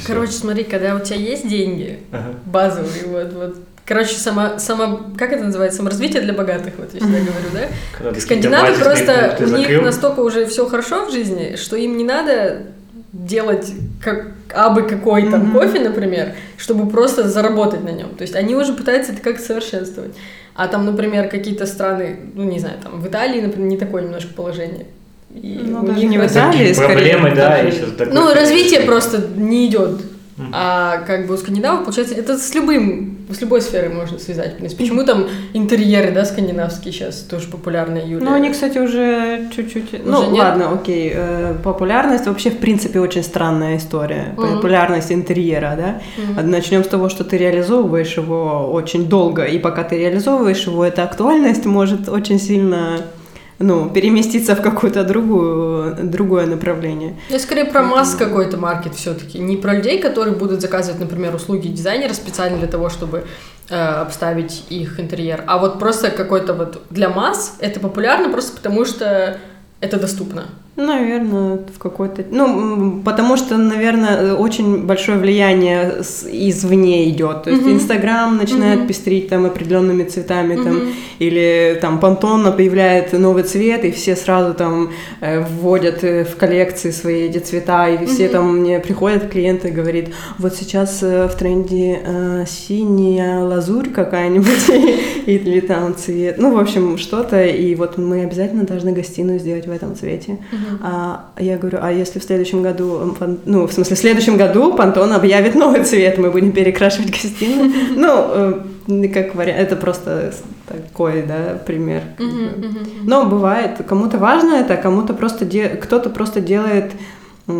Короче, 0.05 0.33
смотри, 0.33 0.63
когда 0.63 0.95
у 0.95 0.99
тебя 0.99 1.17
есть 1.17 1.47
деньги, 1.49 1.99
Ага. 2.11 2.35
базовые, 2.45 3.05
вот, 3.07 3.33
вот. 3.33 3.55
Короче, 3.85 4.15
само, 4.15 4.57
само, 4.57 5.11
как 5.17 5.31
это 5.33 5.43
называется, 5.43 5.77
саморазвитие 5.77 6.21
для 6.21 6.33
богатых, 6.33 6.73
вот 6.77 6.93
я 6.93 6.99
всегда 6.99 7.17
говорю, 7.19 7.49
да? 7.53 7.67
Когда 7.97 8.19
Скандинавы 8.19 8.73
просто, 8.77 9.35
у 9.39 9.43
них 9.43 9.49
закрыл. 9.67 9.81
настолько 9.81 10.19
уже 10.21 10.45
все 10.45 10.67
хорошо 10.67 11.05
в 11.07 11.11
жизни, 11.11 11.55
что 11.55 11.75
им 11.75 11.97
не 11.97 12.03
надо 12.03 12.63
делать 13.23 13.71
как 14.03 14.27
абы 14.53 14.83
какой 14.83 15.29
там 15.29 15.51
кофе, 15.53 15.79
например, 15.79 16.33
чтобы 16.57 16.89
просто 16.89 17.27
заработать 17.27 17.83
на 17.83 17.89
нем. 17.89 18.09
То 18.15 18.23
есть 18.23 18.35
они 18.35 18.55
уже 18.55 18.73
пытаются 18.73 19.13
это 19.13 19.21
как 19.21 19.39
совершенствовать. 19.39 20.13
А 20.53 20.67
там, 20.67 20.85
например, 20.85 21.27
какие-то 21.29 21.65
страны, 21.65 22.19
ну 22.33 22.43
не 22.43 22.59
знаю, 22.59 22.75
там 22.83 22.99
в 23.01 23.07
Италии, 23.07 23.41
например, 23.41 23.67
не 23.69 23.77
такое 23.77 24.03
немножко 24.03 24.33
положение. 24.33 24.85
И 25.33 25.59
Ну, 25.65 25.81
у 25.81 25.85
даже 25.85 25.99
них 25.99 26.09
не 26.11 26.17
в 26.17 26.25
Италии, 26.25 26.71
скорее, 26.73 26.93
проблемы, 26.93 27.35
да, 27.35 27.59
и 27.61 27.71
сейчас 27.71 27.89
такой- 27.97 28.13
Ну, 28.13 28.33
развитие 28.33 28.81
просто 28.81 29.21
не 29.35 29.67
идет. 29.67 29.99
А 30.51 30.97
как 31.07 31.27
бы 31.27 31.35
у 31.35 31.37
скандинавов, 31.37 31.85
получается, 31.85 32.13
это 32.13 32.37
с 32.37 32.53
любым, 32.53 33.19
с 33.31 33.39
любой 33.39 33.61
сферой 33.61 33.89
можно 33.89 34.19
связать. 34.19 34.55
в 34.55 34.57
принципе. 34.57 34.83
Почему 34.83 35.05
там 35.05 35.27
интерьеры, 35.53 36.11
да, 36.11 36.25
скандинавские 36.25 36.91
сейчас 36.91 37.19
тоже 37.19 37.47
популярные, 37.47 38.05
Юлия? 38.05 38.25
Ну, 38.25 38.33
они, 38.33 38.51
кстати, 38.51 38.77
уже 38.77 39.49
чуть-чуть... 39.55 40.05
ну, 40.05 40.31
нет? 40.31 40.39
ладно, 40.39 40.73
окей. 40.73 41.11
э, 41.15 41.55
популярность 41.63 42.27
вообще, 42.27 42.49
в 42.49 42.57
принципе, 42.57 42.99
очень 42.99 43.23
странная 43.23 43.77
история. 43.77 44.33
Мгм. 44.35 44.55
Популярность 44.55 45.11
интерьера, 45.11 45.77
да? 45.77 46.01
Мгм. 46.17 46.51
Начнем 46.51 46.83
с 46.83 46.87
того, 46.87 47.07
что 47.07 47.23
ты 47.23 47.37
реализовываешь 47.37 48.17
его 48.17 48.69
очень 48.73 49.07
долго, 49.07 49.45
и 49.45 49.57
пока 49.57 49.83
ты 49.85 49.97
реализовываешь 49.97 50.67
его, 50.67 50.83
эта 50.83 51.03
актуальность 51.03 51.65
может 51.65 52.09
очень 52.09 52.39
сильно 52.39 52.99
ну, 53.59 53.89
переместиться 53.89 54.55
в 54.55 54.61
какое-то 54.61 55.03
другую, 55.03 55.95
другое 56.03 56.45
направление. 56.45 57.15
Я 57.29 57.39
скорее 57.39 57.65
про 57.65 57.83
масс 57.83 58.15
какой-то 58.15 58.57
маркет 58.57 58.95
все-таки. 58.95 59.39
Не 59.39 59.57
про 59.57 59.75
людей, 59.75 59.99
которые 59.99 60.35
будут 60.35 60.61
заказывать, 60.61 60.99
например, 60.99 61.33
услуги 61.35 61.67
дизайнера 61.67 62.13
специально 62.13 62.57
для 62.57 62.67
того, 62.67 62.89
чтобы 62.89 63.25
э, 63.69 63.75
обставить 63.75 64.65
их 64.69 64.99
интерьер. 64.99 65.43
А 65.47 65.57
вот 65.57 65.79
просто 65.79 66.11
какой-то 66.11 66.53
вот 66.53 66.81
для 66.89 67.09
масс 67.09 67.55
это 67.59 67.79
популярно 67.79 68.29
просто 68.29 68.55
потому, 68.55 68.85
что 68.85 69.37
это 69.79 69.99
доступно. 69.99 70.45
Наверное, 70.77 71.59
в 71.73 71.79
какой-то... 71.79 72.25
Ну, 72.29 73.01
потому 73.05 73.37
что, 73.37 73.55
наверное, 73.57 74.33
очень 74.33 74.85
большое 74.85 75.17
влияние 75.17 76.03
с- 76.03 76.27
извне 76.29 77.09
идет. 77.09 77.43
То 77.43 77.49
есть 77.51 77.61
Мгм. 77.63 77.75
Инстаграм 77.75 78.35
начинает 78.35 78.79
Мгм. 78.79 78.87
пестрить 78.87 79.29
там 79.29 79.45
определенными 79.45 80.03
цветами, 80.03 80.55
там, 80.55 80.75
Мгм. 80.75 80.87
или 81.19 81.77
там 81.81 81.99
Пантон 82.01 82.43
появляет 82.53 83.13
новый 83.13 83.43
цвет, 83.43 83.85
и 83.85 83.91
все 83.91 84.17
сразу 84.17 84.53
там 84.53 84.89
э, 85.21 85.39
вводят 85.41 86.03
э, 86.03 86.25
в 86.25 86.35
коллекции 86.35 86.91
свои 86.91 87.29
эти 87.29 87.37
цвета, 87.37 87.87
и 87.89 88.05
все 88.05 88.25
Мгм. 88.25 88.31
там 88.33 88.57
мне 88.59 88.79
приходят 88.79 89.29
клиенты 89.29 89.69
и 89.69 89.71
говорят, 89.71 90.05
вот 90.39 90.55
сейчас 90.55 91.01
э, 91.03 91.29
в 91.29 91.35
тренде 91.35 91.99
э, 92.05 92.43
синяя 92.47 93.39
лазурь 93.45 93.89
какая-нибудь, 93.91 94.69
или 95.25 95.61
там 95.61 95.95
цвет, 95.95 96.35
ну, 96.37 96.53
в 96.53 96.59
общем, 96.59 96.97
что-то, 96.97 97.45
и 97.45 97.75
вот 97.75 97.97
мы 97.97 98.23
обязательно 98.23 98.63
должны 98.65 98.91
гостиную 98.91 99.39
сделать 99.39 99.67
в 99.67 99.71
этом 99.71 99.95
цвете. 99.95 100.37
А 100.81 101.25
я 101.39 101.57
говорю, 101.57 101.79
а 101.81 101.91
если 101.91 102.19
в 102.19 102.23
следующем 102.23 102.61
году, 102.61 103.15
ну, 103.45 103.67
в 103.67 103.73
смысле, 103.73 103.95
в 103.95 103.99
следующем 103.99 104.37
году 104.37 104.73
Пантон 104.73 105.13
объявит 105.13 105.55
новый 105.55 105.83
цвет, 105.83 106.17
мы 106.17 106.31
будем 106.31 106.51
перекрашивать 106.51 107.11
гостиную. 107.11 107.71
Ну, 107.95 108.63
э, 108.87 109.07
как 109.13 109.35
вариант, 109.35 109.59
это 109.59 109.75
просто 109.75 110.33
такой, 110.67 111.23
да, 111.23 111.59
пример. 111.65 112.01
Но 113.03 113.25
бывает, 113.25 113.81
кому-то 113.87 114.17
важно 114.17 114.55
это, 114.55 114.75
а 114.75 114.77
кому-то 114.77 115.13
просто 115.13 115.45
кто-то 115.81 116.09
просто 116.09 116.41
делает 116.41 116.91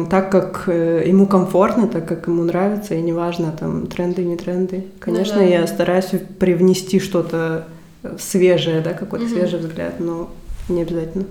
так, 0.10 0.32
как 0.32 0.64
э, 0.68 1.04
ему 1.06 1.28
комфортно, 1.28 1.88
так, 1.88 2.08
как 2.08 2.28
ему 2.28 2.44
нравится, 2.44 2.96
и 2.96 3.02
неважно, 3.02 3.54
там, 3.58 3.86
тренды, 3.86 4.24
не 4.24 4.36
тренды. 4.36 4.86
Конечно, 5.00 5.38
да. 5.38 5.44
я 5.44 5.68
стараюсь 5.68 6.10
привнести 6.40 7.00
что-то 7.00 7.68
э, 8.02 8.16
свежее, 8.20 8.82
да, 8.82 8.94
какой-то 8.94 9.26
Мгм. 9.26 9.34
свежий 9.36 9.60
взгляд, 9.60 10.00
но 10.00 10.30
не 10.70 10.82
обязательно. 10.82 11.26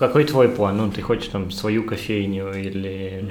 Какой 0.00 0.24
твой 0.24 0.48
план? 0.48 0.78
Ну, 0.78 0.90
ты 0.90 1.02
хочешь 1.02 1.28
там 1.28 1.50
свою 1.50 1.84
кофейню 1.84 2.54
или... 2.54 3.22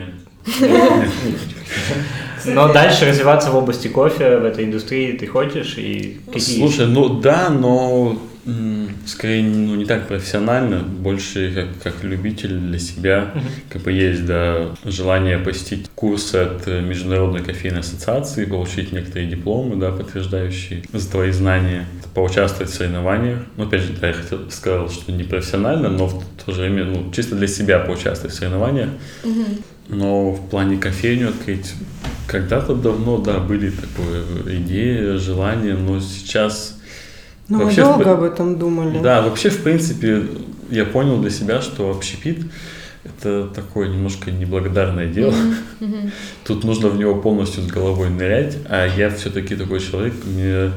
Но 2.45 2.71
дальше 2.71 3.07
развиваться 3.07 3.49
в 3.49 3.55
области 3.55 3.87
кофе, 3.87 4.37
в 4.37 4.45
этой 4.45 4.65
индустрии 4.65 5.13
ты 5.13 5.25
хочешь? 5.25 5.79
И 5.79 6.19
какие... 6.27 6.59
Слушай, 6.59 6.85
ну 6.85 7.09
да, 7.09 7.49
но 7.49 8.21
скорее, 9.05 9.43
ну, 9.43 9.75
не 9.75 9.85
так 9.85 10.07
профессионально, 10.07 10.79
больше 10.79 11.51
как, 11.53 11.93
как 11.93 12.03
любитель 12.03 12.57
для 12.57 12.79
себя. 12.79 13.31
Uh-huh. 13.33 13.41
Как 13.69 13.81
бы 13.83 13.91
есть, 13.91 14.25
да, 14.25 14.75
желание 14.85 15.37
посетить 15.37 15.89
курсы 15.95 16.35
от 16.35 16.65
Международной 16.67 17.43
кофейной 17.43 17.81
ассоциации, 17.81 18.45
получить 18.45 18.91
некоторые 18.91 19.29
дипломы, 19.29 19.75
да, 19.75 19.91
подтверждающие 19.91 20.83
за 20.91 21.11
твои 21.11 21.31
знания, 21.31 21.85
поучаствовать 22.13 22.71
в 22.71 22.75
соревнованиях. 22.75 23.39
Ну, 23.57 23.65
опять 23.65 23.81
же, 23.81 23.93
да, 23.99 24.07
я 24.07 24.13
хотел, 24.13 24.49
сказал, 24.49 24.89
что 24.89 25.11
не 25.11 25.23
профессионально, 25.23 25.89
но 25.89 26.07
в 26.07 26.23
то 26.43 26.51
же 26.51 26.61
время, 26.61 26.85
ну, 26.85 27.11
чисто 27.11 27.35
для 27.35 27.47
себя 27.47 27.79
поучаствовать 27.79 28.33
в 28.35 28.37
соревнованиях. 28.37 28.89
Uh-huh. 29.23 29.63
Но 29.89 30.31
в 30.31 30.49
плане 30.49 30.77
кофейню 30.77 31.29
открыть, 31.29 31.73
когда-то 32.27 32.75
давно, 32.75 33.17
да, 33.17 33.39
были 33.39 33.71
такое 33.71 34.23
идеи, 34.57 35.17
желания, 35.17 35.73
но 35.73 35.99
сейчас 35.99 36.78
ну, 37.49 37.63
вообще, 37.63 37.81
мы 37.81 37.87
долго 37.87 38.07
в... 38.07 38.11
об 38.11 38.23
этом 38.23 38.57
думали. 38.57 38.99
Да, 38.99 39.21
вообще, 39.21 39.49
в 39.49 39.63
принципе, 39.63 40.23
я 40.69 40.85
понял 40.85 41.19
для 41.19 41.29
себя, 41.29 41.61
что 41.61 41.89
общепит 41.91 42.45
это 43.03 43.47
такое 43.47 43.87
немножко 43.87 44.29
неблагодарное 44.29 45.07
дело. 45.07 45.33
Mm-hmm. 45.79 46.11
Тут 46.45 46.63
нужно 46.63 46.89
в 46.89 46.97
него 46.97 47.15
полностью 47.15 47.63
с 47.63 47.67
головой 47.67 48.09
нырять, 48.09 48.57
а 48.67 48.85
я 48.85 49.09
все-таки 49.09 49.55
такой 49.55 49.79
человек, 49.79 50.13
мне 50.25 50.71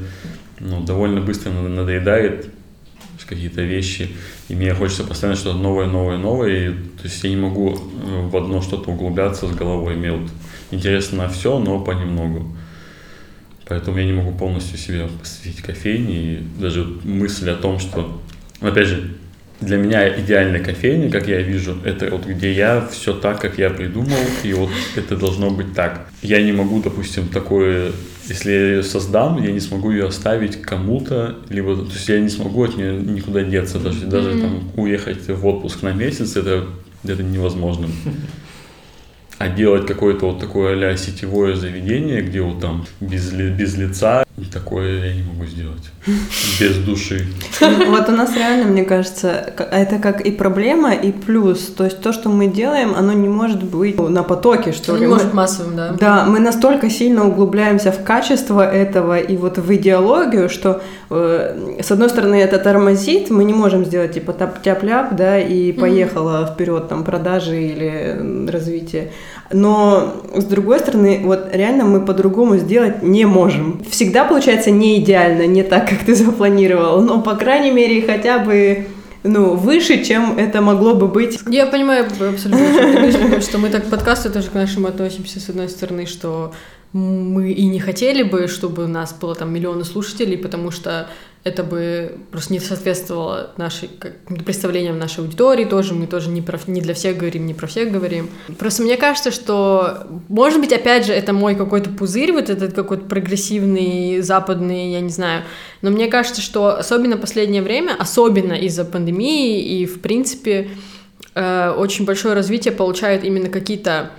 ну, 0.61 0.81
довольно 0.83 1.21
быстро 1.21 1.51
надоедает 1.51 2.47
какие-то 3.33 3.63
вещи, 3.63 4.11
и 4.49 4.55
мне 4.55 4.75
хочется 4.75 5.05
постоянно 5.05 5.39
что-то 5.39 5.57
новое, 5.57 5.87
новое, 5.87 6.19
новое, 6.19 6.51
и, 6.51 6.73
то 6.73 7.05
есть 7.05 7.25
я 7.25 7.31
не 7.31 7.37
могу 7.37 7.71
э, 7.71 8.29
в 8.29 8.37
одно 8.37 8.61
что-то 8.61 8.91
углубляться 8.91 9.47
с 9.47 9.53
головой, 9.53 9.97
мне 9.97 10.13
вот 10.13 10.29
интересно 10.71 11.29
все, 11.31 11.59
но 11.59 11.81
понемногу. 11.81 12.55
Поэтому 13.67 13.99
я 13.99 14.05
не 14.05 14.13
могу 14.13 14.33
полностью 14.33 14.79
себя 14.79 15.09
посвятить 15.21 15.63
кофейне. 15.63 16.17
И 16.17 16.43
даже 16.61 16.85
мысль 17.05 17.51
о 17.51 17.55
том, 17.55 17.79
что, 17.79 18.21
опять 18.61 18.89
же, 18.89 19.15
для 19.61 19.77
меня 19.77 20.21
идеальная 20.21 20.61
кофейня, 20.61 21.11
как 21.11 21.29
я 21.29 21.41
вижу, 21.41 21.77
это 21.85 22.11
вот 22.11 22.27
где 22.27 22.53
я 22.53 22.87
все 22.91 23.15
так, 23.15 23.41
как 23.41 23.59
я 23.59 23.71
придумал, 23.71 24.19
и 24.43 24.53
вот 24.53 24.71
это 24.97 25.17
должно 25.17 25.51
быть 25.51 25.73
так. 25.75 26.09
Я 26.21 26.43
не 26.43 26.53
могу, 26.53 26.83
допустим, 26.83 27.29
такое, 27.29 27.93
если 28.29 28.51
я 28.51 28.67
ее 28.67 28.83
создам, 28.83 29.43
я 29.43 29.53
не 29.53 29.61
смогу 29.61 29.93
ее 29.93 30.07
оставить 30.07 30.61
кому-то, 30.61 31.39
либо, 31.49 31.77
то 31.77 31.93
есть 31.93 32.09
я 32.09 32.19
не 32.19 32.29
смогу 32.29 32.65
от 32.65 32.77
нее 32.77 32.95
никуда 32.95 33.45
деться, 33.45 33.79
даже, 33.79 34.07
даже 34.07 34.41
там 34.41 34.71
уехать 34.77 35.29
в 35.29 35.47
отпуск 35.47 35.83
на 35.83 35.93
месяц, 35.93 36.37
это, 36.37 36.67
это 37.05 37.23
невозможно 37.23 37.87
а 39.43 39.49
делать 39.49 39.87
какое-то 39.87 40.27
вот 40.27 40.39
такое 40.39 40.77
а 40.77 40.97
сетевое 40.97 41.57
заведение, 41.57 42.23
где 42.23 42.41
вот 42.41 42.61
там 42.61 42.87
без, 43.01 43.33
без 43.33 43.77
лица, 43.77 44.25
такое 44.53 45.07
я 45.07 45.15
не 45.15 45.23
могу 45.23 45.45
сделать. 45.45 45.91
Без 46.61 46.77
души. 46.79 47.27
Вот 47.61 48.09
у 48.09 48.13
нас 48.13 48.35
реально, 48.35 48.71
мне 48.71 48.85
кажется, 48.85 49.29
это 49.31 49.99
как 49.99 50.23
и 50.23 50.31
проблема, 50.31 50.95
и 50.95 51.13
плюс. 51.13 51.67
То 51.67 51.85
есть 51.85 52.01
то, 52.01 52.13
что 52.13 52.29
мы 52.29 52.47
делаем, 52.47 52.95
оно 52.95 53.13
не 53.13 53.29
может 53.29 53.63
быть 53.63 53.99
на 53.99 54.23
потоке, 54.23 54.73
что 54.73 54.95
ли. 54.97 55.03
Не 55.03 55.07
может 55.07 55.35
массовым, 55.35 55.77
да. 55.77 55.93
Да, 55.99 56.25
мы 56.25 56.41
настолько 56.41 56.91
сильно 56.91 57.27
углубляемся 57.27 57.93
в 57.93 58.03
качество 58.03 58.63
этого 58.63 59.19
и 59.19 59.37
вот 59.37 59.59
в 59.59 59.75
идеологию, 59.75 60.49
что 60.49 60.83
э, 61.11 61.79
с 61.83 61.91
одной 61.91 62.09
стороны 62.09 62.37
это 62.37 62.59
тормозит, 62.59 63.31
мы 63.31 63.45
не 63.45 63.55
можем 63.55 63.85
сделать 63.85 64.15
типа 64.15 64.35
тяп-ляп, 64.63 65.15
да, 65.15 65.39
и 65.39 65.73
поехала 65.73 66.47
вперед 66.47 66.89
там 66.89 67.05
продажи 67.05 67.63
или 67.63 68.49
развитие. 68.51 69.13
Но, 69.53 70.15
с 70.35 70.45
другой 70.45 70.79
стороны, 70.79 71.21
вот 71.23 71.49
реально 71.53 71.85
мы 71.85 72.05
по-другому 72.05 72.57
сделать 72.57 73.03
не 73.03 73.27
можем. 73.27 73.83
Всегда 73.91 74.25
получается 74.25 74.71
не 74.71 74.99
идеально, 74.99 75.47
не 75.47 75.63
так, 75.63 75.89
как 75.89 76.05
ты 76.05 76.15
запланировал, 76.15 77.03
но, 77.03 77.21
по 77.21 77.35
крайней 77.35 77.71
мере, 77.71 78.03
хотя 78.03 78.39
бы 78.39 78.87
ну, 79.25 79.55
выше, 79.55 80.05
чем 80.05 80.39
это 80.39 80.61
могло 80.61 80.95
бы 80.95 81.07
быть. 81.07 81.39
Я 81.47 81.67
понимаю 81.67 82.07
абсолютно, 82.07 83.41
что 83.41 83.59
мы 83.59 83.69
так 83.69 83.87
к 83.87 83.91
подкасту 83.91 84.31
тоже 84.33 84.49
к 84.49 84.55
нашему 84.55 84.89
относимся, 84.89 85.39
с 85.39 85.49
одной 85.49 85.69
стороны, 85.69 86.07
что 86.07 86.53
мы 86.93 87.53
и 87.53 87.67
не 87.67 87.81
хотели 87.81 88.23
бы, 88.23 88.49
чтобы 88.49 88.85
у 88.85 88.89
нас 88.89 89.15
было 89.15 89.35
там 89.35 89.53
миллионы 89.53 89.85
слушателей, 89.85 90.37
потому 90.37 90.71
что 90.71 91.09
это 91.45 91.65
бы 91.65 92.19
просто 92.31 92.53
не 92.53 92.61
соответствовало 92.61 93.51
как, 93.99 94.13
представлениям 94.45 94.99
нашей 94.99 95.21
аудитории 95.21 95.65
тоже, 95.65 95.93
мы 95.93 96.07
тоже 96.07 96.31
не, 96.31 96.41
про, 96.41 96.59
не 96.69 96.81
для 96.81 96.95
всех 96.95 97.17
говорим, 97.17 97.47
не 97.47 97.55
про 97.55 97.67
всех 97.67 97.91
говорим. 97.91 98.31
Просто 98.59 98.85
мне 98.85 98.97
кажется, 98.97 99.33
что, 99.33 100.07
может 100.29 100.61
быть, 100.61 100.73
опять 100.73 101.05
же, 101.05 101.13
это 101.13 101.33
мой 101.33 101.57
какой-то 101.57 101.91
пузырь, 101.91 102.33
вот 102.33 102.49
этот 102.49 102.75
какой-то 102.75 103.07
прогрессивный, 103.07 104.21
западный, 104.21 104.93
я 104.93 105.01
не 105.01 105.11
знаю, 105.11 105.43
но 105.81 105.91
мне 105.91 106.07
кажется, 106.07 106.41
что 106.41 106.77
особенно 106.77 107.17
последнее 107.17 107.63
время, 107.63 107.97
особенно 107.99 108.53
из-за 108.53 108.85
пандемии 108.85 109.81
и, 109.81 109.87
в 109.87 110.01
принципе, 110.01 110.71
э, 111.35 111.71
очень 111.77 112.05
большое 112.05 112.35
развитие 112.35 112.73
получают 112.73 113.25
именно 113.25 113.49
какие-то 113.49 114.13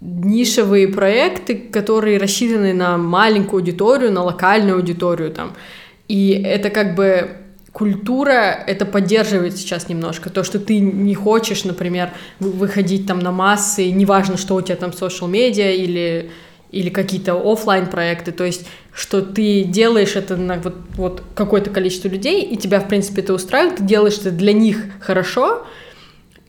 нишевые 0.00 0.88
проекты, 0.88 1.56
которые 1.56 2.18
рассчитаны 2.18 2.72
на 2.72 2.96
маленькую 2.96 3.60
аудиторию, 3.60 4.12
на 4.12 4.22
локальную 4.22 4.76
аудиторию, 4.76 5.30
там, 5.30 5.54
и 6.08 6.30
это 6.44 6.70
как 6.70 6.94
бы 6.94 7.36
культура 7.74 8.62
это 8.66 8.86
поддерживает 8.86 9.56
сейчас 9.56 9.88
немножко. 9.88 10.30
То, 10.30 10.44
что 10.44 10.60
ты 10.60 10.78
не 10.78 11.14
хочешь, 11.14 11.64
например, 11.64 12.12
выходить 12.38 13.06
там 13.06 13.18
на 13.18 13.32
массы, 13.32 13.90
неважно, 13.90 14.36
что 14.36 14.54
у 14.54 14.62
тебя 14.62 14.76
там 14.76 14.90
social 14.90 15.28
медиа 15.28 15.72
или, 15.72 16.30
или 16.70 16.88
какие-то 16.88 17.34
офлайн 17.34 17.88
проекты, 17.88 18.30
то 18.30 18.44
есть, 18.44 18.66
что 18.92 19.22
ты 19.22 19.64
делаешь 19.64 20.14
это 20.14 20.36
на 20.36 20.56
вот, 20.58 20.76
вот 20.94 21.22
какое-то 21.34 21.70
количество 21.70 22.08
людей, 22.08 22.42
и 22.42 22.56
тебя, 22.56 22.78
в 22.78 22.86
принципе, 22.86 23.22
это 23.22 23.34
устраивает, 23.34 23.78
ты 23.78 23.82
делаешь 23.82 24.18
это 24.18 24.30
для 24.30 24.52
них 24.52 24.84
хорошо, 25.00 25.66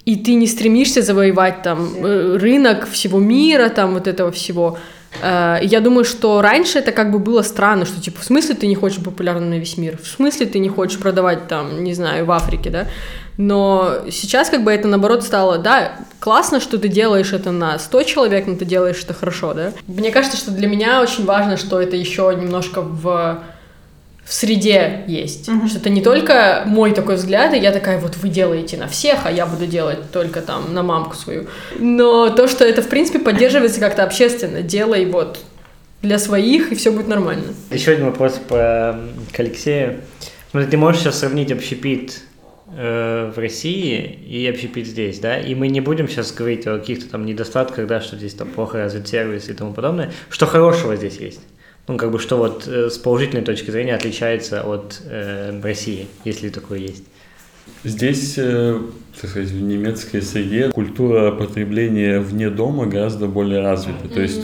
и 0.05 0.17
ты 0.17 0.35
не 0.35 0.45
стремишься 0.45 1.01
завоевать 1.01 1.63
там 1.63 2.05
э, 2.05 2.37
рынок 2.37 2.87
всего 2.87 3.17
мира, 3.19 3.69
там 3.69 3.95
вот 3.95 4.07
этого 4.07 4.31
всего. 4.31 4.77
Э, 5.21 5.59
я 5.61 5.81
думаю, 5.81 6.05
что 6.05 6.41
раньше 6.41 6.79
это 6.79 6.91
как 6.91 7.11
бы 7.11 7.19
было 7.19 7.41
странно, 7.41 7.85
что 7.85 8.01
типа 8.01 8.21
в 8.21 8.23
смысле 8.23 8.55
ты 8.55 8.67
не 8.67 8.75
хочешь 8.75 9.03
популярным 9.03 9.49
на 9.49 9.59
весь 9.59 9.77
мир, 9.77 9.97
в 10.01 10.07
смысле 10.07 10.45
ты 10.45 10.59
не 10.59 10.69
хочешь 10.69 10.99
продавать 10.99 11.47
там, 11.47 11.83
не 11.83 11.93
знаю, 11.93 12.25
в 12.25 12.31
Африке, 12.31 12.69
да? 12.69 12.87
Но 13.37 14.05
сейчас 14.11 14.49
как 14.49 14.63
бы 14.63 14.71
это 14.71 14.87
наоборот 14.87 15.23
стало, 15.23 15.57
да, 15.57 15.93
классно, 16.19 16.61
что 16.61 16.77
ты 16.77 16.87
делаешь 16.87 17.33
это 17.33 17.51
на 17.51 17.77
100 17.77 18.03
человек, 18.03 18.47
но 18.47 18.55
ты 18.55 18.63
делаешь 18.63 19.01
это 19.03 19.13
хорошо, 19.13 19.53
да? 19.53 19.73
Мне 19.87 20.11
кажется, 20.11 20.37
что 20.37 20.51
для 20.51 20.67
меня 20.67 21.01
очень 21.01 21.25
важно, 21.25 21.57
что 21.57 21.81
это 21.81 21.95
еще 21.95 22.33
немножко 22.39 22.81
в 22.81 23.39
в 24.25 24.33
среде 24.33 25.03
есть. 25.07 25.47
Mm-hmm. 25.47 25.67
Что 25.67 25.77
это 25.77 25.89
не 25.91 26.01
только 26.01 26.63
мой 26.65 26.93
такой 26.93 27.15
взгляд, 27.15 27.53
и 27.53 27.59
я 27.59 27.71
такая, 27.71 27.99
вот 27.99 28.17
вы 28.17 28.29
делаете 28.29 28.75
на 28.75 28.87
всех, 28.87 29.19
а 29.25 29.31
я 29.31 29.45
буду 29.45 29.67
делать 29.67 30.11
только 30.11 30.41
там 30.41 30.73
на 30.73 30.81
мамку 30.81 31.15
свою. 31.15 31.45
Но 31.77 32.29
то, 32.31 32.47
что 32.47 32.65
это, 32.65 32.81
в 32.81 32.89
принципе, 32.89 33.19
поддерживается 33.19 33.79
как-то 33.79 34.03
общественно, 34.03 34.63
делай 34.63 35.05
вот 35.05 35.39
для 36.01 36.17
своих, 36.17 36.71
и 36.71 36.75
все 36.75 36.91
будет 36.91 37.07
нормально. 37.07 37.53
Еще 37.69 37.91
один 37.91 38.05
вопрос 38.05 38.39
по, 38.47 38.99
к 39.31 39.39
Алексею. 39.39 40.01
Смотри, 40.49 40.69
ты 40.71 40.77
можешь 40.77 41.01
сейчас 41.01 41.19
сравнить 41.19 41.51
общепит 41.51 42.21
э, 42.75 43.31
в 43.35 43.37
России 43.37 44.19
и 44.27 44.47
общепит 44.47 44.87
здесь, 44.87 45.19
да? 45.19 45.39
И 45.39 45.53
мы 45.53 45.67
не 45.67 45.81
будем 45.81 46.07
сейчас 46.07 46.31
говорить 46.31 46.65
о 46.65 46.79
каких-то 46.79 47.11
там 47.11 47.27
недостатках, 47.27 47.85
да, 47.85 48.01
что 48.01 48.17
здесь 48.17 48.33
там 48.33 48.47
плохо 48.49 48.79
развит 48.79 49.07
сервис 49.07 49.49
и 49.49 49.53
тому 49.53 49.73
подобное. 49.73 50.11
Что 50.29 50.47
хорошего 50.47 50.95
здесь 50.95 51.17
есть? 51.17 51.41
Ну, 51.87 51.97
как 51.97 52.11
бы, 52.11 52.19
что 52.19 52.37
вот 52.37 52.67
э, 52.67 52.89
с 52.89 52.97
положительной 52.97 53.43
точки 53.43 53.71
зрения 53.71 53.95
отличается 53.95 54.63
от 54.63 55.01
э, 55.05 55.59
России, 55.61 56.07
если 56.23 56.49
такое 56.49 56.79
есть? 56.79 57.03
Здесь, 57.83 58.35
э, 58.37 58.79
так 59.19 59.29
сказать, 59.29 59.49
в 59.49 59.61
немецкой 59.61 60.21
среде 60.21 60.69
культура 60.69 61.31
потребления 61.31 62.19
вне 62.19 62.49
дома 62.49 62.87
гораздо 62.87 63.27
более 63.27 63.61
развита. 63.61 64.05
Mm-hmm. 64.05 64.13
То 64.13 64.21
есть 64.21 64.41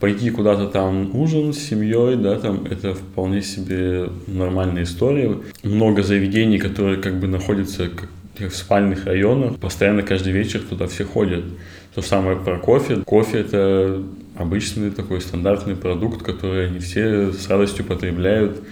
пойти 0.00 0.30
куда-то 0.30 0.66
там 0.66 1.14
ужин 1.14 1.52
с 1.52 1.58
семьей, 1.58 2.16
да, 2.16 2.36
там 2.38 2.64
это 2.64 2.94
вполне 2.94 3.42
себе 3.42 4.08
нормальная 4.26 4.82
история. 4.82 5.38
Много 5.62 6.02
заведений, 6.02 6.58
которые 6.58 7.00
как 7.00 7.20
бы 7.20 7.28
находятся 7.28 7.88
в 8.38 8.50
спальных 8.50 9.04
районах, 9.04 9.58
постоянно 9.58 10.02
каждый 10.02 10.32
вечер 10.32 10.60
туда 10.68 10.88
все 10.88 11.04
ходят. 11.04 11.44
То 11.94 12.00
же 12.00 12.06
самое 12.06 12.38
про 12.38 12.58
кофе. 12.58 12.96
Кофе 13.04 13.40
это 13.40 14.02
обычный 14.36 14.90
такой 14.90 15.20
стандартный 15.20 15.76
продукт, 15.76 16.22
который 16.22 16.68
они 16.68 16.78
все 16.78 17.32
с 17.32 17.48
радостью 17.48 17.84
потребляют. 17.84 18.62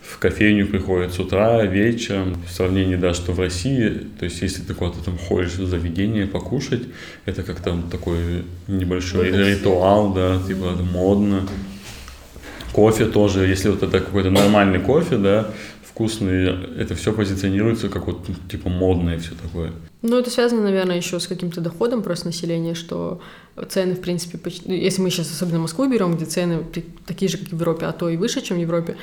В 0.00 0.18
кофейню 0.18 0.68
приходят 0.68 1.12
с 1.12 1.18
утра, 1.18 1.64
вечером. 1.64 2.36
В 2.46 2.52
сравнении, 2.52 2.96
да, 2.96 3.14
что 3.14 3.32
в 3.32 3.40
России, 3.40 4.06
то 4.18 4.24
есть 4.26 4.42
если 4.42 4.62
ты 4.62 4.74
куда-то 4.74 5.04
там 5.04 5.18
ходишь 5.18 5.54
в 5.54 5.66
заведение 5.66 6.26
покушать, 6.26 6.82
это 7.24 7.42
как 7.42 7.60
там 7.60 7.88
такой 7.90 8.44
небольшой 8.68 9.32
ну, 9.32 9.44
ритуал, 9.44 10.12
да, 10.12 10.40
типа 10.46 10.72
модно. 10.92 11.48
Кофе 12.72 13.06
тоже, 13.06 13.46
если 13.46 13.70
вот 13.70 13.82
это 13.82 14.00
какой-то 14.00 14.30
нормальный 14.30 14.80
кофе, 14.80 15.16
да, 15.16 15.50
вкусный, 15.92 16.46
это 16.78 16.94
все 16.94 17.12
позиционируется 17.12 17.88
как 17.88 18.06
вот 18.06 18.26
типа 18.50 18.68
модное 18.68 19.18
все 19.18 19.32
такое. 19.34 19.72
Ну, 20.00 20.18
это 20.18 20.30
связано, 20.30 20.62
наверное, 20.62 20.96
еще 20.96 21.20
с 21.20 21.26
каким-то 21.26 21.60
доходом 21.60 22.02
просто 22.02 22.26
населения, 22.26 22.74
что 22.74 23.20
цены, 23.68 23.94
в 23.94 24.00
принципе, 24.00 24.38
почти... 24.38 24.62
Ну, 24.66 24.74
если 24.74 25.02
мы 25.02 25.10
сейчас 25.10 25.30
особенно 25.30 25.60
Москву 25.60 25.88
берем, 25.88 26.16
где 26.16 26.24
цены 26.24 26.64
такие 27.06 27.28
же, 27.28 27.38
как 27.38 27.48
в 27.48 27.52
Европе, 27.52 27.86
а 27.86 27.92
то 27.92 28.08
и 28.08 28.16
выше, 28.16 28.40
чем 28.40 28.56
в 28.56 28.60
Европе, 28.60 28.96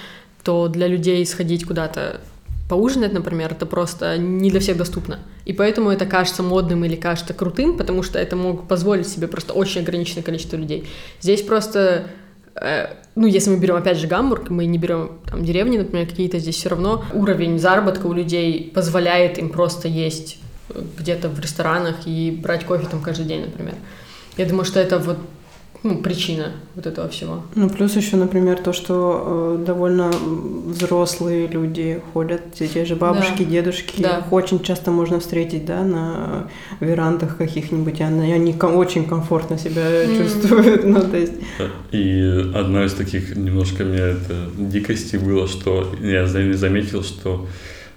то 0.44 0.68
для 0.68 0.88
людей 0.88 1.26
сходить 1.26 1.66
куда-то 1.66 2.22
поужинать, 2.70 3.14
например, 3.14 3.52
это 3.52 3.66
просто 3.66 4.18
не 4.18 4.50
для 4.50 4.60
всех 4.60 4.78
доступно. 4.78 5.20
И 5.46 5.54
поэтому 5.54 5.90
это 5.90 6.06
кажется 6.06 6.44
модным 6.44 6.86
или 6.86 6.96
кажется 6.96 7.34
крутым, 7.34 7.78
потому 7.78 8.04
что 8.04 8.20
это 8.20 8.36
могут 8.36 8.68
позволить 8.68 9.08
себе 9.08 9.28
просто 9.28 9.54
очень 9.54 9.82
ограниченное 9.82 10.24
количество 10.24 10.58
людей. 10.58 10.88
Здесь 11.22 11.42
просто 11.42 12.08
э, 12.56 12.90
ну, 13.20 13.28
если 13.28 13.49
мы 13.49 13.57
берем, 13.57 13.76
опять 13.76 13.97
же, 13.97 14.07
Гамбург, 14.07 14.49
мы 14.49 14.65
не 14.65 14.78
берем 14.78 15.20
там 15.30 15.43
деревни, 15.43 15.78
например, 15.78 16.07
какие-то, 16.07 16.39
здесь 16.39 16.55
все 16.55 16.70
равно 16.70 17.03
уровень 17.13 17.59
заработка 17.59 18.05
у 18.05 18.13
людей 18.13 18.72
позволяет 18.74 19.38
им 19.38 19.49
просто 19.49 19.89
есть 19.89 20.38
где-то 20.97 21.28
в 21.28 21.38
ресторанах 21.38 21.95
и 22.05 22.32
брать 22.32 22.63
кофе 22.63 22.88
там 22.89 23.01
каждый 23.01 23.26
день, 23.26 23.41
например. 23.41 23.76
Я 24.38 24.45
думаю, 24.45 24.63
что 24.63 24.80
это 24.80 24.99
вот 24.99 25.17
ну, 25.82 25.97
причина 26.01 26.51
вот 26.75 26.86
этого 26.86 27.07
всего. 27.07 27.43
Ну, 27.55 27.69
плюс 27.69 27.95
еще, 27.95 28.17
например, 28.17 28.59
то, 28.61 28.73
что 28.73 29.57
э, 29.59 29.65
довольно 29.65 30.09
взрослые 30.09 31.47
люди 31.47 32.01
ходят, 32.13 32.53
те 32.53 32.84
же 32.84 32.95
бабушки, 32.95 33.43
да. 33.43 33.49
дедушки, 33.49 34.01
да. 34.01 34.17
их 34.17 34.34
очень 34.34 34.61
часто 34.61 34.91
можно 34.91 35.19
встретить, 35.19 35.65
да, 35.65 35.84
на 35.84 36.47
верандах 36.82 37.38
каких-нибудь, 37.38 37.99
и 37.99 38.03
они, 38.03 38.34
они 38.34 38.55
очень 38.61 39.05
комфортно 39.05 39.57
себя 39.57 40.03
mm. 40.03 40.17
чувствуют, 40.17 40.84
ну, 40.86 41.01
то 41.01 41.17
есть... 41.17 41.34
И 41.91 42.51
одна 42.53 42.86
из 42.86 42.93
таких 42.93 43.36
немножко 43.38 43.84
мне 43.86 43.99
это 43.99 44.49
дикости 44.57 45.15
было, 45.15 45.47
что 45.47 45.95
я 46.01 46.27
заметил, 46.27 47.03
что 47.03 47.47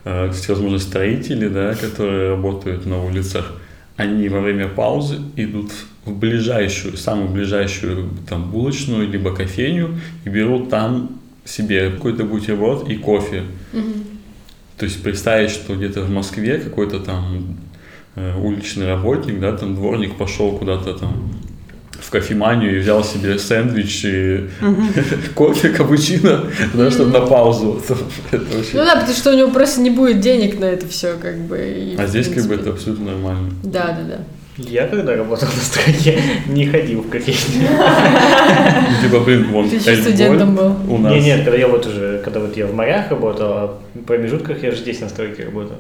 э, 0.05 0.31
всевозможные 0.31 0.81
строители, 0.81 1.49
да, 1.49 1.75
которые 1.75 2.31
работают 2.31 2.87
на 2.87 3.05
улицах, 3.05 3.53
они 3.97 4.29
во 4.29 4.41
время 4.41 4.69
паузы 4.69 5.21
идут 5.37 5.73
в 6.05 6.17
ближайшую, 6.19 6.97
самую 6.97 7.29
ближайшую 7.29 8.11
там 8.29 8.51
булочную 8.51 9.09
либо 9.09 9.35
кофейню 9.35 10.01
и 10.25 10.29
берут 10.29 10.71
там 10.71 11.21
себе 11.45 11.91
какой-то 11.91 12.25
бутерброд 12.25 12.89
и 12.89 12.97
кофе. 12.97 13.45
Mm-hmm. 13.73 14.05
То 14.79 14.85
есть 14.85 15.03
представить, 15.03 15.51
что 15.51 15.77
где-то 15.77 16.03
в 16.03 16.11
Москве 16.11 16.59
какой-то 16.59 17.01
там 17.01 17.57
э, 18.17 18.37
уличный 18.37 18.87
работник, 18.87 19.39
да, 19.39 19.57
там 19.57 19.75
дворник 19.75 20.17
пошел 20.17 20.57
куда-то 20.57 20.95
там 20.95 21.32
в 22.03 22.11
кофеманию 22.11 22.77
и 22.77 22.79
взял 22.81 23.05
себе 23.05 23.39
сэндвич 23.39 24.05
и 24.05 24.49
кофе, 25.35 25.71
капучино, 25.71 26.45
потому 26.73 26.91
что 26.91 27.07
на 27.07 27.21
паузу. 27.21 27.83
Ну 28.33 28.85
да, 28.85 28.97
потому 28.97 29.15
что 29.15 29.31
у 29.31 29.35
него 29.35 29.51
просто 29.51 29.81
не 29.81 29.91
будет 29.91 30.21
денег 30.21 30.59
на 30.59 30.65
это 30.67 30.87
все, 30.89 31.15
как 31.21 31.39
бы. 31.39 31.95
а 31.99 32.07
здесь 32.07 32.29
как 32.29 32.47
бы 32.47 32.55
это 32.55 32.71
абсолютно 32.71 33.13
нормально. 33.13 33.51
Да, 33.63 33.97
да, 33.99 34.17
да. 34.17 34.19
Я 34.59 34.87
когда 34.87 35.17
работал 35.17 35.49
на 35.49 35.63
строке, 35.63 36.21
не 36.47 36.67
ходил 36.67 37.01
в 37.03 37.09
кофейню. 37.09 37.69
Типа, 39.03 39.21
блин, 39.21 39.47
вон 39.51 39.69
Ты 39.69 39.77
еще 39.77 39.97
студентом 39.97 40.55
был? 40.55 40.77
У 40.89 40.99
нас. 40.99 41.13
Не, 41.13 41.21
нет, 41.21 41.45
когда 41.45 41.57
я 41.57 41.69
вот 41.69 41.87
уже, 41.87 42.21
когда 42.23 42.41
вот 42.41 42.57
я 42.57 42.67
в 42.67 42.75
морях 42.75 43.11
работал, 43.11 43.53
а 43.53 43.79
в 43.95 44.03
промежутках 44.05 44.63
я 44.63 44.71
же 44.73 44.79
здесь 44.79 45.01
на 45.01 45.09
стройке 45.09 45.45
работал. 45.45 45.77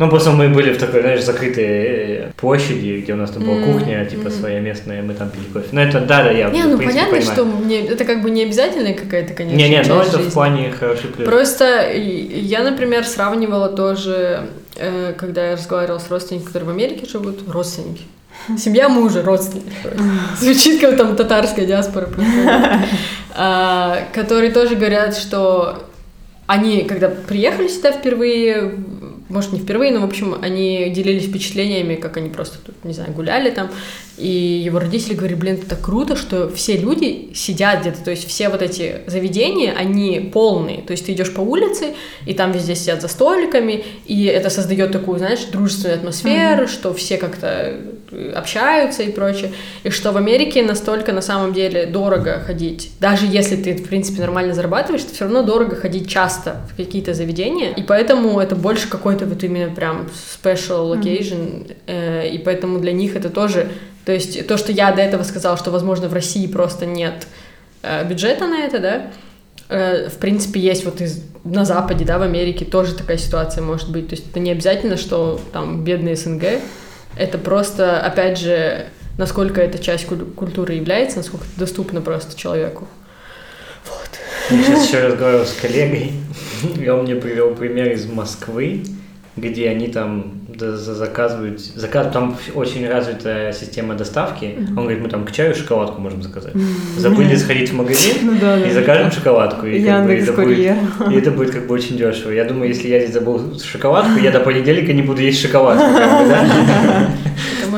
Ну, 0.00 0.08
просто 0.08 0.30
мы 0.30 0.48
были 0.48 0.72
в 0.72 0.78
такой, 0.78 1.02
знаешь, 1.02 1.22
закрытой 1.22 1.64
э, 1.64 2.32
площади, 2.38 3.02
где 3.02 3.12
у 3.12 3.16
нас 3.16 3.32
там 3.32 3.44
была 3.44 3.62
кухня, 3.62 4.02
типа, 4.06 4.30
своя 4.30 4.58
местная, 4.58 5.02
мы 5.02 5.12
там 5.12 5.28
пили 5.28 5.44
кофе. 5.52 5.68
Ну, 5.72 5.80
это, 5.82 6.00
да, 6.00 6.24
да, 6.24 6.30
я, 6.30 6.48
Не, 6.48 6.62
ну, 6.62 6.78
понятно, 6.78 7.18
понимаю. 7.18 7.22
что 7.22 7.44
мне, 7.44 7.86
это 7.86 8.06
как 8.06 8.22
бы 8.22 8.30
не 8.30 8.44
обязательная 8.44 8.94
какая-то, 8.94 9.34
конечно, 9.34 9.58
Не, 9.58 9.68
не, 9.68 9.82
но 9.82 10.00
это 10.00 10.16
жизни. 10.16 10.30
в 10.30 10.32
плане 10.32 10.70
хороший 10.70 11.08
плюс. 11.10 11.28
Просто 11.28 11.92
я, 11.92 12.62
например, 12.62 13.04
сравнивала 13.04 13.68
тоже, 13.68 14.46
э, 14.76 15.12
когда 15.18 15.50
я 15.50 15.56
разговаривала 15.56 15.98
с 15.98 16.10
родственниками, 16.10 16.46
которые 16.46 16.70
в 16.70 16.72
Америке 16.72 17.06
живут, 17.06 17.46
родственники, 17.46 18.04
Семья 18.58 18.88
мужа, 18.88 19.22
родственники. 19.22 19.68
Звучит 20.40 20.80
как 20.80 20.96
там 20.96 21.14
татарская 21.14 21.66
диаспора. 21.66 22.08
А, 23.34 23.98
которые 24.14 24.50
тоже 24.50 24.76
говорят, 24.76 25.14
что 25.14 25.90
они, 26.46 26.82
когда 26.82 27.08
приехали 27.08 27.68
сюда 27.68 27.92
впервые, 27.92 28.74
может, 29.30 29.52
не 29.52 29.58
впервые, 29.58 29.92
но, 29.92 30.00
в 30.00 30.04
общем, 30.04 30.36
они 30.42 30.90
делились 30.90 31.26
впечатлениями, 31.26 31.94
как 31.94 32.16
они 32.16 32.30
просто 32.30 32.58
тут, 32.58 32.84
не 32.84 32.92
знаю, 32.92 33.12
гуляли 33.12 33.50
там, 33.50 33.70
и 34.20 34.62
его 34.64 34.78
родители 34.78 35.14
говорили, 35.14 35.38
блин, 35.38 35.54
это 35.54 35.70
так 35.70 35.80
круто, 35.80 36.14
что 36.14 36.50
все 36.50 36.76
люди 36.76 37.30
сидят 37.34 37.80
где-то, 37.80 38.04
то 38.04 38.10
есть 38.10 38.28
все 38.28 38.48
вот 38.48 38.60
эти 38.60 38.96
заведения, 39.06 39.72
они 39.72 40.30
полные, 40.32 40.82
то 40.82 40.92
есть 40.92 41.06
ты 41.06 41.12
идешь 41.12 41.32
по 41.32 41.40
улице, 41.40 41.94
и 42.26 42.34
там 42.34 42.52
везде 42.52 42.74
сидят 42.74 43.00
за 43.00 43.08
столиками, 43.08 43.84
и 44.06 44.26
это 44.26 44.50
создает 44.50 44.92
такую, 44.92 45.18
знаешь, 45.18 45.40
дружественную 45.44 45.98
атмосферу, 45.98 46.64
mm-hmm. 46.64 46.72
что 46.72 46.92
все 46.92 47.16
как-то 47.16 47.74
э, 48.10 48.32
общаются 48.36 49.02
и 49.02 49.10
прочее, 49.10 49.52
и 49.84 49.90
что 49.90 50.12
в 50.12 50.18
Америке 50.18 50.62
настолько 50.62 51.12
на 51.12 51.22
самом 51.22 51.54
деле 51.54 51.86
дорого 51.86 52.42
ходить, 52.46 52.90
даже 53.00 53.26
если 53.26 53.56
ты, 53.56 53.74
в 53.74 53.88
принципе, 53.88 54.20
нормально 54.20 54.52
зарабатываешь, 54.52 55.02
то 55.02 55.14
все 55.14 55.24
равно 55.24 55.42
дорого 55.42 55.76
ходить 55.76 56.08
часто 56.08 56.60
в 56.70 56.76
какие-то 56.76 57.14
заведения, 57.14 57.72
и 57.72 57.82
поэтому 57.82 58.38
это 58.38 58.54
больше 58.54 58.88
какой-то 58.88 59.24
вот 59.24 59.42
именно 59.42 59.74
прям 59.74 60.08
special 60.42 61.00
occasion, 61.00 61.72
mm-hmm. 61.86 62.30
и 62.30 62.38
поэтому 62.38 62.80
для 62.80 62.92
них 62.92 63.16
это 63.16 63.30
тоже 63.30 63.70
то 64.10 64.14
есть 64.14 64.44
то, 64.48 64.56
что 64.56 64.72
я 64.72 64.90
до 64.90 65.02
этого 65.02 65.22
сказала, 65.22 65.56
что, 65.56 65.70
возможно, 65.70 66.08
в 66.08 66.12
России 66.12 66.48
просто 66.48 66.84
нет 66.84 67.28
э, 67.82 68.04
бюджета 68.04 68.48
на 68.48 68.58
это, 68.58 68.80
да, 68.80 69.06
э, 69.68 70.08
в 70.08 70.14
принципе, 70.14 70.58
есть 70.58 70.84
вот 70.84 71.00
из, 71.00 71.22
на 71.44 71.64
Западе, 71.64 72.04
да, 72.04 72.18
в 72.18 72.22
Америке 72.22 72.64
тоже 72.64 72.96
такая 72.96 73.18
ситуация 73.18 73.62
может 73.62 73.88
быть. 73.92 74.08
То 74.08 74.16
есть 74.16 74.28
это 74.28 74.40
не 74.40 74.50
обязательно, 74.50 74.96
что 74.96 75.40
там 75.52 75.84
бедные 75.84 76.16
СНГ, 76.16 76.42
это 77.16 77.38
просто, 77.38 78.00
опять 78.00 78.36
же, 78.36 78.86
насколько 79.16 79.60
эта 79.60 79.78
часть 79.78 80.06
культуры 80.06 80.74
является, 80.74 81.18
насколько 81.18 81.44
это 81.44 81.60
доступно 81.60 82.00
просто 82.00 82.36
человеку. 82.36 82.88
Вот. 83.86 84.58
Я 84.58 84.64
сейчас 84.64 84.88
еще 84.88 85.06
разговаривал 85.06 85.46
с 85.46 85.52
коллегой, 85.52 86.14
и 86.80 86.88
он 86.88 87.04
мне 87.04 87.14
привел 87.14 87.54
пример 87.54 87.92
из 87.92 88.06
Москвы, 88.06 88.82
где 89.40 89.68
они 89.68 89.88
там 89.88 90.40
заказывают, 90.58 91.60
заказ, 91.60 92.12
там 92.12 92.36
очень 92.54 92.88
развитая 92.88 93.52
система 93.52 93.94
доставки. 93.94 94.44
Mm-hmm. 94.44 94.68
Он 94.70 94.82
говорит, 94.82 95.00
мы 95.00 95.08
там 95.08 95.24
к 95.24 95.32
чаю 95.32 95.54
шоколадку 95.54 96.00
можем 96.00 96.22
заказать. 96.22 96.54
Забыли 96.96 97.34
сходить 97.36 97.70
в 97.70 97.74
магазин 97.74 98.16
ну, 98.22 98.32
да, 98.40 98.58
и 98.58 98.70
закажем 98.70 99.06
да. 99.06 99.10
шоколадку. 99.10 99.66
И, 99.66 99.84
как 99.84 100.04
бы, 100.04 100.14
это 100.14 100.32
будет, 100.32 100.76
и 101.10 101.14
это 101.14 101.30
будет 101.30 101.50
как 101.52 101.66
бы 101.66 101.74
очень 101.74 101.96
дешево. 101.96 102.30
Я 102.30 102.44
думаю, 102.44 102.68
если 102.68 102.88
я 102.88 103.00
здесь 103.00 103.14
забыл 103.14 103.58
шоколадку, 103.60 104.18
я 104.18 104.30
до 104.30 104.40
понедельника 104.40 104.92
не 104.92 105.02
буду 105.02 105.22
есть 105.22 105.40
шоколадку. 105.40 105.84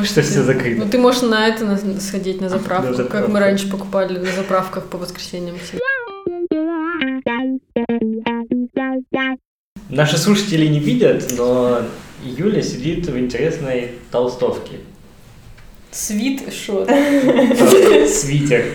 Что 0.03 0.21
все 0.21 0.41
закрыто. 0.41 0.83
Ну, 0.83 0.89
ты 0.89 0.97
можешь 0.97 1.21
на 1.21 1.47
это 1.47 1.79
сходить 2.01 2.41
на 2.41 2.49
заправку, 2.49 3.03
как 3.05 3.27
мы 3.29 3.39
раньше 3.39 3.69
покупали 3.69 4.17
на 4.17 4.31
заправках 4.31 4.85
по 4.85 4.97
воскресеньям. 4.97 5.55
Наши 9.89 10.17
слушатели 10.17 10.65
не 10.67 10.79
видят, 10.79 11.33
но 11.37 11.81
Юля 12.23 12.61
сидит 12.61 13.07
в 13.07 13.17
интересной 13.17 13.91
толстовке. 14.11 14.77
Свитшот. 15.91 16.89
Свитер. 18.09 18.65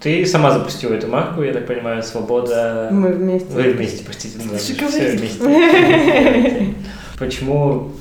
Ты 0.00 0.24
сама 0.26 0.52
запустила 0.52 0.94
эту 0.94 1.08
марку, 1.08 1.42
я 1.42 1.52
так 1.52 1.66
понимаю, 1.66 2.02
Свобода... 2.02 2.88
Мы 2.92 3.08
вместе. 3.12 3.48
Вы 3.50 3.72
вместе, 3.72 4.04
простите. 4.04 4.38
Да, 4.38 4.56
все 4.56 4.74
вместе. 5.16 6.74
Почему 7.18 7.92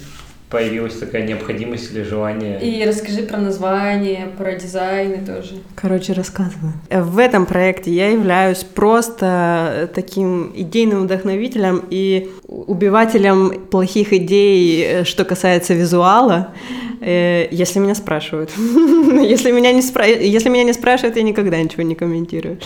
появилась 0.54 0.94
такая 0.94 1.26
необходимость 1.26 1.92
или 1.92 2.04
желание. 2.04 2.62
И 2.62 2.86
расскажи 2.86 3.24
про 3.24 3.38
название, 3.38 4.28
про 4.38 4.54
дизайны 4.54 5.26
тоже. 5.26 5.56
Короче, 5.76 6.14
рассказываю. 6.14 6.74
В 6.92 7.18
этом 7.18 7.48
проекте 7.48 7.92
я 7.92 8.12
являюсь 8.12 8.64
просто 8.64 9.90
таким 9.96 10.54
идейным 10.56 11.06
вдохновителем 11.06 11.84
и 11.90 12.30
убивателем 12.48 13.66
плохих 13.72 14.14
идей, 14.14 14.84
э, 14.84 15.04
что 15.06 15.26
касается 15.26 15.74
визуала, 15.74 16.54
э, 17.02 17.48
если 17.50 17.80
меня 17.80 17.96
спрашивают. 17.96 18.52
если, 18.58 19.50
меня 19.52 19.74
не 19.74 19.82
спра... 19.82 20.06
если 20.06 20.50
меня 20.50 20.64
не 20.66 20.74
спрашивают, 20.74 21.18
я 21.18 21.24
никогда 21.24 21.60
ничего 21.60 21.82
не 21.82 21.96
комментирую. 21.96 22.60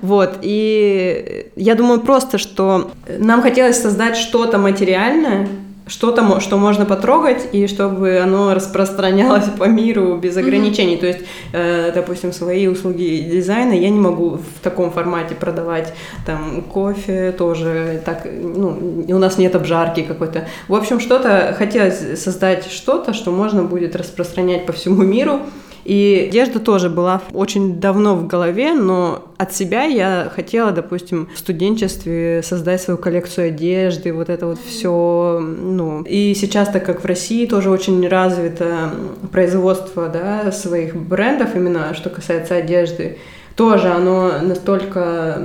Вот, 0.00 0.38
и 0.40 1.46
я 1.56 1.74
думаю 1.74 2.00
просто, 2.00 2.38
что 2.38 2.90
нам 3.18 3.42
хотелось 3.42 3.80
создать 3.82 4.16
что-то 4.16 4.56
материальное, 4.56 5.46
что-то, 5.86 6.40
что 6.40 6.56
можно 6.56 6.86
потрогать, 6.86 7.48
и 7.52 7.66
чтобы 7.66 8.18
оно 8.18 8.54
распространялось 8.54 9.48
по 9.58 9.64
миру 9.64 10.16
без 10.16 10.36
ограничений. 10.36 10.94
Mm-hmm. 10.94 11.00
То 11.00 11.06
есть, 11.06 11.20
э, 11.52 11.92
допустим, 11.94 12.32
свои 12.32 12.66
услуги 12.66 13.28
дизайна 13.30 13.72
я 13.72 13.90
не 13.90 14.00
могу 14.00 14.38
в 14.38 14.60
таком 14.62 14.90
формате 14.90 15.34
продавать. 15.34 15.92
Там 16.26 16.62
кофе 16.62 17.32
тоже 17.32 18.02
так, 18.04 18.24
ну, 18.24 19.04
у 19.08 19.18
нас 19.18 19.36
нет 19.38 19.54
обжарки 19.54 20.02
какой-то. 20.02 20.48
В 20.68 20.74
общем, 20.74 21.00
что-то 21.00 21.54
хотелось 21.58 22.22
создать 22.22 22.70
что-то, 22.70 23.12
что 23.12 23.30
можно 23.30 23.62
будет 23.62 23.94
распространять 23.94 24.66
по 24.66 24.72
всему 24.72 25.02
миру. 25.02 25.40
И 25.84 26.26
одежда 26.28 26.60
тоже 26.60 26.88
была 26.88 27.20
очень 27.32 27.78
давно 27.78 28.14
в 28.16 28.26
голове, 28.26 28.72
но 28.72 29.24
от 29.36 29.54
себя 29.54 29.84
я 29.84 30.30
хотела, 30.34 30.72
допустим, 30.72 31.28
в 31.34 31.38
студенчестве 31.38 32.42
создать 32.42 32.80
свою 32.80 32.98
коллекцию 32.98 33.48
одежды, 33.48 34.12
вот 34.12 34.30
это 34.30 34.46
вот 34.46 34.58
все, 34.64 35.38
ну. 35.40 36.02
И 36.02 36.34
сейчас, 36.34 36.70
так 36.70 36.84
как 36.84 37.02
в 37.02 37.06
России 37.06 37.46
тоже 37.46 37.70
очень 37.70 38.06
развито 38.08 38.90
производство, 39.30 40.08
да, 40.08 40.50
своих 40.52 40.96
брендов 40.96 41.54
именно, 41.54 41.94
что 41.94 42.08
касается 42.08 42.54
одежды, 42.56 43.18
тоже 43.56 43.88
оно 43.88 44.40
настолько 44.42 45.38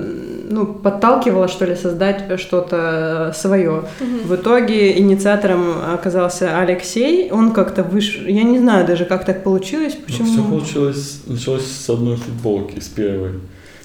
ну, 0.49 0.65
подталкивало, 0.65 1.47
что 1.47 1.65
ли, 1.65 1.75
создать 1.75 2.39
что-то 2.39 3.33
свое. 3.35 3.83
В 4.25 4.35
итоге 4.35 4.97
инициатором 4.97 5.75
оказался 5.93 6.59
Алексей, 6.59 7.29
он 7.31 7.51
как-то 7.51 7.83
вышел, 7.83 8.25
я 8.25 8.43
не 8.43 8.57
знаю 8.59 8.87
даже, 8.87 9.05
как 9.05 9.25
так 9.25 9.43
получилось, 9.43 9.93
почему. 9.93 10.27
Ну, 10.27 10.33
все 10.33 10.43
получилось, 10.43 11.21
началось 11.27 11.65
с 11.65 11.89
одной 11.89 12.17
футболки, 12.17 12.79
с 12.79 12.87
первой. 12.87 13.31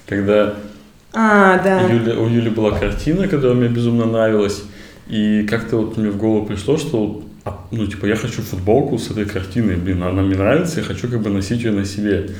Когда 0.07 0.55
А, 1.13 1.59
да. 1.63 1.81
Юля- 1.87 2.17
у 2.17 2.27
Юли 2.27 2.49
была 2.49 2.71
картина, 2.71 3.27
которая 3.27 3.55
мне 3.55 3.67
безумно 3.67 4.05
нравилась, 4.05 4.63
и 5.07 5.45
как-то 5.47 5.77
вот 5.77 5.97
мне 5.97 6.09
в 6.09 6.17
голову 6.17 6.47
пришло, 6.47 6.77
что 6.77 7.21
а, 7.43 7.59
ну, 7.69 7.85
типа, 7.85 8.07
я 8.07 8.15
хочу 8.15 8.41
футболку 8.41 8.97
с 8.97 9.11
этой 9.11 9.25
картиной, 9.25 9.75
блин, 9.75 10.01
она 10.01 10.23
мне 10.23 10.35
нравится, 10.35 10.79
я 10.79 10.85
хочу 10.85 11.07
как 11.07 11.21
бы 11.21 11.29
носить 11.29 11.61
ее 11.61 11.71
на 11.71 11.85
себе. 11.85 12.31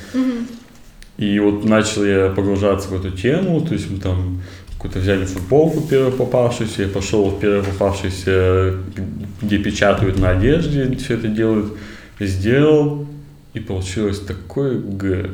И 1.18 1.40
вот 1.40 1.64
начал 1.64 2.04
я 2.04 2.30
погружаться 2.30 2.90
в 2.90 2.94
эту 2.94 3.12
тему, 3.12 3.62
то 3.62 3.74
есть 3.74 3.90
мы 3.90 4.00
там 4.00 4.42
какую-то 4.74 5.00
взяли 5.00 5.26
футболку 5.26 5.82
первую 5.82 6.12
попавшуюся, 6.12 6.84
я 6.84 6.88
пошел 6.90 7.30
в 7.30 7.40
первую 7.40 7.64
попавшуюся, 7.64 8.76
где 9.42 9.58
печатают 9.58 10.20
на 10.20 10.32
одежде, 10.32 10.94
все 10.98 11.16
это 11.16 11.30
делают, 11.30 11.74
сделал, 12.20 13.08
и 13.54 13.62
получилось 13.62 14.20
такое 14.20 14.78
Г. 14.78 15.30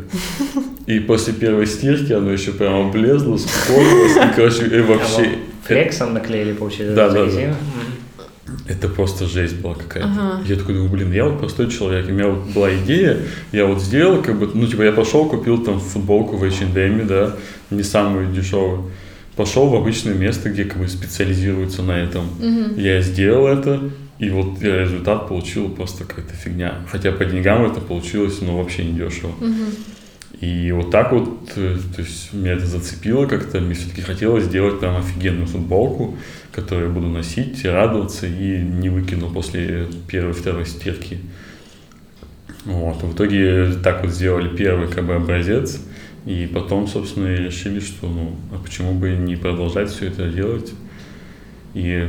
И 0.86 1.00
после 1.00 1.34
первой 1.34 1.66
стирки 1.66 2.14
оно 2.14 2.32
еще 2.32 2.52
прямо 2.52 2.88
облезло, 2.88 3.38
скоилось, 3.38 4.16
и, 4.16 4.36
короче, 4.36 4.66
и 4.68 4.80
А 4.80 4.84
вообще... 4.84 5.22
вам 5.24 5.36
Флексом 5.64 6.14
наклеили, 6.14 6.54
получается, 6.54 6.96
Да, 6.96 7.10
да, 7.10 7.26
да. 7.26 7.56
Это 8.68 8.88
просто 8.88 9.26
жесть 9.26 9.58
была 9.58 9.76
какая-то. 9.76 10.10
Ага. 10.10 10.44
Я 10.46 10.56
такой 10.56 10.76
думаю, 10.76 10.92
блин, 10.92 11.12
я 11.12 11.26
вот 11.26 11.40
простой 11.40 11.70
человек, 11.70 12.08
у 12.08 12.12
меня 12.12 12.28
вот 12.28 12.54
была 12.54 12.74
идея, 12.76 13.18
я 13.52 13.66
вот 13.66 13.82
сделал, 13.82 14.22
как 14.22 14.38
бы, 14.38 14.50
ну, 14.54 14.68
типа, 14.68 14.84
я 14.84 14.92
пошел, 14.92 15.28
купил 15.28 15.64
там 15.64 15.80
футболку 15.80 16.38
в 16.38 16.44
H&M, 16.44 17.08
да, 17.08 17.36
не 17.70 17.84
самую 17.84 18.32
дешевую, 18.32 18.92
пошел 19.36 19.68
в 19.68 19.76
обычное 19.76 20.14
место, 20.14 20.50
где 20.50 20.66
как 20.66 20.80
бы 20.80 20.88
специализируются 20.88 21.84
на 21.84 21.94
этом. 21.94 22.26
Я 22.78 23.02
сделал 23.02 23.48
это, 23.48 23.92
и 24.20 24.30
вот 24.30 24.62
я 24.62 24.82
результат 24.82 25.28
получил 25.28 25.70
просто 25.70 26.06
какая-то 26.06 26.34
фигня. 26.36 26.76
Хотя 26.92 27.12
по 27.12 27.26
деньгам 27.26 27.66
это 27.66 27.82
получилось, 27.82 28.40
ну, 28.42 28.58
вообще 28.58 28.86
не 28.86 28.94
дешево. 28.94 29.34
И 30.40 30.72
вот 30.72 30.90
так 30.90 31.12
вот, 31.12 31.52
э, 31.56 31.78
то 31.96 32.02
есть 32.02 32.34
меня 32.34 32.54
это 32.54 32.66
зацепило 32.66 33.28
как-то, 33.28 33.60
мне 33.60 33.76
все-таки 33.76 34.02
хотелось 34.02 34.46
сделать 34.46 34.80
прям 34.80 34.98
офигенную 34.98 35.46
футболку, 35.46 36.18
которую 36.52 36.88
я 36.88 36.94
буду 36.94 37.08
носить, 37.08 37.64
радоваться 37.66 38.28
и 38.28 38.60
не 38.60 38.90
выкину 38.90 39.30
после 39.30 39.88
первой-второй 40.08 40.66
стирки. 40.66 41.20
Вот, 42.66 43.02
в 43.02 43.16
итоге 43.16 43.74
так 43.84 44.04
вот 44.04 44.12
сделали 44.12 44.56
первый 44.56 44.88
как 44.88 45.06
бы 45.06 45.16
образец, 45.16 45.82
и 46.26 46.50
потом, 46.54 46.88
собственно, 46.88 47.28
и 47.28 47.46
решили, 47.46 47.80
что 47.80 48.08
ну, 48.08 48.36
а 48.52 48.60
почему 48.64 48.94
бы 48.94 49.12
не 49.12 49.36
продолжать 49.36 49.90
все 49.90 50.08
это 50.08 50.30
делать 50.30 50.72
и 51.74 52.08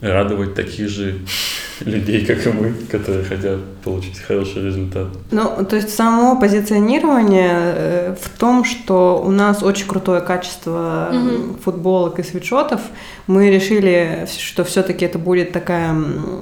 радовать 0.00 0.54
таких 0.54 0.88
же 0.88 1.18
людей, 1.84 2.26
как 2.26 2.46
и 2.46 2.50
мы, 2.50 2.74
которые 2.90 3.24
хотят 3.24 3.60
получить 3.86 4.18
хороший 4.18 4.64
результат. 4.66 5.06
Ну, 5.30 5.64
то 5.64 5.76
есть 5.76 5.94
само 5.94 6.40
позиционирование 6.40 7.52
э, 7.52 8.16
в 8.20 8.36
том, 8.36 8.64
что 8.64 9.22
у 9.24 9.30
нас 9.30 9.62
очень 9.62 9.86
крутое 9.86 10.20
качество 10.20 11.08
м, 11.12 11.56
футболок 11.62 12.18
и 12.18 12.24
свитшотов. 12.24 12.80
Мы 13.28 13.48
решили, 13.48 14.26
что 14.38 14.64
все-таки 14.64 15.04
это 15.04 15.20
будет 15.20 15.52
такая 15.52 15.94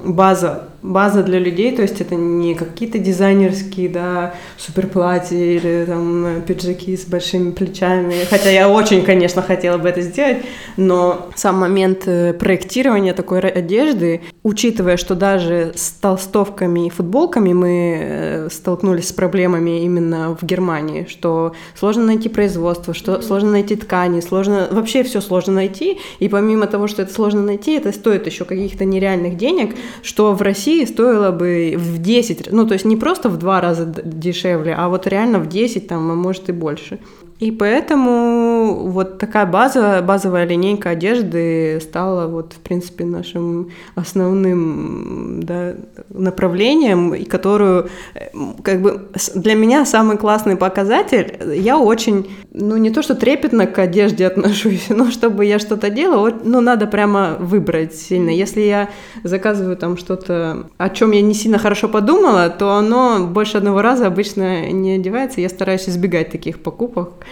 база, 0.07 0.69
база 0.81 1.23
для 1.23 1.39
людей, 1.39 1.77
то 1.77 1.83
есть 1.83 2.01
это 2.01 2.15
не 2.15 2.55
какие-то 2.55 2.99
дизайнерские, 2.99 3.91
да, 3.91 4.35
суперплатья 4.57 5.37
или 5.37 5.85
там 5.87 6.27
э, 6.27 6.41
пиджаки 6.41 6.97
с 6.97 7.05
большими 7.05 7.51
плечами. 7.51 8.25
Хотя 8.31 8.51
я 8.51 8.71
очень, 8.71 9.03
конечно, 9.03 9.43
хотела 9.43 9.77
бы 9.77 9.89
это 9.91 10.01
сделать, 10.01 10.39
но 10.79 11.29
сам 11.37 11.59
момент 11.59 12.05
э, 12.07 12.33
проектирования 12.33 13.13
такой 13.13 13.41
одежды, 13.41 14.23
учитывая, 14.43 14.97
что 14.97 15.15
даже 15.15 15.73
с 15.75 15.91
толстовками 15.91 16.87
и 16.87 16.91
футболками 16.91 17.34
мы 17.41 17.99
э, 18.01 18.49
столкнулись 18.51 19.09
с 19.09 19.13
проблемами 19.13 19.83
именно 19.83 20.37
в 20.41 20.45
Германии, 20.45 21.07
что 21.09 21.55
сложно 21.75 22.05
найти 22.05 22.29
производство, 22.29 22.95
что 22.95 23.21
сложно 23.23 23.51
найти 23.51 23.77
ткани, 23.77 24.21
сложно 24.21 24.69
вообще 24.71 25.03
все 25.03 25.21
сложно 25.21 25.55
найти, 25.55 25.99
и 26.19 26.29
помимо 26.29 26.67
того, 26.67 26.87
что 26.87 27.03
это 27.03 27.13
сложно 27.13 27.43
найти, 27.43 27.73
это 27.73 27.93
стоит 27.93 28.27
еще 28.27 28.45
каких-то 28.45 28.85
нереальных 28.85 29.37
денег, 29.37 29.77
что 30.03 30.33
в 30.33 30.43
России 30.43 30.85
стоило 30.85 31.31
бы 31.31 31.75
в 31.77 31.99
10, 31.99 32.53
ну 32.53 32.67
то 32.67 32.75
есть 32.75 32.85
не 32.85 32.97
просто 32.97 33.29
в 33.29 33.37
два 33.37 33.61
раза 33.61 33.85
дешевле, 33.85 34.75
а 34.77 34.89
вот 34.89 35.07
реально 35.07 35.39
в 35.39 35.49
10, 35.49 35.89
там, 35.89 36.11
а 36.11 36.15
может 36.15 36.49
и 36.49 36.53
больше. 36.53 36.99
И 37.41 37.51
поэтому 37.51 38.87
вот 38.89 39.19
такая 39.19 39.45
база, 39.45 40.03
базовая 40.03 40.47
линейка 40.47 40.91
одежды 40.91 41.81
стала 41.83 42.29
вот, 42.29 42.53
в 42.53 42.61
принципе, 42.61 43.05
нашим 43.05 43.71
основным 43.97 45.41
да, 45.43 45.75
направлением, 46.11 47.13
и 47.13 47.25
которую, 47.25 47.89
э, 48.15 48.29
как 48.63 48.81
бы, 48.81 49.09
для 49.35 49.55
меня 49.55 49.85
самый 49.85 50.17
классный 50.17 50.57
показатель, 50.57 51.37
я 51.57 51.77
очень, 51.77 52.31
ну, 52.53 52.77
не 52.77 52.91
то 52.91 53.03
что 53.03 53.17
трепетно 53.17 53.67
к 53.67 53.79
одежде 53.81 54.27
отношусь, 54.29 54.87
но 54.89 55.11
чтобы 55.11 55.45
я 55.45 55.59
что-то 55.59 55.91
делала, 55.91 56.21
вот, 56.21 56.45
ну, 56.45 56.61
надо 56.61 56.87
прямо 56.87 57.37
выбрать 57.41 57.95
сильно. 57.95 58.31
Если 58.31 58.61
я 58.61 58.89
заказываю 59.25 59.77
там 59.77 59.97
что-то, 59.97 60.67
о 60.79 60.89
чем 60.89 61.11
я 61.11 61.21
не 61.21 61.35
сильно 61.35 61.59
хорошо 61.59 61.89
подумала, 61.89 62.49
то 62.49 62.75
оно 62.75 63.27
больше 63.27 63.59
одного 63.59 63.83
раза 63.83 64.07
обычно 64.07 64.71
не 64.71 64.93
одевается. 64.93 65.41
Я 65.41 65.49
стараюсь 65.49 65.89
избегать 65.89 66.31
таких 66.31 66.63
покупок, 66.63 67.24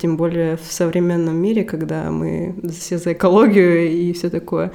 тем 0.00 0.16
более 0.16 0.56
в 0.56 0.72
современном 0.72 1.36
мире, 1.36 1.64
когда 1.64 2.10
мы 2.10 2.54
все 2.78 2.98
за 2.98 3.12
экологию 3.12 3.90
и 3.90 4.12
все 4.12 4.30
такое. 4.30 4.72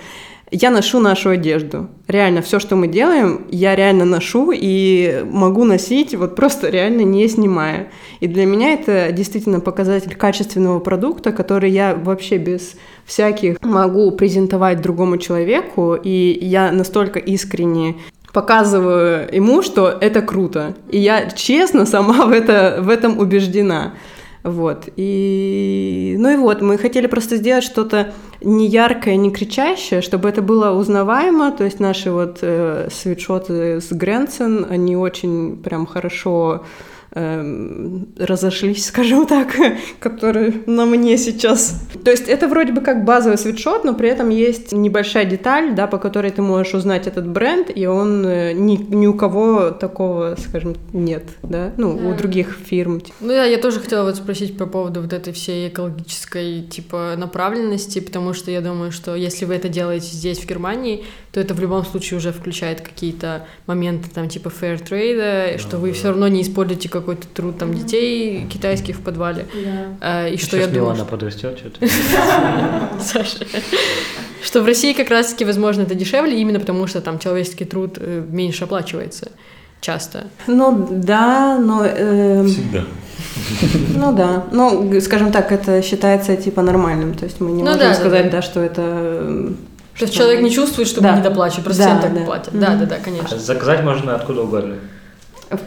Я 0.55 0.69
ношу 0.69 0.99
нашу 0.99 1.31
одежду. 1.31 1.87
Реально, 2.07 2.43
все, 2.43 2.59
что 2.59 2.75
мы 2.75 2.87
делаем, 2.87 3.47
я 3.49 3.75
реально 3.75 4.05
ношу 4.05 4.51
и 4.53 5.25
могу 5.25 5.63
носить, 5.63 6.13
вот 6.13 6.35
просто 6.35 6.69
реально 6.69 7.01
не 7.01 7.27
снимая. 7.27 7.87
И 8.19 8.27
для 8.27 8.45
меня 8.45 8.73
это 8.73 9.11
действительно 9.11 9.61
показатель 9.61 10.15
качественного 10.15 10.79
продукта, 10.79 11.31
который 11.31 11.71
я 11.71 11.95
вообще 11.95 12.37
без 12.37 12.75
всяких 13.05 13.59
могу 13.63 14.11
презентовать 14.11 14.79
другому 14.79 15.17
человеку, 15.17 15.95
и 15.95 16.37
я 16.39 16.71
настолько 16.71 17.17
искренне 17.17 17.95
показываю 18.31 19.27
ему, 19.33 19.63
что 19.63 19.89
это 19.89 20.21
круто. 20.21 20.75
И 20.91 20.99
я 20.99 21.31
честно 21.31 21.87
сама 21.87 22.27
в, 22.27 22.31
это, 22.31 22.77
в 22.79 22.89
этом 22.89 23.17
убеждена. 23.17 23.93
Вот. 24.43 24.89
И... 24.97 26.15
Ну 26.19 26.29
и 26.29 26.35
вот, 26.35 26.61
мы 26.61 26.77
хотели 26.77 27.07
просто 27.07 27.37
сделать 27.37 27.63
что-то 27.63 28.13
не 28.41 28.67
яркое, 28.67 29.15
не 29.15 29.31
кричащее, 29.31 30.01
чтобы 30.01 30.27
это 30.27 30.41
было 30.41 30.71
узнаваемо. 30.71 31.51
То 31.51 31.63
есть 31.63 31.79
наши 31.79 32.11
вот 32.11 32.39
э, 32.41 32.89
свитшоты 32.91 33.79
с 33.79 33.91
Гренцен, 33.91 34.67
они 34.69 34.97
очень 34.97 35.57
прям 35.57 35.85
хорошо 35.85 36.65
разошлись, 37.14 38.86
скажем 38.88 39.26
так, 39.26 39.55
которые 39.99 40.53
на 40.66 40.86
мне 40.86 41.18
сейчас. 41.18 41.82
То 42.03 42.11
есть 42.11 42.28
это 42.28 42.47
вроде 42.47 42.74
бы 42.74 42.82
как 42.82 43.05
базовый 43.05 43.38
свитшот, 43.38 43.84
но 43.84 43.93
при 43.93 44.09
этом 44.09 44.30
есть 44.30 44.72
небольшая 44.72 45.26
деталь, 45.26 45.74
да, 45.76 45.88
по 45.88 45.97
которой 45.97 46.32
ты 46.32 46.41
можешь 46.41 46.74
узнать 46.74 47.07
этот 47.07 47.28
бренд, 47.28 47.70
и 47.74 47.86
он 47.86 48.26
э, 48.26 48.53
ни, 48.53 48.76
ни 48.78 49.07
у 49.07 49.14
кого 49.14 49.72
такого, 49.72 50.36
скажем, 50.38 50.76
нет, 50.91 51.24
да, 51.43 51.72
ну, 51.78 51.95
у 51.95 52.11
Да. 52.11 52.18
других 52.18 52.57
фирм. 52.66 53.01
Ну 53.22 53.28
да, 53.28 53.45
я 53.45 53.57
тоже 53.57 53.80
хотела 53.80 54.03
вот 54.03 54.16
спросить 54.16 54.57
по 54.57 54.66
поводу 54.66 55.01
вот 55.01 55.14
этой 55.14 55.34
всей 55.34 55.70
экологической 55.70 56.61
типа 56.64 57.14
направленности, 57.18 57.99
потому 57.99 58.34
что 58.34 58.51
я 58.51 58.61
думаю, 58.61 58.91
что 58.91 59.16
если 59.16 59.45
вы 59.45 59.55
это 59.55 59.70
делаете 59.70 60.07
здесь, 60.07 60.39
в 60.39 60.47
Германии, 60.47 61.03
то 61.32 61.39
это 61.39 61.53
в 61.53 61.59
любом 61.59 61.86
случае 61.86 62.18
уже 62.18 62.32
включает 62.32 62.82
какие-то 62.82 63.45
моменты 63.66 64.09
там 64.14 64.30
типа 64.30 64.49
fair 64.49 64.82
trade, 64.84 65.57
что 65.57 65.78
вы 65.78 65.91
все 65.93 66.09
равно 66.09 66.28
не 66.28 66.41
используете 66.41 66.89
какой-то 67.03 67.27
труд 67.27 67.57
там 67.57 67.73
детей 67.73 68.47
китайских 68.51 68.95
в 68.97 69.01
подвале. 69.01 69.45
А, 70.01 70.27
И 70.27 70.37
что 70.37 70.57
я 70.57 70.67
думаю, 70.67 70.81
Милана 70.83 70.99
что- 70.99 71.05
подрастет 71.05 71.59
что-то. 71.59 71.85
Саша, 72.99 73.45
что 74.43 74.61
в 74.61 74.65
России 74.65 74.93
как 74.93 75.09
раз-таки, 75.09 75.45
возможно, 75.45 75.83
это 75.83 75.95
дешевле, 75.95 76.39
именно 76.39 76.59
потому 76.59 76.87
что 76.87 77.01
там 77.01 77.19
человеческий 77.19 77.65
труд 77.65 77.97
э, 77.99 78.23
меньше 78.29 78.63
оплачивается 78.65 79.31
часто. 79.81 80.25
Ну 80.47 80.87
да, 80.91 81.57
но... 81.59 81.85
эм, 81.85 82.47
Всегда. 82.47 82.83
Ну 83.95 84.13
да, 84.15 84.45
ну, 84.51 84.99
скажем 85.01 85.31
так, 85.31 85.51
это 85.51 85.81
считается 85.81 86.35
типа 86.35 86.61
нормальным, 86.61 87.13
то 87.13 87.25
есть 87.25 87.39
мы 87.41 87.51
не 87.51 87.63
Ну 87.63 87.71
можем 87.71 87.79
да, 87.79 87.93
сказать, 87.93 88.25
да. 88.25 88.37
да, 88.37 88.41
что 88.41 88.59
это... 88.61 88.81
эм, 88.81 89.57
То 89.97 90.03
есть 90.05 90.13
что- 90.13 90.23
человек 90.23 90.41
не 90.41 90.51
чувствует, 90.51 90.87
что 90.87 91.01
Да. 91.01 91.11
мы 91.13 91.19
недоплачиваем, 91.19 91.63
просто 91.65 91.83
Да, 91.83 91.89
всем 91.89 92.01
так 92.01 92.13
да. 92.19 92.25
платят. 92.25 92.59
Да, 92.59 92.75
да, 92.75 92.85
да, 92.85 92.95
конечно. 93.03 93.37
Заказать 93.37 93.83
можно 93.83 94.15
откуда 94.15 94.41
угодно. 94.43 94.75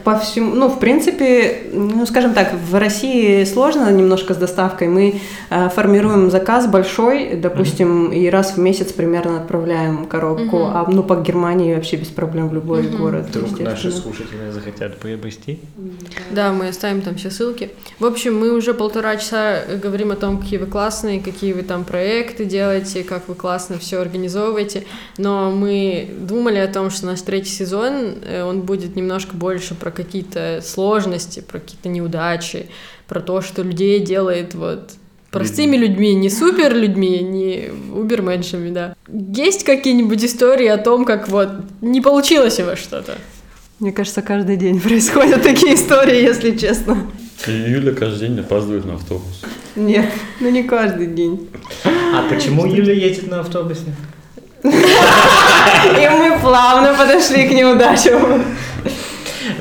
По 0.03 0.17
всему, 0.19 0.55
ну, 0.55 0.69
в 0.69 0.79
принципе, 0.79 1.63
ну, 1.71 2.05
скажем 2.05 2.33
так, 2.33 2.53
в 2.53 2.75
России 2.75 3.43
сложно 3.45 3.89
немножко 3.91 4.33
с 4.33 4.37
доставкой. 4.37 4.87
Мы 4.87 5.21
э, 5.49 5.69
формируем 5.69 6.29
заказ 6.31 6.67
большой, 6.67 7.35
допустим, 7.35 8.09
mm-hmm. 8.09 8.15
и 8.15 8.29
раз 8.29 8.53
в 8.55 8.59
месяц 8.59 8.91
примерно 8.91 9.37
отправляем 9.37 10.05
коробку, 10.05 10.57
mm-hmm. 10.57 10.71
а 10.73 10.85
ну 10.89 11.03
по 11.03 11.15
Германии 11.15 11.75
вообще 11.75 11.97
без 11.97 12.07
проблем 12.07 12.49
в 12.49 12.53
любой 12.53 12.81
mm-hmm. 12.81 12.97
город. 12.97 13.27
Вдруг 13.29 13.59
наши 13.59 13.91
слушатели 13.91 14.51
захотят 14.51 14.97
приобрести. 14.97 15.59
Да, 16.31 16.51
мы 16.51 16.69
оставим 16.69 17.01
там 17.01 17.15
все 17.15 17.29
ссылки. 17.29 17.69
В 17.99 18.05
общем, 18.05 18.37
мы 18.39 18.51
уже 18.51 18.73
полтора 18.73 19.17
часа 19.17 19.61
говорим 19.81 20.11
о 20.11 20.15
том, 20.15 20.39
какие 20.39 20.59
вы 20.59 20.65
классные, 20.65 21.21
какие 21.21 21.53
вы 21.53 21.63
там 21.63 21.83
проекты 21.83 22.45
делаете, 22.45 23.03
как 23.03 23.27
вы 23.27 23.35
классно 23.35 23.77
все 23.77 23.99
организовываете, 24.01 24.85
но 25.17 25.51
мы 25.51 26.09
думали 26.19 26.57
о 26.57 26.67
том, 26.67 26.89
что 26.89 27.05
наш 27.05 27.21
третий 27.21 27.51
сезон, 27.51 28.15
э, 28.23 28.43
он 28.43 28.61
будет 28.61 28.95
немножко 28.95 29.35
больше 29.35 29.75
про 29.79 29.91
какие-то 29.91 30.61
сложности, 30.63 31.39
про 31.39 31.59
какие-то 31.59 31.89
неудачи, 31.89 32.67
про 33.07 33.21
то, 33.21 33.41
что 33.41 33.63
людей 33.63 33.99
делает 33.99 34.55
вот 34.55 34.91
простыми 35.31 35.75
людьми, 35.77 36.15
не 36.15 36.29
супер 36.29 36.75
людьми, 36.75 37.19
не 37.19 37.69
уберменшами, 37.93 38.71
да. 38.71 38.95
Есть 39.07 39.63
какие-нибудь 39.63 40.23
истории 40.23 40.67
о 40.67 40.77
том, 40.77 41.05
как 41.05 41.29
вот 41.29 41.49
не 41.81 42.01
получилось 42.01 42.59
у 42.59 42.65
вас 42.65 42.79
что-то? 42.79 43.17
Мне 43.79 43.91
кажется, 43.91 44.21
каждый 44.21 44.57
день 44.57 44.79
происходят 44.81 45.43
такие 45.43 45.75
истории, 45.75 46.21
если 46.21 46.57
честно. 46.57 46.97
И 47.45 47.51
Юля 47.51 47.93
каждый 47.93 48.27
день 48.27 48.39
опаздывает 48.39 48.85
на 48.85 48.95
автобус. 48.95 49.43
Нет, 49.75 50.11
ну 50.39 50.49
не 50.49 50.63
каждый 50.63 51.07
день. 51.07 51.47
А 51.85 52.27
почему 52.29 52.65
Юля 52.65 52.93
едет 52.93 53.29
на 53.29 53.41
автобусе? 53.41 53.93
И 54.63 56.09
мы 56.09 56.39
плавно 56.41 56.95
подошли 56.97 57.47
к 57.47 57.51
неудачам. 57.51 58.43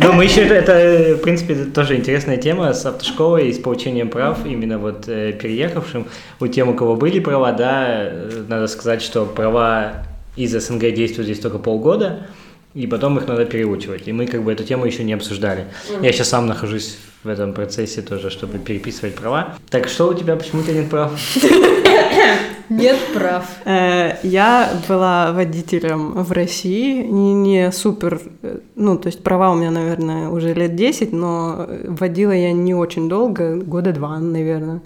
Ну, 0.01 0.13
мы 0.13 0.25
еще, 0.25 0.43
это, 0.43 1.17
в 1.17 1.23
принципе, 1.23 1.55
тоже 1.65 1.97
интересная 1.97 2.37
тема 2.37 2.73
с 2.73 2.85
автошколой 2.85 3.49
и 3.49 3.53
с 3.53 3.59
получением 3.59 4.09
прав, 4.09 4.45
именно 4.45 4.79
вот 4.79 5.09
э, 5.09 5.33
переехавшим. 5.33 6.07
У 6.41 6.47
тем, 6.47 6.69
у 6.69 6.75
кого 6.75 6.97
были 6.97 7.21
права, 7.21 7.53
да, 7.53 7.85
э, 7.89 8.45
надо 8.49 8.67
сказать, 8.67 9.03
что 9.03 9.25
права 9.25 10.05
из 10.37 10.53
СНГ 10.53 10.93
действуют 10.93 11.27
здесь 11.27 11.41
только 11.41 11.59
полгода, 11.59 12.27
и 12.75 12.87
потом 12.87 13.17
их 13.19 13.27
надо 13.27 13.47
переучивать. 13.47 14.07
И 14.07 14.13
мы 14.13 14.27
как 14.27 14.43
бы 14.43 14.53
эту 14.53 14.65
тему 14.65 14.85
еще 14.85 15.03
не 15.03 15.15
обсуждали. 15.15 15.65
Я 16.03 16.13
сейчас 16.13 16.29
сам 16.29 16.47
нахожусь 16.47 16.99
в 17.25 17.29
этом 17.29 17.55
процессе 17.55 18.03
тоже, 18.03 18.31
чтобы 18.31 18.59
переписывать 18.59 19.15
права. 19.15 19.57
Так 19.71 19.89
что 19.89 20.09
у 20.09 20.15
тебя, 20.15 20.37
почему 20.37 20.63
ты 20.63 20.73
нет 20.73 20.91
прав? 20.91 21.13
Нет 22.69 22.97
прав. 23.15 23.45
Э, 23.65 24.17
я 24.23 24.71
была 24.89 25.33
водителем 25.33 26.13
в 26.23 26.33
России, 26.33 27.03
не, 27.03 27.35
не 27.35 27.73
супер, 27.73 28.21
э, 28.43 28.59
ну, 28.75 28.99
то 28.99 29.07
есть 29.09 29.23
права 29.23 29.53
у 29.53 29.55
меня, 29.55 29.71
наверное, 29.71 30.29
уже 30.29 30.55
лет 30.55 30.75
10, 30.75 31.13
но 31.13 31.69
водила 31.85 32.33
я 32.33 32.53
не 32.53 32.75
очень 32.75 33.09
долго, 33.09 33.57
года 33.57 33.93
два, 33.93 34.19
наверное 34.19 34.81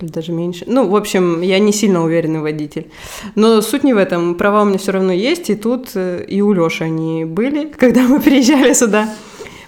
или 0.00 0.08
даже 0.08 0.32
меньше. 0.32 0.64
Ну, 0.66 0.88
в 0.88 0.96
общем, 0.96 1.42
я 1.42 1.58
не 1.58 1.72
сильно 1.72 2.04
уверенный 2.04 2.40
водитель. 2.40 2.90
Но 3.34 3.60
суть 3.62 3.84
не 3.84 3.92
в 3.92 3.98
этом. 3.98 4.34
Права 4.34 4.62
у 4.62 4.64
меня 4.64 4.78
все 4.78 4.92
равно 4.92 5.12
есть, 5.12 5.50
и 5.50 5.54
тут 5.54 5.90
э, 5.94 6.24
и 6.26 6.40
у 6.40 6.52
Лёши 6.52 6.84
они 6.84 7.24
были, 7.24 7.66
когда 7.78 8.02
мы 8.02 8.20
приезжали 8.20 8.72
сюда. 8.72 9.08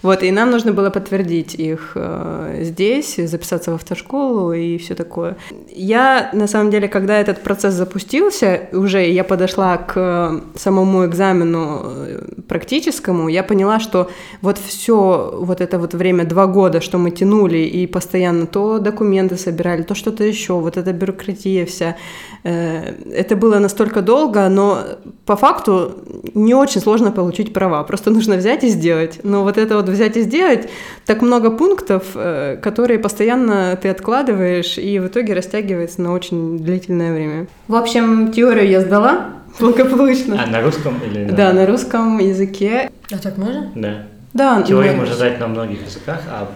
Вот, 0.05 0.23
и 0.23 0.31
нам 0.31 0.51
нужно 0.51 0.73
было 0.73 0.91
подтвердить 0.91 1.55
их 1.55 1.93
э, 1.95 2.59
здесь, 2.61 3.17
записаться 3.17 3.71
в 3.71 3.75
автошколу 3.77 4.53
и 4.53 4.77
все 4.77 4.95
такое. 4.95 5.39
Я, 5.71 6.29
на 6.35 6.47
самом 6.47 6.71
деле, 6.71 6.89
когда 6.89 7.19
этот 7.19 7.43
процесс 7.43 7.73
запустился, 7.73 8.69
уже 8.73 9.11
я 9.11 9.25
подошла 9.25 9.79
к 9.79 10.43
самому 10.57 11.07
экзамену 11.07 11.83
э, 11.85 12.21
практическому, 12.47 13.29
я 13.29 13.43
поняла, 13.43 13.81
что 13.81 14.11
вот 14.43 14.59
все 14.59 15.39
вот 15.41 15.63
это 15.63 15.79
вот 15.79 15.95
время, 15.95 16.25
два 16.25 16.47
года, 16.47 16.83
что 16.83 16.99
мы 16.99 17.11
тянули 17.11 17.61
и 17.61 17.87
постоянно 17.87 18.47
то 18.47 18.79
документы 18.79 19.39
собирали, 19.39 19.85
то 19.85 19.95
что-то 19.95 20.23
еще, 20.23 20.53
вот 20.53 20.77
эта 20.77 20.93
бюрократия 20.93 21.65
вся, 21.65 21.97
э, 22.43 22.95
это 23.11 23.37
было 23.37 23.59
настолько 23.59 24.03
долго, 24.03 24.51
но 24.51 24.81
по 25.25 25.37
факту 25.37 25.93
не 26.35 26.53
очень 26.53 26.83
сложно 26.83 27.11
получить 27.11 27.55
права, 27.55 27.83
просто 27.85 28.11
нужно 28.11 28.37
взять 28.37 28.65
и 28.65 28.69
сделать. 28.69 29.21
Но 29.23 29.45
вот 29.45 29.57
это 29.57 29.77
вот 29.77 29.93
взять 29.95 30.16
и 30.16 30.22
сделать, 30.22 30.68
так 31.07 31.22
много 31.22 31.51
пунктов, 31.51 32.05
э, 32.14 32.59
которые 32.62 32.99
постоянно 32.99 33.78
ты 33.80 33.88
откладываешь, 33.88 34.78
и 34.78 34.99
в 34.99 35.07
итоге 35.07 35.34
растягивается 35.34 36.03
на 36.03 36.12
очень 36.12 36.59
длительное 36.59 37.14
время. 37.14 37.47
В 37.68 37.74
общем, 37.74 38.32
теорию 38.32 38.68
я 38.68 38.80
сдала 38.80 39.30
благополучно. 39.59 40.42
А 40.42 40.47
на 40.47 40.61
русском 40.61 41.01
или 41.05 41.24
Да, 41.30 41.53
на 41.53 41.66
русском 41.66 42.18
языке. 42.18 42.90
А 43.11 43.18
так 43.18 43.36
можно? 43.38 43.70
Да. 43.74 44.03
Да, 44.32 44.62
Теорию 44.62 44.97
можно 44.97 45.14
сдать 45.14 45.38
на 45.38 45.47
многих 45.47 45.86
языках, 45.86 46.20
а 46.28 46.49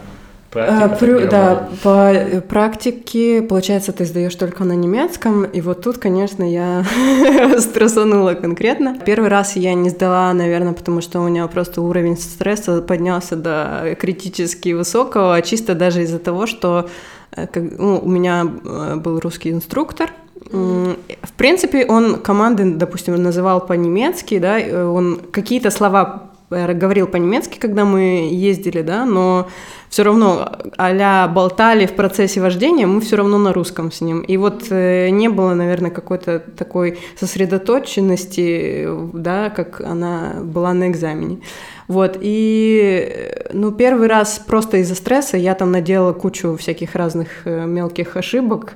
Практика, 0.51 0.95
Прю, 0.99 1.27
да, 1.29 1.69
по 1.83 2.11
э, 2.11 2.41
практике, 2.41 3.43
получается, 3.43 3.91
ты 3.91 4.05
сдаешь 4.05 4.33
только 4.33 4.63
на 4.63 4.73
немецком, 4.73 5.43
и 5.43 5.61
вот 5.61 5.83
тут, 5.83 5.99
конечно, 5.99 6.43
я 6.43 6.83
стрессанула 7.59 8.33
конкретно. 8.33 8.97
Первый 9.05 9.29
раз 9.29 9.55
я 9.55 9.75
не 9.75 9.91
сдала, 9.91 10.33
наверное, 10.33 10.73
потому 10.73 11.01
что 11.01 11.19
у 11.19 11.27
меня 11.27 11.45
просто 11.47 11.83
уровень 11.83 12.17
стресса 12.17 12.81
поднялся 12.81 13.35
до 13.35 13.95
критически 13.99 14.69
высокого, 14.69 15.35
а 15.35 15.41
чисто 15.43 15.75
даже 15.75 16.01
из-за 16.01 16.17
того, 16.17 16.47
что 16.47 16.89
э, 17.35 17.45
ну, 17.53 17.99
у 17.99 18.09
меня 18.09 18.43
э, 18.43 18.95
был 18.95 19.19
русский 19.19 19.51
инструктор, 19.51 20.09
в 20.51 21.33
принципе, 21.37 21.85
он 21.85 22.21
команды, 22.21 22.63
допустим, 22.73 23.21
называл 23.21 23.63
по-немецки, 23.63 24.39
да, 24.39 24.57
он 24.89 25.19
какие-то 25.31 25.69
слова 25.69 26.28
говорил 26.49 27.07
по-немецки, 27.07 27.59
когда 27.59 27.85
мы 27.85 28.29
ездили, 28.31 28.81
да, 28.81 29.05
но 29.05 29.47
все 29.89 30.03
равно 30.03 30.51
а 30.77 31.27
болтали 31.27 31.85
в 31.85 31.95
процессе 31.95 32.41
вождения, 32.41 32.85
мы 32.85 33.01
все 33.01 33.15
равно 33.15 33.37
на 33.37 33.53
русском 33.53 33.91
с 33.91 34.01
ним. 34.01 34.21
И 34.21 34.37
вот 34.37 34.67
э, 34.69 35.09
не 35.09 35.29
было, 35.29 35.53
наверное, 35.53 35.91
какой-то 35.91 36.39
такой 36.39 36.99
сосредоточенности, 37.19 38.87
да, 39.13 39.49
как 39.49 39.81
она 39.81 40.35
была 40.43 40.73
на 40.73 40.89
экзамене. 40.89 41.39
Вот, 41.87 42.17
и, 42.21 43.33
ну, 43.51 43.71
первый 43.71 44.07
раз 44.07 44.39
просто 44.45 44.77
из-за 44.77 44.93
стресса 44.93 45.37
я 45.37 45.55
там 45.55 45.71
наделала 45.71 46.13
кучу 46.13 46.55
всяких 46.55 46.93
разных 46.95 47.45
э, 47.45 47.65
мелких 47.65 48.15
ошибок, 48.15 48.73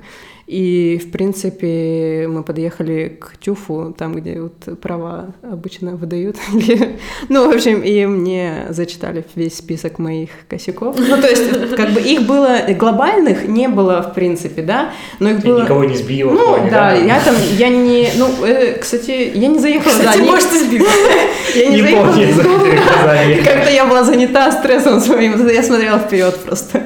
и, 0.53 0.99
в 0.99 1.09
принципе, 1.09 2.27
мы 2.29 2.43
подъехали 2.43 3.17
к 3.19 3.37
ТЮФу, 3.37 3.95
там, 3.97 4.13
где 4.13 4.39
вот 4.39 4.79
права 4.79 5.33
обычно 5.41 5.95
выдают. 5.95 6.37
ну, 7.29 7.49
в 7.49 7.55
общем, 7.55 7.81
и 7.81 8.05
мне 8.05 8.67
зачитали 8.69 9.25
весь 9.33 9.57
список 9.57 9.97
моих 9.97 10.29
косяков. 10.47 10.95
Ну, 10.99 11.19
то 11.19 11.27
есть, 11.27 11.75
как 11.75 11.91
бы 11.93 12.01
их 12.01 12.27
было 12.27 12.59
глобальных 12.69 13.47
не 13.47 13.67
было, 13.67 14.03
в 14.03 14.13
принципе, 14.13 14.61
да, 14.61 14.91
но 15.19 15.31
их 15.31 15.39
было... 15.39 15.63
никого 15.63 15.85
не 15.85 15.97
сбила. 15.97 16.31
Ну, 16.31 16.57
да, 16.69 16.93
я 16.93 17.19
там, 17.19 17.35
я 17.57 17.69
не... 17.69 18.09
Ну, 18.15 18.29
э, 18.45 18.77
кстати, 18.79 19.31
я 19.33 19.47
не 19.47 19.57
заехала... 19.57 19.91
Кстати, 19.91 20.19
может, 20.19 20.49
ты 20.49 20.59
сбила. 20.59 20.87
Я 21.55 21.67
не 21.69 21.81
заехала. 21.81 22.13
Как-то 23.43 23.71
я 23.71 23.85
была 23.85 24.03
занята 24.03 24.51
стрессом 24.51 24.99
своим, 24.99 25.47
я 25.47 25.61
смотрела 25.61 25.99
вперед 25.99 26.35
просто. 26.43 26.83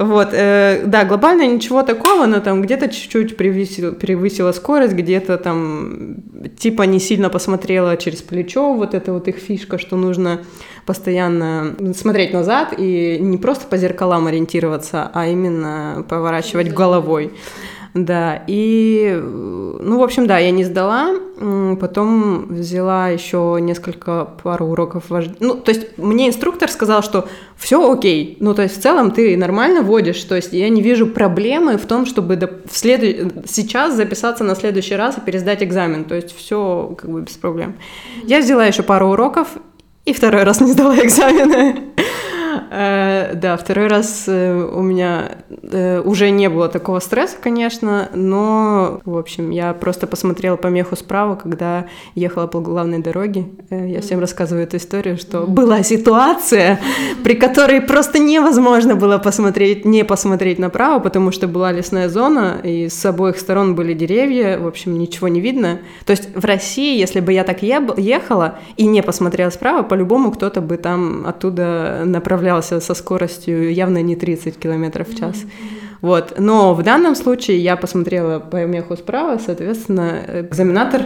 Вот, 0.00 0.30
э, 0.32 0.84
да, 0.86 1.04
глобально 1.04 1.46
ничего 1.46 1.82
такого, 1.82 2.24
но 2.24 2.40
там 2.40 2.62
где-то 2.62 2.88
чуть-чуть 2.88 3.36
превысила, 3.36 3.92
превысила 3.92 4.50
скорость, 4.52 4.94
где-то 4.94 5.36
там 5.36 6.16
типа 6.58 6.84
не 6.84 6.98
сильно 6.98 7.28
посмотрела 7.28 7.98
через 7.98 8.22
плечо, 8.22 8.72
вот 8.72 8.94
это 8.94 9.12
вот 9.12 9.28
их 9.28 9.36
фишка, 9.36 9.76
что 9.76 9.96
нужно 9.96 10.40
постоянно 10.86 11.76
смотреть 11.94 12.32
назад 12.32 12.72
и 12.78 13.18
не 13.20 13.36
просто 13.36 13.66
по 13.66 13.76
зеркалам 13.76 14.26
ориентироваться, 14.26 15.10
а 15.12 15.26
именно 15.26 16.02
поворачивать 16.08 16.72
головой. 16.72 17.32
Да, 17.92 18.44
и, 18.46 19.20
ну, 19.20 19.98
в 19.98 20.02
общем, 20.02 20.28
да, 20.28 20.38
я 20.38 20.52
не 20.52 20.62
сдала, 20.62 21.12
потом 21.80 22.46
взяла 22.46 23.08
еще 23.08 23.58
несколько 23.60 24.28
пару 24.42 24.66
уроков 24.66 25.10
вождения. 25.10 25.38
Ну, 25.40 25.54
то 25.56 25.72
есть 25.72 25.98
мне 25.98 26.28
инструктор 26.28 26.70
сказал, 26.70 27.02
что 27.02 27.28
все 27.56 27.92
окей, 27.92 28.36
ну, 28.38 28.54
то 28.54 28.62
есть 28.62 28.78
в 28.78 28.80
целом 28.80 29.10
ты 29.10 29.36
нормально 29.36 29.82
водишь, 29.82 30.22
то 30.22 30.36
есть 30.36 30.52
я 30.52 30.68
не 30.68 30.82
вижу 30.82 31.08
проблемы 31.08 31.78
в 31.78 31.86
том, 31.86 32.06
чтобы 32.06 32.36
в 32.70 32.76
след... 32.76 33.48
сейчас 33.48 33.94
записаться 33.94 34.44
на 34.44 34.54
следующий 34.54 34.94
раз 34.94 35.18
и 35.18 35.20
пересдать 35.20 35.62
экзамен, 35.62 36.04
то 36.04 36.14
есть 36.14 36.36
все 36.36 36.94
как 36.96 37.10
бы 37.10 37.22
без 37.22 37.32
проблем. 37.32 37.74
Я 38.24 38.38
взяла 38.38 38.66
еще 38.66 38.84
пару 38.84 39.08
уроков 39.08 39.48
и 40.04 40.12
второй 40.12 40.44
раз 40.44 40.60
не 40.60 40.70
сдала 40.70 40.96
экзамены. 40.96 41.90
Э, 42.70 43.34
Да, 43.34 43.56
второй 43.56 43.86
раз 43.86 44.24
э, 44.26 44.52
у 44.52 44.82
меня 44.82 45.32
э, 45.62 46.00
уже 46.00 46.30
не 46.30 46.48
было 46.48 46.68
такого 46.68 47.00
стресса, 47.00 47.36
конечно, 47.40 48.08
но, 48.14 49.00
в 49.04 49.16
общем, 49.16 49.50
я 49.50 49.72
просто 49.72 50.06
посмотрела 50.06 50.56
помеху 50.56 50.96
справа, 50.96 51.36
когда 51.36 51.86
ехала 52.14 52.46
по 52.46 52.60
главной 52.60 52.98
дороге. 53.00 53.46
Я 53.70 54.00
всем 54.00 54.20
рассказываю 54.20 54.64
эту 54.64 54.76
историю, 54.76 55.16
что 55.16 55.46
была 55.46 55.82
ситуация, 55.82 56.80
при 57.24 57.34
которой 57.34 57.80
просто 57.80 58.18
невозможно 58.18 58.96
было 58.96 59.18
посмотреть, 59.18 59.84
не 59.84 60.04
посмотреть 60.04 60.58
направо, 60.58 61.00
потому 61.00 61.32
что 61.32 61.48
была 61.48 61.72
лесная 61.72 62.08
зона, 62.08 62.60
и 62.62 62.88
с 62.88 63.04
обоих 63.04 63.38
сторон 63.38 63.74
были 63.74 63.94
деревья, 63.94 64.58
в 64.58 64.66
общем, 64.66 64.98
ничего 64.98 65.28
не 65.28 65.40
видно. 65.40 65.78
То 66.04 66.12
есть 66.12 66.34
в 66.34 66.44
России, 66.44 66.98
если 66.98 67.20
бы 67.20 67.32
я 67.32 67.44
так 67.44 67.62
ехала 67.62 68.58
и 68.76 68.86
не 68.86 69.02
посмотрела 69.02 69.50
справа, 69.50 69.82
по-любому 69.82 70.32
кто-то 70.32 70.60
бы 70.60 70.76
там 70.76 71.26
оттуда 71.26 72.02
направлялся 72.50 72.80
со 72.80 72.94
скоростью 72.94 73.72
явно 73.72 74.02
не 74.02 74.16
30 74.16 74.58
километров 74.58 75.08
в 75.08 75.18
час. 75.18 75.36
Вот. 76.00 76.34
Но 76.38 76.74
в 76.74 76.82
данном 76.82 77.14
случае 77.14 77.58
я 77.58 77.76
посмотрела 77.76 78.40
помеху 78.40 78.96
справа, 78.96 79.38
соответственно, 79.44 80.24
экзаменатор 80.50 81.02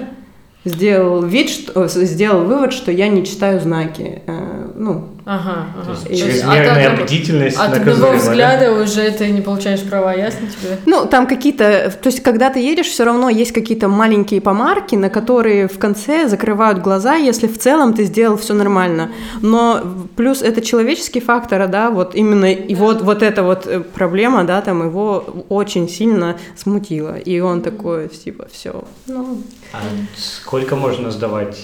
сделал 0.65 1.23
вид, 1.23 1.51
что, 1.51 1.89
сделал 1.89 2.45
вывод, 2.45 2.73
что 2.73 2.91
я 2.91 3.09
не 3.09 3.25
читаю 3.25 3.61
знаки. 3.61 4.23
Э, 4.27 4.71
Ну, 4.77 5.09
Ага, 5.27 5.67
ага. 5.81 5.97
То 5.97 6.09
И- 6.09 6.17
есть 6.17 6.23
от 6.23 6.31
чрезмерная 6.33 6.87
одного- 6.91 7.05
бдительность 7.05 7.57
От 7.57 7.73
одного 7.73 7.91
наказуема, 7.91 8.13
да? 8.13 8.19
взгляда 8.19 8.73
уже 8.73 9.11
ты 9.11 9.31
не 9.31 9.41
получаешь 9.41 9.81
права, 9.83 10.13
ясно 10.15 10.47
тебе? 10.49 10.79
Ну, 10.85 11.07
там 11.07 11.27
какие-то... 11.27 11.91
То 12.03 12.09
есть, 12.11 12.23
когда 12.23 12.51
ты 12.51 12.59
едешь, 12.61 12.89
все 12.89 13.05
равно 13.05 13.31
есть 13.31 13.53
какие-то 13.53 13.89
маленькие 13.89 14.41
помарки, 14.43 14.97
на 14.97 15.09
которые 15.09 15.67
в 15.67 15.79
конце 15.79 16.29
закрывают 16.29 16.81
глаза, 16.81 17.15
если 17.15 17.47
в 17.47 17.59
целом 17.59 17.95
ты 17.95 18.05
сделал 18.05 18.37
все 18.37 18.53
нормально. 18.53 19.13
Но 19.41 19.83
плюс 20.17 20.43
это 20.43 20.61
человеческий 20.61 21.21
фактор, 21.21 21.69
да, 21.69 21.91
вот 21.91 22.15
именно 22.15 22.53
и 22.53 22.75
вот, 22.75 23.01
вот 23.01 23.23
эта 23.23 23.43
вот 23.43 23.67
э, 23.67 23.81
проблема, 23.81 24.45
да, 24.45 24.61
там 24.61 24.87
его 24.87 25.45
очень 25.49 25.89
сильно 25.89 26.37
смутила. 26.55 27.17
И 27.17 27.41
он 27.41 27.63
такой, 27.63 28.09
типа, 28.09 28.47
все. 28.53 28.85
Ну, 29.07 29.39
А 29.73 29.79
сколько 30.19 30.77
можно 30.77 31.11
сдавать? 31.11 31.57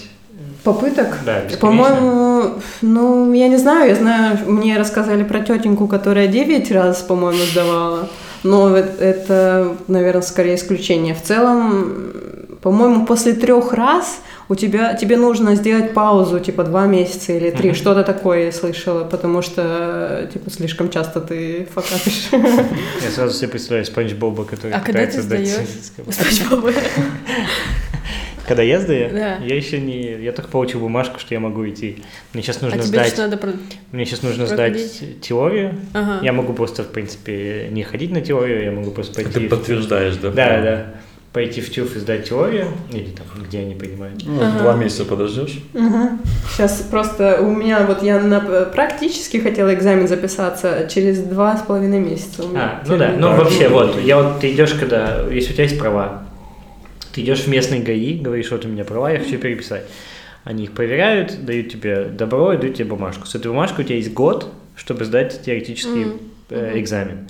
Попыток? 0.63 1.19
Да? 1.25 1.41
По-моему, 1.59 2.53
ну, 2.81 3.33
я 3.33 3.47
не 3.47 3.57
знаю, 3.57 3.89
я 3.89 3.95
знаю, 3.95 4.37
мне 4.45 4.77
рассказали 4.77 5.23
про 5.23 5.39
тетеньку, 5.39 5.87
которая 5.87 6.27
9 6.27 6.71
раз, 6.71 7.01
по-моему, 7.01 7.39
сдавала, 7.51 8.09
но 8.43 8.75
э- 8.77 8.83
это, 8.99 9.75
наверное, 9.87 10.21
скорее 10.21 10.55
исключение. 10.55 11.13
В 11.15 11.21
целом, 11.23 12.11
по-моему, 12.61 13.05
после 13.05 13.33
трех 13.33 13.73
раз 13.73 14.19
у 14.49 14.55
тебя, 14.55 14.93
тебе 14.95 15.15
нужно 15.17 15.55
сделать 15.55 15.93
паузу, 15.93 16.39
типа, 16.39 16.63
два 16.63 16.85
месяца 16.85 17.31
или 17.31 17.49
три, 17.51 17.69
Мгм. 17.69 17.75
что-то 17.77 18.03
такое 18.03 18.45
я 18.45 18.51
слышала, 18.51 19.03
потому 19.05 19.41
что, 19.41 20.29
типа, 20.33 20.49
слишком 20.51 20.89
часто 20.89 21.21
ты 21.21 21.67
факапишь. 21.73 22.27
Я 22.31 23.09
сразу 23.15 23.33
себе 23.37 23.47
представляю 23.47 23.85
Спанч 23.85 24.13
Боба, 24.13 24.43
который 24.43 24.73
А 24.73 24.79
когда 24.79 24.91
пытается 24.99 25.17
ты 25.19 25.23
сдать 25.23 25.47
сдаёшь? 25.47 25.67
садистское. 25.69 26.05
Спанч 26.11 26.49
Боба. 26.49 26.71
Когда 28.47 28.63
я 28.63 28.79
сдаю, 28.79 29.09
Да. 29.11 29.37
я 29.37 29.55
еще 29.55 29.79
не... 29.79 30.01
Я 30.23 30.31
только 30.31 30.49
получил 30.49 30.79
бумажку, 30.79 31.19
что 31.19 31.33
я 31.33 31.39
могу 31.39 31.67
идти. 31.69 32.03
Мне 32.33 32.41
сейчас 32.43 32.57
А 32.61 32.65
нужно 32.65 32.79
тебе 32.79 32.87
сдать... 32.87 33.07
что 33.13 33.21
надо... 33.23 33.37
про- 33.37 33.53
Мне 33.91 34.05
сейчас 34.05 34.23
нужно 34.23 34.45
проходить? 34.45 34.91
сдать 34.93 35.21
теорию. 35.21 35.75
Ага. 35.93 36.19
Я 36.25 36.33
могу 36.33 36.53
просто, 36.53 36.83
в 36.83 36.87
принципе, 36.87 37.67
не 37.71 37.83
ходить 37.83 38.11
на 38.11 38.21
теорию, 38.21 38.63
я 38.63 38.71
могу 38.71 38.91
просто 38.91 39.15
пойти... 39.15 39.31
Ты 39.31 39.39
в- 39.47 39.49
подтверждаешь, 39.49 40.15
да? 40.17 40.29
Да, 40.31 40.61
да. 40.61 40.85
Пойти 41.33 41.61
в 41.61 41.69
ТЮФ 41.71 41.95
и 41.95 41.99
сдать 41.99 42.27
теорию, 42.27 42.65
или 42.91 43.11
там, 43.11 43.25
где 43.47 43.59
они 43.59 43.73
принимают. 43.73 44.21
Ну, 44.25 44.41
Ага. 44.41 44.59
Два 44.59 44.73
месяца 44.75 45.05
подождешь. 45.05 45.59
Сейчас 46.49 46.85
просто 46.91 47.37
у 47.41 47.49
меня, 47.55 47.85
вот 47.85 48.03
я 48.03 48.19
на 48.19 48.41
практически 48.65 49.37
хотела 49.37 49.73
экзамен 49.73 50.09
записаться 50.09 50.89
через 50.93 51.19
два 51.19 51.55
с 51.55 51.61
половиной 51.61 51.99
месяца. 51.99 52.43
А, 52.53 52.83
ну 52.85 52.97
да, 52.97 53.13
ну 53.17 53.29
вообще, 53.33 53.69
вот, 53.69 53.97
я 54.01 54.21
вот, 54.21 54.41
ты 54.41 54.51
идешь, 54.51 54.73
когда, 54.73 55.25
если 55.31 55.51
у 55.51 55.53
тебя 55.53 55.63
есть 55.63 55.79
права, 55.79 56.23
ты 57.13 57.21
идешь 57.21 57.41
в 57.41 57.47
местный 57.47 57.79
ГАИ, 57.79 58.19
говоришь, 58.19 58.51
вот 58.51 58.65
у 58.65 58.67
меня 58.67 58.83
права, 58.85 59.11
я 59.11 59.19
хочу 59.19 59.37
переписать. 59.37 59.83
Они 60.43 60.63
их 60.63 60.71
проверяют, 60.71 61.45
дают 61.45 61.69
тебе 61.69 62.05
добро 62.05 62.53
и 62.53 62.57
дают 62.57 62.75
тебе 62.75 62.85
бумажку. 62.85 63.27
С 63.27 63.35
этой 63.35 63.47
бумажкой 63.47 63.85
у 63.85 63.87
тебя 63.87 63.97
есть 63.97 64.11
год, 64.13 64.47
чтобы 64.75 65.05
сдать 65.05 65.41
теоретический 65.45 66.05
Мгм. 66.05 66.19
э, 66.49 66.79
экзамен. 66.79 67.27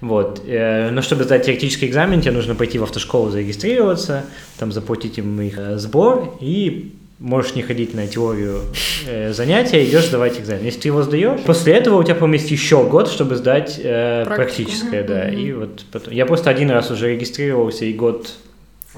Вот. 0.00 0.42
э, 0.46 0.90
Но 0.90 1.02
чтобы 1.02 1.24
сдать 1.24 1.44
теоретический 1.44 1.86
экзамен, 1.88 2.20
тебе 2.20 2.32
нужно 2.32 2.54
пойти 2.54 2.78
в 2.78 2.82
автошколу 2.82 3.30
зарегистрироваться, 3.30 4.24
там 4.58 4.72
заплатить 4.72 5.18
им 5.18 5.40
их 5.40 5.58
э, 5.58 5.76
сбор 5.76 6.36
и 6.40 6.92
можешь 7.18 7.54
не 7.54 7.62
ходить 7.62 7.94
на 7.94 8.06
теорию 8.06 8.60
э, 9.06 9.32
занятия, 9.32 9.84
идешь 9.84 10.06
сдавать 10.06 10.38
экзамен. 10.38 10.64
Если 10.64 10.80
ты 10.80 10.88
его 10.88 11.02
сдаешь, 11.02 11.40
после 11.42 11.74
этого 11.74 11.98
у 11.98 12.02
тебя, 12.04 12.16
есть 12.32 12.50
еще 12.50 12.84
год, 12.84 13.08
чтобы 13.08 13.36
сдать 13.36 13.78
э, 13.82 14.24
Практику. 14.26 14.36
практическое, 14.36 15.02
да. 15.04 15.24
Мгм. 15.26 15.38
И 15.38 15.52
вот 15.52 15.84
потом... 15.92 16.12
Я 16.14 16.26
просто 16.26 16.50
один 16.50 16.70
раз 16.70 16.90
уже 16.90 17.12
регистрировался 17.12 17.84
и 17.84 17.92
год 17.92 18.32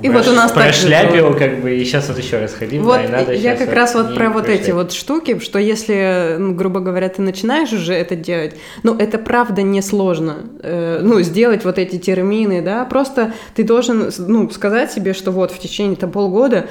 И 0.03 0.09
вот 0.11 0.28
у 0.28 0.32
нас 0.32 0.53
так 0.53 0.64
прошляпил, 0.64 1.30
было. 1.30 1.38
как 1.38 1.62
бы, 1.62 1.74
и 1.74 1.84
сейчас 1.84 2.09
вот 2.09 2.18
еще 2.18 2.38
раз 2.38 2.53
ходим, 2.53 2.82
Вот 2.82 2.97
да, 2.99 3.05
и 3.05 3.09
надо 3.09 3.32
я 3.32 3.57
как 3.57 3.72
раз 3.72 3.94
вот 3.94 4.14
про 4.14 4.28
вот 4.28 4.49
эти 4.49 4.70
вот 4.70 4.92
штуки, 4.92 5.38
что 5.38 5.59
если, 5.59 6.36
ну, 6.38 6.55
грубо 6.55 6.80
говоря, 6.80 7.09
ты 7.09 7.22
начинаешь 7.22 7.72
уже 7.72 7.94
это 7.94 8.14
делать, 8.14 8.57
ну, 8.82 8.94
это 8.97 9.18
правда 9.18 9.62
несложно, 9.62 10.51
э, 10.62 11.01
ну, 11.03 11.20
сделать 11.22 11.64
вот 11.64 11.78
эти 11.78 11.99
термины, 11.99 12.61
да, 12.61 12.84
просто 12.84 13.32
ты 13.55 13.64
должен, 13.64 14.11
ну, 14.18 14.51
сказать 14.51 14.92
себе, 14.92 15.14
что 15.14 15.30
вот 15.30 15.51
в 15.51 15.59
течение 15.59 15.97
там 15.97 16.11
полгода 16.11 16.66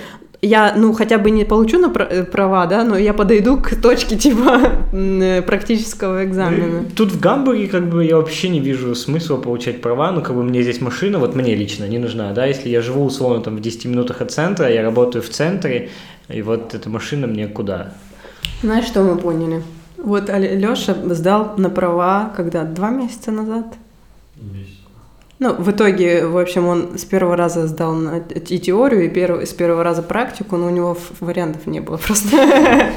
я, 0.46 0.74
ну, 0.78 0.94
хотя 0.94 1.18
бы 1.18 1.32
не 1.32 1.46
получу 1.46 1.80
на 1.80 1.92
э, 2.10 2.24
права, 2.24 2.66
да, 2.66 2.84
но 2.84 2.98
я 2.98 3.14
подойду 3.14 3.58
к 3.58 3.82
точке, 3.82 4.16
типа, 4.16 4.62
э, 4.94 5.42
практического 5.42 6.24
экзамена. 6.24 6.86
Тут 6.96 7.12
в 7.12 7.20
Гамбурге 7.20 7.68
как 7.68 7.90
бы 7.90 8.06
я 8.06 8.18
вообще 8.18 8.50
не 8.50 8.60
вижу 8.60 8.96
смысла 8.96 9.38
получать 9.38 9.82
права, 9.82 10.12
ну 10.12 10.22
как 10.22 10.36
бы 10.36 10.44
мне 10.44 10.62
здесь 10.62 10.82
машина, 10.82 11.20
вот 11.20 11.36
мне 11.36 11.56
лично 11.56 11.88
не 11.88 12.00
нужна, 12.00 12.32
да, 12.34 12.46
если 12.46 12.70
я 12.70 12.82
живу 12.82 13.06
условно 13.06 13.42
там 13.42 13.56
в 13.58 13.62
10 13.62 13.86
минутах 13.86 14.22
от 14.22 14.32
центра, 14.32 14.70
я 14.70 14.82
работаю 14.82 15.22
в 15.22 15.30
центре, 15.30 15.90
и 16.30 16.42
вот 16.42 16.76
эта 16.76 16.90
машина 16.90 17.28
мне 17.28 17.48
куда? 17.48 17.94
Знаешь, 18.62 18.86
что 18.86 19.04
мы 19.04 19.18
поняли? 19.18 19.64
Вот 19.98 20.30
Леша 20.30 20.96
сдал 21.16 21.54
на 21.58 21.70
права, 21.70 22.32
когда, 22.36 22.64
два 22.64 22.90
месяца 22.90 23.32
назад? 23.32 23.66
Ну, 25.38 25.54
в 25.54 25.70
итоге, 25.70 26.26
в 26.26 26.38
общем, 26.38 26.66
он 26.66 26.98
с 26.98 27.04
первого 27.04 27.36
раза 27.36 27.68
сдал 27.68 27.94
и 28.50 28.58
теорию, 28.58 29.06
и 29.06 29.10
перв- 29.10 29.46
с 29.46 29.54
первого 29.54 29.84
раза 29.84 30.02
практику, 30.02 30.56
но 30.56 30.68
у 30.68 30.70
него 30.70 30.98
вариантов 31.20 31.68
не 31.68 31.82
было 31.82 31.98
просто. 31.98 32.28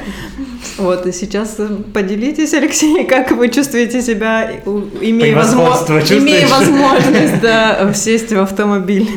Вот, 0.76 1.06
и 1.06 1.12
сейчас 1.12 1.56
э, 1.58 1.68
поделитесь, 1.92 2.54
Алексей, 2.54 3.04
как 3.08 3.32
вы 3.32 3.48
чувствуете 3.48 4.00
себя, 4.00 4.50
имея 5.00 5.34
возможность, 5.34 6.12
имея 6.12 6.42
чувствуешь? 6.42 6.68
возможность, 6.68 7.40
да, 7.40 7.92
сесть 7.94 8.32
в 8.32 8.38
автомобиль. 8.38 9.08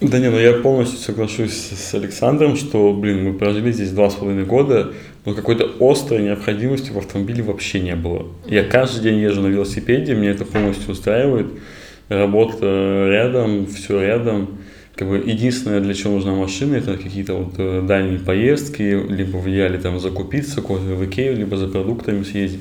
Да 0.00 0.18
не, 0.18 0.30
ну 0.30 0.38
я 0.38 0.54
полностью 0.54 0.98
соглашусь 0.98 1.52
с 1.52 1.94
Александром, 1.94 2.56
что, 2.56 2.92
блин, 2.92 3.24
мы 3.24 3.34
прожили 3.34 3.72
здесь 3.72 3.90
два 3.90 4.10
с 4.10 4.14
половиной 4.14 4.44
года, 4.44 4.92
но 5.24 5.34
какой-то 5.34 5.70
острой 5.80 6.22
необходимости 6.22 6.90
в 6.90 6.98
автомобиле 6.98 7.42
вообще 7.42 7.80
не 7.80 7.94
было. 7.94 8.26
Я 8.46 8.64
каждый 8.64 9.02
день 9.02 9.18
езжу 9.18 9.42
на 9.42 9.48
велосипеде, 9.48 10.14
мне 10.14 10.30
это 10.30 10.44
полностью 10.44 10.90
устраивает. 10.92 11.46
Работа 12.08 13.08
рядом, 13.08 13.66
все 13.66 14.00
рядом. 14.00 14.58
Как 14.94 15.08
бы 15.08 15.18
единственное, 15.18 15.80
для 15.80 15.92
чего 15.92 16.14
нужна 16.14 16.32
машина, 16.34 16.76
это 16.76 16.96
какие-то 16.96 17.34
вот 17.34 17.54
э, 17.58 17.82
дальние 17.82 18.18
поездки, 18.18 18.82
либо 18.82 19.36
в 19.36 19.48
идеале 19.50 19.78
там 19.78 20.00
закупиться, 20.00 20.62
куда-то 20.62 20.94
в 20.94 21.04
Икею, 21.04 21.36
либо 21.36 21.56
за 21.56 21.68
продуктами 21.68 22.22
съездить. 22.22 22.60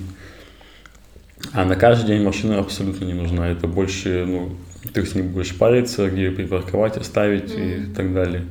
А 1.53 1.63
на 1.63 1.75
каждый 1.75 2.07
день 2.07 2.23
машина 2.23 2.59
абсолютно 2.59 3.05
не 3.05 3.13
нужна. 3.13 3.47
Это 3.49 3.67
больше, 3.67 4.25
ну, 4.27 4.49
ты 4.93 5.05
с 5.05 5.15
ней 5.15 5.21
будешь 5.21 5.55
париться, 5.55 6.09
где 6.09 6.23
ее 6.23 6.31
припарковать, 6.31 6.97
оставить 6.97 7.53
и 7.55 7.93
так 7.95 8.13
далее. 8.13 8.43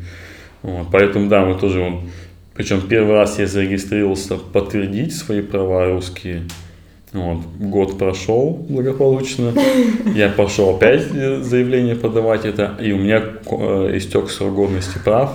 Вот. 0.63 0.89
Поэтому, 0.91 1.29
да, 1.29 1.45
мы 1.45 1.59
тоже, 1.59 1.81
он, 1.81 2.09
причем 2.55 2.81
первый 2.89 3.15
раз 3.15 3.39
я 3.39 3.47
зарегистрировался 3.47 4.37
подтвердить 4.37 5.15
свои 5.15 5.43
права 5.43 5.87
русские. 5.87 6.45
Вот. 7.15 7.39
Год 7.61 7.97
прошел 7.97 8.67
благополучно. 8.69 9.53
Я 10.17 10.29
пошел 10.31 10.75
опять 10.75 11.05
э, 11.15 11.41
заявление 11.43 11.95
подавать 11.95 12.45
это, 12.45 12.77
и 12.83 12.91
у 12.93 12.99
меня 12.99 13.23
э, 13.47 13.97
истек 13.97 14.31
срок 14.31 14.55
годности 14.55 14.99
прав. 15.05 15.31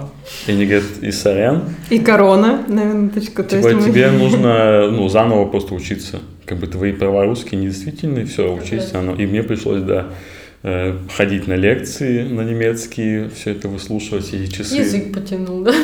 И 0.45 0.51
они 0.51 0.65
говорят, 0.65 0.84
и 1.01 1.11
сорян, 1.11 1.63
И 1.89 1.99
корона, 1.99 2.65
на 2.67 2.84
минуточку. 2.84 3.43
то 3.43 3.55
Типа 3.57 3.69
есть 3.69 3.88
мы- 3.88 3.93
тебе 3.93 4.11
нужно 4.23 4.91
ну, 4.91 5.07
заново 5.07 5.45
просто 5.45 5.73
учиться. 5.73 6.19
Как 6.45 6.59
бы 6.59 6.67
твои 6.67 6.91
права 6.91 7.23
русские 7.25 7.61
недействительны, 7.61 8.25
все, 8.25 8.53
учись 8.53 8.91
заново. 8.91 9.15
И 9.15 9.25
мне 9.25 9.41
пришлось, 9.41 9.82
да, 9.82 10.07
э, 10.63 10.97
ходить 11.15 11.47
на 11.47 11.53
лекции 11.53 12.23
на 12.27 12.41
немецкий, 12.41 13.30
все 13.30 13.51
это 13.51 13.69
выслушивать 13.69 14.34
эти 14.34 14.51
часы. 14.51 14.75
Язык 14.75 15.13
потянул, 15.13 15.63
да? 15.63 15.73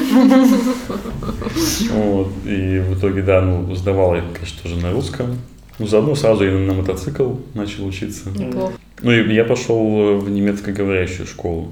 Вот. 1.92 2.28
И 2.46 2.80
в 2.80 2.98
итоге, 3.00 3.22
да, 3.22 3.42
ну, 3.42 3.74
сдавал 3.76 4.16
я, 4.16 4.24
конечно, 4.34 4.62
тоже 4.62 4.76
на 4.82 4.92
русском. 4.92 5.38
Ну, 5.80 5.88
заодно 5.88 6.16
сразу 6.16 6.46
я 6.46 6.52
на 6.52 6.74
мотоцикл 6.74 7.34
начал 7.54 7.86
учиться. 7.86 8.30
Неплохо. 8.30 8.74
Ну, 9.02 9.12
и 9.12 9.34
я 9.34 9.44
пошел 9.44 10.18
в 10.18 10.30
немецкоговорящую 10.30 11.28
школу 11.28 11.72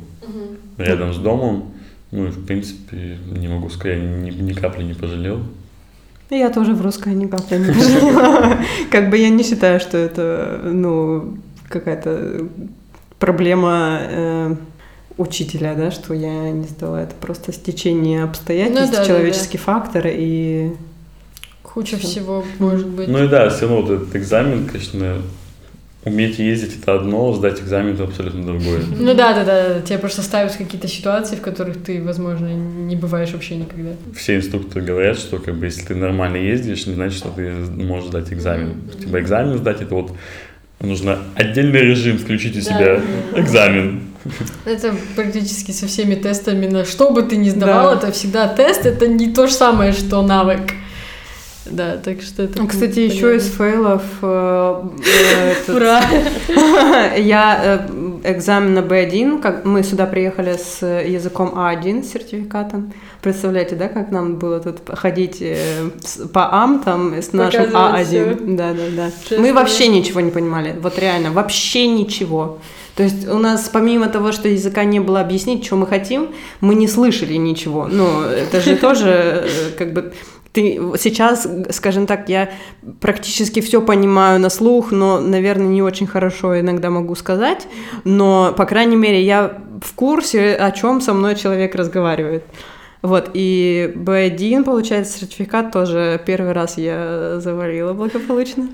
рядом 0.78 1.14
с 1.14 1.18
домом. 1.18 1.72
Ну, 2.12 2.28
и, 2.28 2.30
в 2.30 2.46
принципе, 2.46 3.18
не 3.32 3.48
могу 3.48 3.70
сказать, 3.70 4.00
ни, 4.00 4.30
ни 4.30 4.54
капли 4.54 4.84
не 4.84 4.94
пожалел. 4.94 5.40
Я 6.30 6.50
тоже 6.50 6.74
в 6.74 6.82
русское 6.82 7.14
ни 7.14 7.28
капли 7.28 7.58
не 7.58 7.74
пошла. 7.74 8.58
Как 8.92 9.10
бы 9.10 9.18
я 9.18 9.30
не 9.30 9.44
считаю, 9.44 9.80
что 9.80 9.98
это, 9.98 10.62
ну, 10.64 11.38
какая-то 11.70 12.48
проблема 13.20 14.00
э, 14.02 14.56
учителя, 15.18 15.76
да, 15.76 15.92
что 15.92 16.14
я 16.14 16.52
не 16.52 16.66
сдала. 16.66 17.02
Это 17.02 17.16
просто 17.16 17.52
стечение 17.52 18.24
обстоятельств, 18.24 18.86
Ну 18.86 18.92
да, 18.92 18.98
да, 18.98 19.06
человеческий 19.06 19.58
фактор 19.58 20.06
и... 20.08 20.74
Куча 21.74 21.98
всего 21.98 22.46
может 22.60 22.88
быть. 22.88 23.08
Ну 23.08 23.24
и 23.24 23.28
да, 23.28 23.50
все 23.50 23.62
равно 23.62 23.82
вот 23.82 23.92
этот 23.92 24.16
экзамен, 24.16 24.68
конечно, 24.68 25.22
уметь 26.06 26.38
ездить 26.38 26.78
это 26.82 26.96
одно, 26.96 27.34
сдать 27.34 27.62
экзамен 27.62 27.94
это 27.96 28.04
абсолютно 28.04 28.44
другое. 28.44 28.82
Ну 29.00 29.14
да, 29.16 29.34
да, 29.34 29.44
да, 29.44 29.82
тебя 29.82 29.98
просто 30.00 30.22
ставят 30.22 30.56
какие-то 30.56 30.88
ситуации, 30.88 31.36
в 31.36 31.42
которых 31.42 31.84
ты, 31.84 32.04
возможно, 32.04 32.48
не 32.48 32.96
бываешь 32.96 33.32
вообще 33.32 33.56
никогда. 33.56 33.92
Все 34.16 34.36
инструкторы 34.36 34.86
говорят, 34.86 35.18
что 35.18 35.40
как 35.40 35.56
бы 35.56 35.66
если 35.66 35.82
ты 35.84 35.96
нормально 35.96 36.38
ездишь, 36.38 36.86
не 36.86 36.94
значит, 36.94 37.18
что 37.18 37.30
ты 37.30 37.52
можешь 37.52 38.10
сдать 38.10 38.32
экзамен. 38.32 38.82
Типа 39.00 39.20
экзамен 39.20 39.58
сдать 39.58 39.82
это 39.82 39.96
вот 39.96 40.12
нужно 40.80 41.20
отдельный 41.36 41.82
режим 41.82 42.18
включить 42.18 42.58
у 42.58 42.62
себя 42.62 43.02
да. 43.34 43.40
экзамен. 43.42 44.04
Это 44.66 44.94
практически 45.16 45.72
со 45.72 45.88
всеми 45.88 46.16
тестами 46.16 46.68
на 46.68 46.86
что 46.86 47.10
бы 47.12 47.24
ты 47.24 47.36
ни 47.36 47.50
сдавал, 47.50 47.92
Да. 47.92 47.98
это 47.98 48.12
всегда 48.12 48.48
тест, 48.48 48.86
это 48.86 49.08
не 49.08 49.34
то 49.34 49.48
же 49.48 49.54
самое, 49.54 49.92
что 49.92 50.22
навык. 50.22 50.74
Да, 51.66 51.98
так 51.98 52.22
что 52.22 52.44
это... 52.44 52.62
Ну, 52.62 52.68
Кстати, 52.68 52.96
понятно. 52.96 53.14
еще 53.14 53.36
из 53.38 53.50
фейлов 53.50 54.04
э, 54.22 54.84
э, 55.68 55.74
Ура! 55.74 56.02
Я 57.18 57.62
э, 57.64 58.20
экзамен 58.26 58.74
на 58.74 58.80
B1, 58.80 59.42
как 59.42 59.64
мы 59.64 59.84
сюда 59.84 60.06
приехали 60.06 60.58
с 60.58 60.86
языком 60.86 61.54
А1 61.56 62.04
с 62.04 62.12
сертификатом. 62.12 62.94
Представляете, 63.22 63.76
да, 63.76 63.88
как 63.88 64.12
нам 64.12 64.36
было 64.36 64.60
тут 64.60 64.82
ходить 64.88 65.42
по 66.34 66.54
АМ 66.54 66.84
там 66.84 67.14
с 67.14 67.32
нашим 67.32 67.72
Показывать 67.72 68.42
А1. 68.42 68.56
Да, 68.56 68.74
да, 68.74 68.84
да. 68.96 69.12
Честно. 69.22 69.40
Мы 69.40 69.54
вообще 69.54 69.88
ничего 69.88 70.20
не 70.20 70.32
понимали. 70.32 70.76
Вот 70.82 71.00
реально, 71.00 71.32
вообще 71.32 71.88
ничего. 71.88 72.60
То 72.96 73.04
есть 73.04 73.28
у 73.28 73.38
нас 73.40 73.70
помимо 73.72 74.08
того, 74.08 74.32
что 74.32 74.48
языка 74.48 74.84
не 74.84 75.00
было 75.00 75.22
объяснить, 75.22 75.66
что 75.66 75.78
мы 75.78 75.88
хотим, 75.88 76.30
мы 76.62 76.76
не 76.76 76.88
слышали 76.88 77.34
ничего. 77.36 77.88
Ну, 77.90 78.22
это 78.22 78.60
же 78.62 78.76
тоже 78.76 79.48
как 79.78 79.94
бы 79.94 80.14
ты 80.54 80.80
сейчас, 80.98 81.48
скажем 81.72 82.06
так, 82.06 82.30
я 82.30 82.52
практически 83.02 83.60
все 83.60 83.82
понимаю 83.82 84.40
на 84.40 84.50
слух, 84.50 84.92
но, 84.92 85.20
наверное, 85.20 85.68
не 85.68 85.82
очень 85.82 86.06
хорошо 86.06 86.60
иногда 86.60 86.92
могу 86.92 87.16
сказать, 87.16 87.68
но, 88.04 88.54
по 88.56 88.66
крайней 88.66 88.96
мере, 88.96 89.24
я 89.24 89.58
в 89.82 89.94
курсе, 89.96 90.54
о 90.54 90.72
чем 90.72 91.02
со 91.02 91.14
мной 91.14 91.36
человек 91.36 91.74
разговаривает. 91.74 92.44
Вот, 93.02 93.32
и 93.34 93.92
B1, 93.96 94.64
получается, 94.64 95.20
сертификат 95.20 95.72
тоже 95.72 96.22
первый 96.26 96.54
раз 96.54 96.78
я 96.78 97.40
завалила 97.40 97.94
благополучно. 97.94 98.70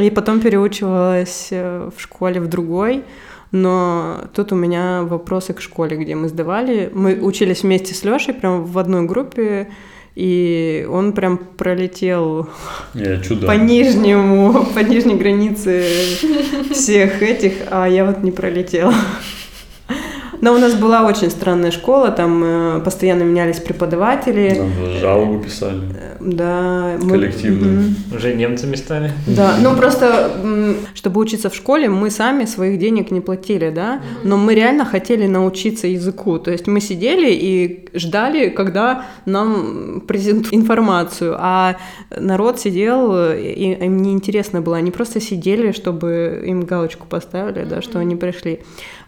И 0.00 0.10
потом 0.10 0.40
переучивалась 0.40 1.48
э, 1.50 1.90
в 1.94 2.00
школе 2.00 2.40
в 2.40 2.48
другой, 2.48 3.04
но 3.50 4.22
тут 4.34 4.52
у 4.52 4.56
меня 4.56 5.02
вопросы 5.02 5.52
к 5.52 5.60
школе, 5.60 5.96
где 5.96 6.14
мы 6.14 6.28
сдавали. 6.28 6.90
Мы 6.94 7.20
учились 7.20 7.62
вместе 7.62 7.94
с 7.94 8.04
Лешей 8.04 8.34
прям 8.34 8.64
в 8.64 8.78
одной 8.78 9.04
группе, 9.04 9.68
и 10.14 10.86
он 10.88 11.12
прям 11.12 11.38
пролетел 11.38 12.48
Я 12.94 13.18
чудо. 13.20 13.46
по 13.46 13.52
нижнему, 13.52 14.64
по 14.74 14.78
нижней 14.80 15.14
границе 15.16 15.84
всех 16.72 17.22
этих, 17.22 17.54
а 17.70 17.86
я 17.86 18.04
вот 18.04 18.22
не 18.22 18.30
пролетела. 18.30 18.94
Но 20.44 20.52
у 20.52 20.58
нас 20.58 20.74
была 20.74 21.06
очень 21.06 21.30
странная 21.30 21.70
школа, 21.70 22.10
там 22.10 22.42
э, 22.44 22.80
постоянно 22.84 23.22
менялись 23.22 23.60
преподаватели. 23.60 24.58
Нам 24.58 24.70
даже 24.78 24.98
жалобу 25.00 25.38
писали. 25.42 25.80
Э, 25.94 26.16
Да, 26.20 26.98
мы- 27.02 27.10
Коллективную. 27.12 27.72
Мгм. 27.80 28.16
Уже 28.16 28.34
немцами 28.34 28.76
стали. 28.76 29.10
Да, 29.26 29.56
ну 29.62 29.74
просто, 29.74 30.30
чтобы 30.94 31.20
учиться 31.22 31.48
в 31.48 31.54
школе, 31.54 31.88
мы 31.88 32.10
сами 32.10 32.44
своих 32.46 32.78
денег 32.78 33.10
не 33.10 33.20
платили, 33.22 33.70
да, 33.70 34.00
но 34.22 34.36
мы 34.36 34.54
реально 34.54 34.84
хотели 34.84 35.26
научиться 35.26 35.86
языку. 35.86 36.38
То 36.38 36.50
есть 36.50 36.66
мы 36.66 36.80
сидели 36.80 37.30
и 37.32 37.88
ждали, 37.94 38.50
когда 38.50 39.04
нам 39.26 40.02
презентуют 40.06 40.54
информацию, 40.54 41.36
а 41.38 41.76
народ 42.20 42.60
сидел, 42.60 43.14
и 43.32 43.76
им 43.86 43.96
неинтересно 44.02 44.60
было. 44.60 44.76
Они 44.76 44.90
просто 44.90 45.20
сидели, 45.20 45.72
чтобы 45.72 46.42
им 46.46 46.60
галочку 46.66 47.06
поставили, 47.08 47.64
да, 47.64 47.80
что 47.80 47.98
они 47.98 48.16
пришли. 48.16 48.58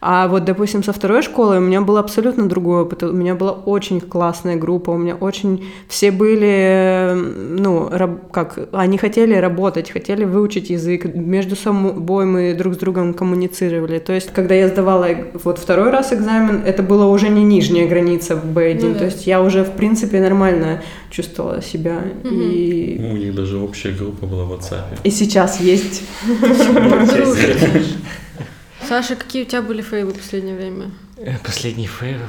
А 0.00 0.28
вот, 0.28 0.44
допустим, 0.44 0.82
со 0.82 0.92
второй 0.92 1.22
школы 1.22 1.58
у 1.58 1.60
меня 1.60 1.80
был 1.80 1.96
абсолютно 1.96 2.48
другой 2.48 2.82
опыт. 2.82 3.02
У 3.02 3.12
меня 3.12 3.34
была 3.34 3.52
очень 3.52 4.00
классная 4.00 4.56
группа, 4.56 4.90
у 4.90 4.98
меня 4.98 5.14
очень... 5.14 5.68
Все 5.88 6.10
были, 6.10 7.12
ну, 7.14 7.88
раб- 7.90 8.30
как... 8.30 8.58
Они 8.72 8.98
хотели 8.98 9.34
работать, 9.34 9.90
хотели 9.90 10.24
выучить 10.24 10.70
язык. 10.70 11.06
Между 11.14 11.56
собой 11.56 12.26
мы 12.26 12.54
друг 12.54 12.74
с 12.74 12.76
другом 12.76 13.14
коммуницировали. 13.14 13.98
То 13.98 14.12
есть, 14.12 14.32
когда 14.32 14.54
я 14.54 14.68
сдавала 14.68 15.08
вот 15.44 15.58
второй 15.58 15.90
раз 15.90 16.12
экзамен, 16.12 16.62
это 16.64 16.82
была 16.82 17.06
уже 17.06 17.28
не 17.28 17.44
нижняя 17.44 17.88
граница 17.88 18.36
в 18.36 18.44
B1. 18.44 18.80
Ну 18.82 18.92
да. 18.92 18.98
То 18.98 19.04
есть, 19.06 19.26
я 19.26 19.42
уже, 19.42 19.64
в 19.64 19.72
принципе, 19.72 20.20
нормально 20.20 20.82
чувствовала 21.10 21.62
себя. 21.62 22.02
И... 22.24 22.96
Ну, 23.00 23.14
У 23.14 23.16
них 23.16 23.34
даже 23.34 23.58
общая 23.58 23.92
группа 23.92 24.26
была 24.26 24.44
в 24.44 24.52
WhatsApp. 24.52 24.98
И 25.04 25.10
сейчас 25.10 25.60
есть. 25.60 26.02
Саша, 28.88 29.16
какие 29.16 29.42
у 29.42 29.46
тебя 29.46 29.62
были 29.62 29.82
фейлы 29.82 30.12
в 30.12 30.16
последнее 30.16 30.56
время? 30.56 30.90
Э, 31.16 31.38
Последний 31.44 31.86
фейл. 31.86 32.20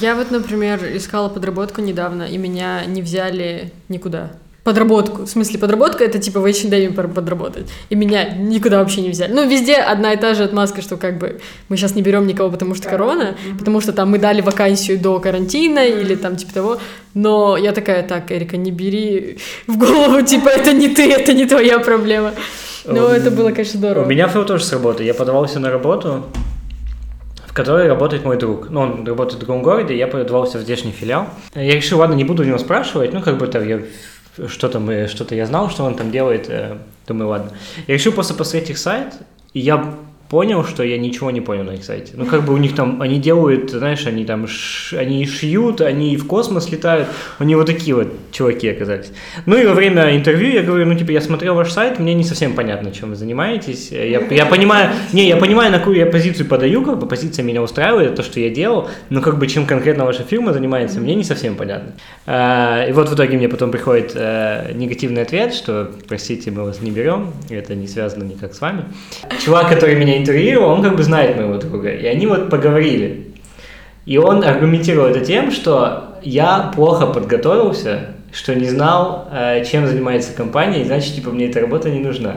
Я 0.00 0.14
вот, 0.14 0.30
например, 0.30 0.84
искала 0.96 1.28
подработку 1.28 1.80
недавно, 1.80 2.22
и 2.22 2.38
меня 2.38 2.84
не 2.86 3.02
взяли 3.02 3.72
никуда. 3.88 4.32
Подработку. 4.64 5.22
В 5.22 5.28
смысле, 5.28 5.58
подработка 5.58 6.04
это 6.04 6.20
типа 6.20 6.38
в 6.38 6.44
H&M 6.46 6.94
пор- 6.94 7.08
подработать. 7.08 7.66
И 7.90 7.96
меня 7.96 8.28
никуда 8.36 8.78
вообще 8.78 9.00
не 9.00 9.10
взяли. 9.10 9.32
Ну, 9.32 9.48
везде 9.48 9.74
одна 9.74 10.12
и 10.12 10.16
та 10.16 10.34
же 10.34 10.44
отмазка, 10.44 10.82
что 10.82 10.96
как 10.96 11.18
бы 11.18 11.40
мы 11.68 11.76
сейчас 11.76 11.96
не 11.96 12.02
берем 12.02 12.28
никого, 12.28 12.48
потому 12.48 12.76
что 12.76 12.88
корона, 12.88 13.34
потому 13.58 13.80
что 13.80 13.92
там 13.92 14.10
мы 14.10 14.18
дали 14.18 14.40
вакансию 14.40 15.00
до 15.00 15.18
карантина 15.18 15.84
или 15.84 16.14
там 16.14 16.36
типа 16.36 16.52
того. 16.54 16.78
Но 17.14 17.56
я 17.56 17.72
такая, 17.72 18.04
так, 18.04 18.30
Эрика, 18.30 18.56
не 18.56 18.70
бери 18.70 19.38
в 19.66 19.76
голову, 19.76 20.22
типа, 20.26 20.48
это 20.48 20.72
не 20.72 20.88
ты, 20.88 21.10
это 21.12 21.32
не 21.32 21.44
твоя 21.46 21.80
проблема. 21.80 22.32
Но 22.84 23.08
Эм, 23.08 23.12
это 23.12 23.30
было, 23.32 23.50
конечно, 23.50 23.78
У 23.78 23.78
здорово. 23.78 24.04
меня 24.06 24.28
фейл 24.28 24.44
тоже 24.44 24.64
с 24.64 24.72
работы. 24.72 25.02
Я 25.02 25.14
подавался 25.14 25.58
на 25.58 25.70
работу, 25.72 26.24
в 27.46 27.52
которой 27.52 27.86
работает 27.88 28.24
мой 28.24 28.36
друг. 28.38 28.70
Ну, 28.70 28.80
он 28.80 29.06
работает 29.06 29.42
в 29.42 29.44
другом 29.44 29.62
городе, 29.62 29.96
я 29.96 30.06
подавался 30.06 30.58
в 30.58 30.62
здешний 30.62 30.92
филиал. 30.92 31.26
Я 31.54 31.74
решил, 31.74 31.98
ладно, 31.98 32.14
не 32.14 32.24
буду 32.24 32.42
у 32.44 32.46
него 32.46 32.58
спрашивать, 32.58 33.12
ну, 33.12 33.20
как 33.20 33.38
бы 33.38 33.46
там 33.46 33.66
я 33.68 33.80
что-то, 34.48 34.80
мы, 34.80 35.08
что-то 35.08 35.34
я 35.34 35.46
знал, 35.46 35.70
что 35.70 35.84
он 35.84 35.94
там 35.94 36.10
делает, 36.10 36.48
э, 36.48 36.78
думаю, 37.06 37.28
ладно. 37.28 37.52
Я 37.86 37.94
решил 37.94 38.12
просто 38.12 38.34
посмотреть 38.34 38.70
их 38.70 38.78
сайт, 38.78 39.14
и 39.52 39.60
я 39.60 39.94
понял, 40.32 40.64
что 40.64 40.82
я 40.82 40.96
ничего 40.96 41.30
не 41.30 41.42
понял 41.42 41.64
на 41.64 41.72
их 41.72 41.84
сайте. 41.84 42.14
Ну, 42.16 42.24
как 42.24 42.44
бы 42.46 42.54
у 42.54 42.56
них 42.56 42.74
там, 42.74 43.02
они 43.02 43.18
делают, 43.18 43.70
знаешь, 43.70 44.06
они 44.06 44.24
там, 44.24 44.48
ш- 44.48 44.98
они 44.98 45.26
шьют, 45.26 45.82
они 45.82 46.16
в 46.16 46.26
космос 46.26 46.70
летают, 46.72 47.06
они 47.38 47.54
вот 47.54 47.66
такие 47.66 47.94
вот 47.94 48.08
чуваки 48.30 48.70
оказались. 48.70 49.12
Ну, 49.44 49.58
и 49.58 49.66
во 49.66 49.74
время 49.74 50.16
интервью 50.16 50.50
я 50.54 50.62
говорю, 50.62 50.86
ну, 50.86 50.94
типа, 50.94 51.10
я 51.10 51.20
смотрел 51.20 51.54
ваш 51.54 51.70
сайт, 51.70 51.98
мне 51.98 52.14
не 52.14 52.24
совсем 52.24 52.54
понятно, 52.54 52.92
чем 52.92 53.10
вы 53.10 53.16
занимаетесь. 53.16 53.90
Я, 53.92 54.20
я 54.30 54.46
понимаю, 54.46 54.92
не, 55.12 55.28
я 55.28 55.36
понимаю, 55.36 55.70
на 55.70 55.78
какую 55.78 55.98
я 55.98 56.06
позицию 56.06 56.46
подаю, 56.46 56.82
как 56.82 56.98
бы 56.98 57.06
позиция 57.06 57.42
меня 57.42 57.60
устраивает, 57.60 58.14
то, 58.14 58.22
что 58.22 58.40
я 58.40 58.48
делал, 58.48 58.88
но 59.10 59.20
как 59.20 59.38
бы 59.38 59.46
чем 59.46 59.66
конкретно 59.66 60.06
ваша 60.06 60.22
фирма 60.22 60.54
занимается, 60.54 60.98
мне 60.98 61.14
не 61.14 61.24
совсем 61.24 61.56
понятно. 61.56 61.92
А, 62.24 62.86
и 62.88 62.92
вот 62.92 63.10
в 63.10 63.14
итоге 63.14 63.36
мне 63.36 63.50
потом 63.50 63.70
приходит 63.70 64.12
э, 64.14 64.72
негативный 64.72 65.20
ответ, 65.20 65.52
что, 65.52 65.90
простите, 66.08 66.50
мы 66.50 66.64
вас 66.64 66.80
не 66.80 66.90
берем, 66.90 67.34
это 67.50 67.74
не 67.74 67.86
связано 67.86 68.24
никак 68.24 68.54
с 68.54 68.62
вами. 68.62 68.84
Чувак, 69.44 69.68
который 69.68 69.94
меня 69.96 70.21
интервьюировал, 70.22 70.70
он 70.70 70.82
как 70.82 70.96
бы 70.96 71.02
знает 71.02 71.36
моего 71.36 71.58
друга, 71.58 71.90
и 71.90 72.06
они 72.06 72.26
вот 72.26 72.50
поговорили. 72.50 73.34
И 74.06 74.18
он 74.18 74.42
аргументировал 74.42 75.06
это 75.06 75.20
тем, 75.20 75.50
что 75.52 76.18
я 76.22 76.72
плохо 76.74 77.06
подготовился, 77.06 78.16
что 78.32 78.54
не 78.54 78.68
знал, 78.68 79.28
э, 79.30 79.64
чем 79.64 79.86
занимается 79.86 80.32
компания, 80.34 80.82
и 80.82 80.84
значит, 80.84 81.14
типа, 81.14 81.30
мне 81.30 81.46
эта 81.46 81.60
работа 81.60 81.90
не 81.90 82.00
нужна. 82.00 82.36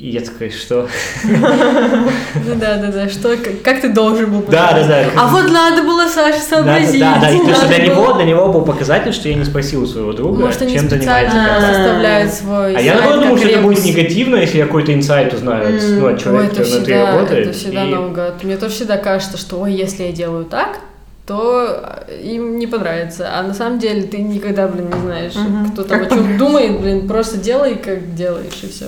И 0.00 0.08
я 0.12 0.22
такой, 0.22 0.48
что? 0.48 0.88
Ну 1.24 2.54
да, 2.56 2.78
да, 2.78 2.86
да. 2.90 3.08
Что, 3.10 3.36
как, 3.62 3.82
ты 3.82 3.90
должен 3.90 4.30
был 4.32 4.42
Да, 4.48 4.72
да, 4.72 4.86
да. 4.88 5.04
А 5.14 5.28
вот 5.28 5.50
надо 5.50 5.82
было 5.82 6.08
Саше 6.08 6.40
сообразить. 6.40 7.00
да, 7.00 7.18
да, 7.20 7.30
и 7.30 7.38
то, 7.38 7.54
что 7.54 7.66
для 7.68 7.76
было- 7.78 7.84
него, 7.84 8.12
для 8.14 8.24
него 8.24 8.48
был 8.50 8.62
показатель, 8.62 9.12
что 9.12 9.28
я 9.28 9.34
не 9.34 9.44
спросил 9.44 9.82
у 9.82 9.86
своего 9.86 10.14
друга, 10.14 10.50
чем 10.58 10.88
занимается 10.88 11.36
составляют 11.60 12.32
свой 12.32 12.76
А 12.76 12.80
я 12.80 12.94
наоборот 12.94 13.20
думал, 13.24 13.36
что 13.36 13.48
это 13.48 13.60
будет 13.60 13.84
негативно, 13.84 14.36
если 14.36 14.56
я 14.58 14.64
какой-то 14.64 14.94
инсайт 14.94 15.34
узнаю 15.34 15.76
от, 15.76 15.82
ну, 15.82 16.16
человека, 16.18 16.48
который 16.56 16.70
внутри 16.72 16.94
работает. 16.94 17.46
это 17.48 17.58
всегда 17.58 17.84
наугад. 17.84 18.42
Мне 18.42 18.56
тоже 18.56 18.74
всегда 18.74 18.96
кажется, 18.96 19.36
что 19.36 19.60
ой, 19.60 19.74
если 19.74 20.04
я 20.04 20.12
делаю 20.12 20.46
так, 20.46 20.78
то 21.26 21.84
им 22.24 22.58
не 22.58 22.66
понравится. 22.66 23.28
А 23.34 23.42
на 23.42 23.52
самом 23.52 23.78
деле 23.78 24.02
ты 24.04 24.16
никогда, 24.22 24.66
блин, 24.66 24.86
не 24.86 25.00
знаешь, 25.00 25.34
Мгм. 25.34 25.72
кто 25.72 25.84
там 25.84 26.00
о 26.02 26.06
чем 26.06 26.38
думает, 26.38 26.80
блин, 26.80 27.06
просто 27.06 27.36
делай, 27.36 27.74
как 27.74 28.14
делаешь, 28.14 28.58
и 28.62 28.68
все. 28.68 28.86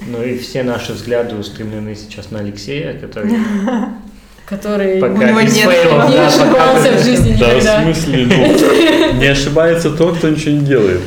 Ну 0.00 0.22
и 0.22 0.36
все 0.38 0.62
наши 0.62 0.92
взгляды 0.92 1.36
устремлены 1.36 1.94
сейчас 1.94 2.30
на 2.30 2.40
Алексея, 2.40 2.94
который 2.98 3.32
Который 4.46 5.00
пока 5.00 5.12
У 5.14 5.16
него 5.28 5.40
без 5.40 5.54
нет 5.56 5.70
фейлов, 5.70 6.08
не 6.10 6.16
да, 6.16 6.26
пока 6.30 6.72
ошибался 6.72 6.92
без- 6.92 7.00
в 7.00 7.04
жизни 7.04 7.36
Да, 7.40 7.46
в 7.48 7.54
никогда. 7.54 7.82
смысле, 7.82 8.26
ну, 8.26 9.14
не 9.20 9.26
ошибается 9.28 9.90
тот, 9.90 10.18
кто 10.18 10.28
ничего 10.28 10.50
не 10.52 10.66
делает. 10.66 11.00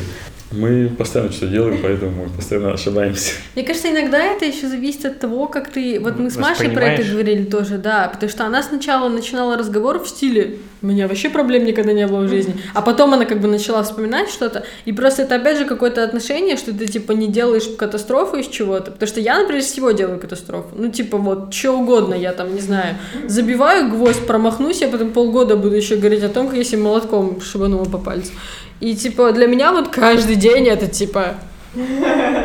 Мы 0.52 0.90
постоянно 0.98 1.32
что 1.32 1.48
делаем, 1.48 1.80
поэтому 1.82 2.24
мы 2.24 2.30
постоянно 2.30 2.72
ошибаемся. 2.72 3.34
Мне 3.56 3.66
кажется, 3.66 3.92
иногда 3.92 4.24
это 4.24 4.46
еще 4.46 4.68
зависит 4.68 5.06
от 5.06 5.20
того, 5.20 5.48
как 5.48 5.70
ты... 5.70 6.00
Вот 6.00 6.18
мы 6.18 6.30
с 6.30 6.38
Машей 6.38 6.70
про 6.70 6.86
это 6.86 7.04
говорили 7.04 7.44
тоже, 7.44 7.78
да, 7.78 8.10
потому 8.14 8.30
что 8.30 8.46
она 8.46 8.64
сначала 8.64 9.10
начинала 9.10 9.58
разговор 9.58 10.00
в 10.00 10.08
стиле 10.08 10.60
«У 10.82 10.88
меня 10.88 11.08
вообще 11.08 11.30
проблем 11.30 11.66
никогда 11.66 11.92
не 11.92 12.08
было 12.08 12.22
в 12.22 12.30
жизни», 12.30 12.56
а 12.74 12.82
потом 12.82 13.14
она 13.14 13.26
как 13.26 13.42
бы 13.42 13.48
начала 13.50 13.84
вспоминать 13.84 14.30
что-то, 14.30 14.64
и 14.86 14.94
просто 14.94 15.24
это 15.24 15.36
опять 15.36 15.58
же 15.58 15.66
какое-то 15.66 16.04
отношение, 16.04 16.56
что 16.56 16.74
ты 16.74 16.88
типа 16.88 17.12
не 17.12 17.28
делаешь 17.28 17.68
катастрофу 17.78 18.38
из 18.38 18.48
чего-то, 18.48 18.92
потому 18.92 19.08
что 19.08 19.20
я, 19.20 19.40
например, 19.40 19.64
всего 19.64 19.92
делаю 19.92 20.20
катастрофу, 20.20 20.70
ну 20.76 20.90
типа 20.90 21.18
вот, 21.18 21.54
что 21.54 21.74
угодно, 21.74 22.14
я 22.14 22.32
там, 22.32 22.54
не 22.54 22.62
знаю, 22.62 22.96
забиваю 23.28 23.90
гвоздь, 23.90 24.26
промахнусь, 24.26 24.82
я 24.82 24.88
потом 24.88 25.12
полгода 25.12 25.58
буду 25.58 25.76
еще 25.76 25.98
говорить 25.98 26.24
о 26.24 26.30
том, 26.30 26.48
как 26.48 26.58
я 26.58 26.64
себе 26.64 26.84
молотком 26.84 27.42
шибанула 27.42 27.86
по 27.86 27.98
пальцу. 27.98 28.32
И 28.80 28.96
типа 28.96 29.32
для 29.32 29.48
меня 29.48 29.72
вот 29.72 29.88
каждый 29.90 30.36
день 30.36 30.68
это 30.68 30.88
типа 30.88 31.36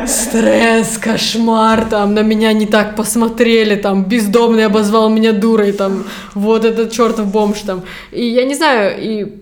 стресс, 0.07 0.97
кошмар, 0.97 1.85
там, 1.85 2.13
на 2.13 2.21
меня 2.21 2.53
не 2.53 2.65
так 2.65 2.95
посмотрели, 2.95 3.75
там, 3.75 4.05
бездомный 4.05 4.65
обозвал 4.65 5.09
меня 5.09 5.31
дурой, 5.33 5.71
там, 5.71 6.03
вот 6.33 6.65
этот 6.65 6.91
чертов 6.91 7.27
бомж, 7.27 7.59
там. 7.61 7.83
И 8.11 8.25
я 8.25 8.45
не 8.45 8.53
знаю, 8.53 8.95
и 8.99 9.33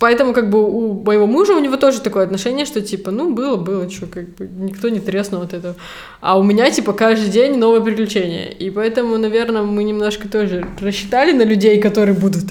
поэтому, 0.00 0.32
как 0.32 0.50
бы, 0.50 0.64
у 0.64 1.02
моего 1.02 1.26
мужа, 1.26 1.54
у 1.54 1.58
него 1.58 1.76
тоже 1.76 2.00
такое 2.00 2.24
отношение, 2.24 2.64
что, 2.64 2.80
типа, 2.80 3.10
ну, 3.10 3.34
было, 3.34 3.56
было, 3.56 3.90
что, 3.90 4.06
как 4.06 4.34
бы, 4.36 4.48
никто 4.48 4.88
не 4.88 5.00
треснул 5.00 5.42
от 5.42 5.52
этого. 5.52 5.74
А 6.20 6.38
у 6.38 6.42
меня, 6.42 6.70
типа, 6.70 6.92
каждый 6.92 7.28
день 7.28 7.58
новое 7.58 7.80
приключение. 7.80 8.50
И 8.52 8.70
поэтому, 8.70 9.18
наверное, 9.18 9.62
мы 9.62 9.84
немножко 9.84 10.28
тоже 10.28 10.66
рассчитали 10.80 11.32
на 11.32 11.42
людей, 11.42 11.80
которые 11.80 12.14
будут 12.14 12.44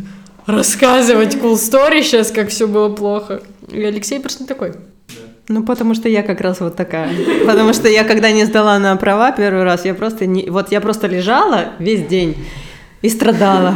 рассказывать 0.47 1.35
cool 1.35 1.53
story 1.53 2.01
сейчас, 2.01 2.31
как 2.31 2.49
все 2.49 2.67
было 2.67 2.89
плохо. 2.89 3.41
И 3.69 3.83
Алексей 3.83 4.19
просто 4.19 4.43
не 4.43 4.47
такой. 4.47 4.73
Ну, 5.49 5.63
потому 5.63 5.93
что 5.93 6.09
я 6.09 6.23
как 6.23 6.41
раз 6.41 6.59
вот 6.59 6.75
такая. 6.75 7.09
Потому 7.45 7.73
что 7.73 7.87
я, 7.87 8.03
когда 8.03 8.31
не 8.31 8.45
сдала 8.45 8.79
на 8.79 8.95
права 8.97 9.31
первый 9.31 9.63
раз, 9.63 9.85
я 9.85 9.93
просто 9.93 10.25
не... 10.25 10.49
Вот 10.49 10.71
я 10.71 10.81
просто 10.81 11.07
лежала 11.07 11.73
весь 11.79 12.05
день 12.05 12.35
и 13.01 13.09
страдала. 13.09 13.75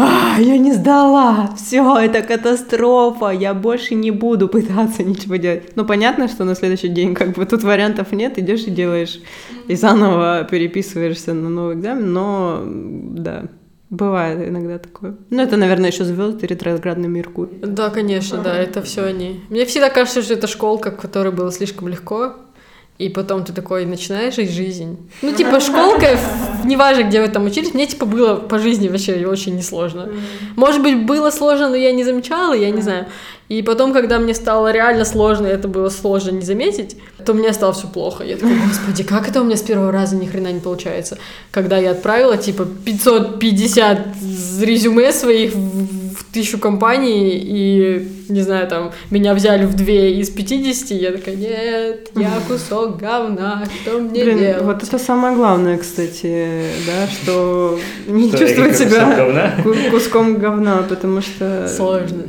А, 0.00 0.40
я 0.40 0.56
не 0.58 0.72
сдала, 0.72 1.50
все, 1.56 1.98
это 1.98 2.22
катастрофа, 2.22 3.30
я 3.30 3.52
больше 3.52 3.96
не 3.96 4.12
буду 4.12 4.46
пытаться 4.46 5.02
ничего 5.02 5.36
делать. 5.36 5.74
Ну, 5.74 5.84
понятно, 5.84 6.28
что 6.28 6.44
на 6.44 6.54
следующий 6.54 6.86
день 6.86 7.16
как 7.16 7.32
бы 7.32 7.44
тут 7.44 7.64
вариантов 7.64 8.12
нет, 8.12 8.38
идешь 8.38 8.62
и 8.62 8.70
делаешь, 8.70 9.20
и 9.66 9.74
заново 9.74 10.46
переписываешься 10.48 11.34
на 11.34 11.48
новый 11.48 11.74
экзамен, 11.74 12.12
но 12.12 12.62
да, 12.64 13.46
бывает 13.90 14.48
иногда 14.48 14.78
такое. 14.78 15.16
Ну, 15.30 15.42
это, 15.42 15.56
наверное, 15.56 15.90
еще 15.90 16.04
звезды, 16.04 16.46
ретроградный 16.46 17.08
Меркурий. 17.08 17.58
Да, 17.62 17.90
конечно, 17.90 18.38
да, 18.38 18.56
это 18.56 18.82
все 18.82 19.04
они. 19.04 19.40
Мне 19.48 19.64
всегда 19.64 19.90
кажется, 19.90 20.22
что 20.22 20.34
это 20.34 20.46
школка, 20.46 20.90
в 20.90 20.96
которой 20.96 21.32
было 21.32 21.50
слишком 21.52 21.88
легко, 21.88 22.34
и 22.98 23.08
потом 23.08 23.44
ты 23.44 23.52
такой 23.52 23.86
начинаешь 23.86 24.34
жить 24.34 24.50
жизнь. 24.50 24.98
Ну, 25.22 25.32
типа, 25.32 25.60
школка, 25.60 26.18
неважно, 26.64 27.04
где 27.04 27.20
вы 27.22 27.28
там 27.28 27.46
учились, 27.46 27.72
мне, 27.72 27.86
типа, 27.86 28.06
было 28.06 28.34
по 28.34 28.58
жизни 28.58 28.88
вообще 28.88 29.24
очень 29.24 29.56
несложно. 29.56 30.08
Может 30.56 30.82
быть, 30.82 31.06
было 31.06 31.30
сложно, 31.30 31.68
но 31.68 31.76
я 31.76 31.92
не 31.92 32.02
замечала, 32.02 32.54
я 32.54 32.70
не 32.70 32.82
знаю. 32.82 33.06
И 33.48 33.62
потом, 33.62 33.92
когда 33.92 34.18
мне 34.18 34.34
стало 34.34 34.72
реально 34.72 35.04
сложно, 35.04 35.46
и 35.46 35.50
это 35.50 35.68
было 35.68 35.88
сложно 35.90 36.32
не 36.32 36.42
заметить, 36.42 36.96
то 37.24 37.34
мне 37.34 37.52
стало 37.52 37.72
все 37.72 37.86
плохо. 37.86 38.24
Я 38.24 38.36
такая, 38.36 38.58
господи, 38.66 39.04
как 39.04 39.28
это 39.28 39.40
у 39.40 39.44
меня 39.44 39.56
с 39.56 39.62
первого 39.62 39.92
раза 39.92 40.16
ни 40.16 40.26
хрена 40.26 40.52
не 40.52 40.60
получается? 40.60 41.18
Когда 41.50 41.78
я 41.78 41.92
отправила, 41.92 42.36
типа, 42.36 42.66
550 42.84 43.98
резюме 44.60 45.12
своих 45.12 45.54
в 45.54 45.97
тысячу 46.38 46.58
компаний, 46.58 47.36
и, 47.36 48.08
не 48.28 48.42
знаю, 48.42 48.68
там, 48.68 48.92
меня 49.10 49.34
взяли 49.34 49.66
в 49.66 49.74
две 49.74 50.20
из 50.20 50.30
50, 50.30 50.90
я 50.92 51.10
такая, 51.10 51.34
нет, 51.34 52.10
я 52.14 52.32
кусок 52.46 52.96
говна, 52.96 53.64
что 53.82 53.98
мне 53.98 54.22
Блин, 54.22 54.38
делать? 54.38 54.62
вот 54.62 54.82
это 54.84 54.98
самое 54.98 55.34
главное, 55.34 55.78
кстати, 55.78 56.62
да, 56.86 57.08
что 57.10 57.78
не 58.06 58.30
чувствовать 58.30 58.78
себя 58.78 59.56
куском 59.90 60.36
говна, 60.36 60.84
потому 60.88 61.20
что... 61.20 61.68
Сложно. 61.68 62.22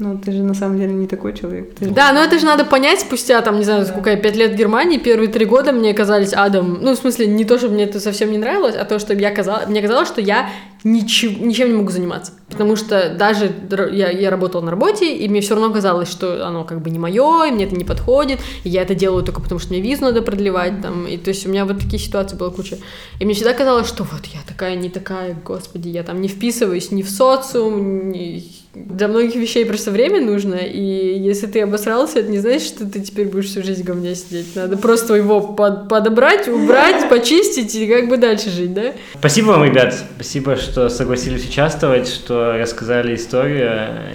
Ну, 0.00 0.16
ты 0.16 0.30
же 0.30 0.44
на 0.44 0.54
самом 0.54 0.78
деле 0.78 0.92
не 0.92 1.08
такой 1.08 1.34
человек. 1.34 1.74
Ты 1.74 1.86
Да, 1.86 2.12
но 2.12 2.20
это 2.20 2.38
же 2.38 2.46
надо 2.46 2.64
понять 2.64 3.00
спустя, 3.00 3.40
там, 3.42 3.58
не 3.58 3.64
знаю, 3.64 3.84
сколько 3.84 4.10
я, 4.10 4.16
пять 4.16 4.36
лет 4.36 4.52
в 4.52 4.54
Германии, 4.54 4.96
первые 4.96 5.28
три 5.28 5.44
года 5.44 5.72
мне 5.72 5.92
казались 5.92 6.32
адом. 6.32 6.78
Ну, 6.80 6.92
в 6.92 6.96
смысле, 6.96 7.26
не 7.26 7.44
то, 7.44 7.58
чтобы 7.58 7.74
мне 7.74 7.84
это 7.84 7.98
совсем 7.98 8.30
не 8.30 8.38
нравилось, 8.38 8.76
а 8.76 8.84
то, 8.84 9.00
что 9.00 9.12
я 9.12 9.34
казалось, 9.34 9.66
мне 9.66 9.82
казалось, 9.82 10.06
что 10.06 10.20
я 10.20 10.50
ничем, 10.84 11.48
ничем 11.48 11.68
не 11.68 11.74
могу 11.78 11.90
заниматься. 11.90 12.32
Потому 12.48 12.76
что 12.76 13.08
даже 13.10 13.50
я, 13.90 14.10
я 14.10 14.30
работала 14.30 14.62
на 14.62 14.70
работе, 14.70 15.16
и 15.16 15.28
мне 15.28 15.40
все 15.40 15.54
равно 15.54 15.72
казалось, 15.72 16.08
что 16.08 16.46
оно 16.46 16.62
как 16.62 16.80
бы 16.80 16.90
не 16.90 16.98
мое, 17.00 17.46
и 17.46 17.50
мне 17.50 17.64
это 17.64 17.74
не 17.74 17.84
подходит, 17.84 18.38
и 18.62 18.68
я 18.68 18.82
это 18.82 18.94
делаю 18.94 19.24
только 19.24 19.40
потому, 19.40 19.58
что 19.58 19.72
мне 19.72 19.80
визу 19.82 20.04
надо 20.04 20.22
продлевать, 20.22 20.80
там, 20.80 21.08
и 21.08 21.16
то 21.16 21.30
есть 21.30 21.44
у 21.44 21.50
меня 21.50 21.64
вот 21.64 21.80
такие 21.80 21.98
ситуации 21.98 22.36
была 22.36 22.50
куча. 22.50 22.78
И 23.18 23.24
мне 23.24 23.34
всегда 23.34 23.52
казалось, 23.52 23.88
что 23.88 24.04
вот 24.04 24.24
я 24.26 24.38
такая, 24.46 24.76
не 24.76 24.90
такая, 24.90 25.36
господи, 25.44 25.88
я 25.88 26.04
там 26.04 26.20
не 26.20 26.28
вписываюсь 26.28 26.92
ни 26.92 27.02
в 27.02 27.10
социум, 27.10 28.10
ни... 28.10 28.57
Для 28.86 29.08
многих 29.08 29.34
вещей 29.36 29.64
просто 29.66 29.90
время 29.90 30.20
нужно, 30.20 30.54
и 30.56 31.18
если 31.18 31.46
ты 31.46 31.60
обосрался, 31.62 32.20
это 32.20 32.30
не 32.30 32.38
значит, 32.38 32.62
что 32.62 32.88
ты 32.88 33.00
теперь 33.00 33.26
будешь 33.26 33.46
всю 33.46 33.62
жизнь 33.62 33.82
в 33.82 33.86
говне 33.86 34.14
сидеть. 34.14 34.54
Надо 34.54 34.76
просто 34.76 35.14
его 35.14 35.40
под- 35.40 35.88
подобрать, 35.88 36.48
убрать, 36.48 37.08
почистить 37.10 37.74
и 37.74 37.86
как 37.86 38.08
бы 38.08 38.16
дальше 38.16 38.50
жить, 38.50 38.74
да? 38.74 38.92
Спасибо 39.18 39.48
вам, 39.48 39.64
ребят. 39.64 39.94
Спасибо, 40.16 40.56
что 40.56 40.88
согласились 40.88 41.46
участвовать, 41.48 42.08
что 42.08 42.56
рассказали 42.58 43.14
историю. 43.14 43.70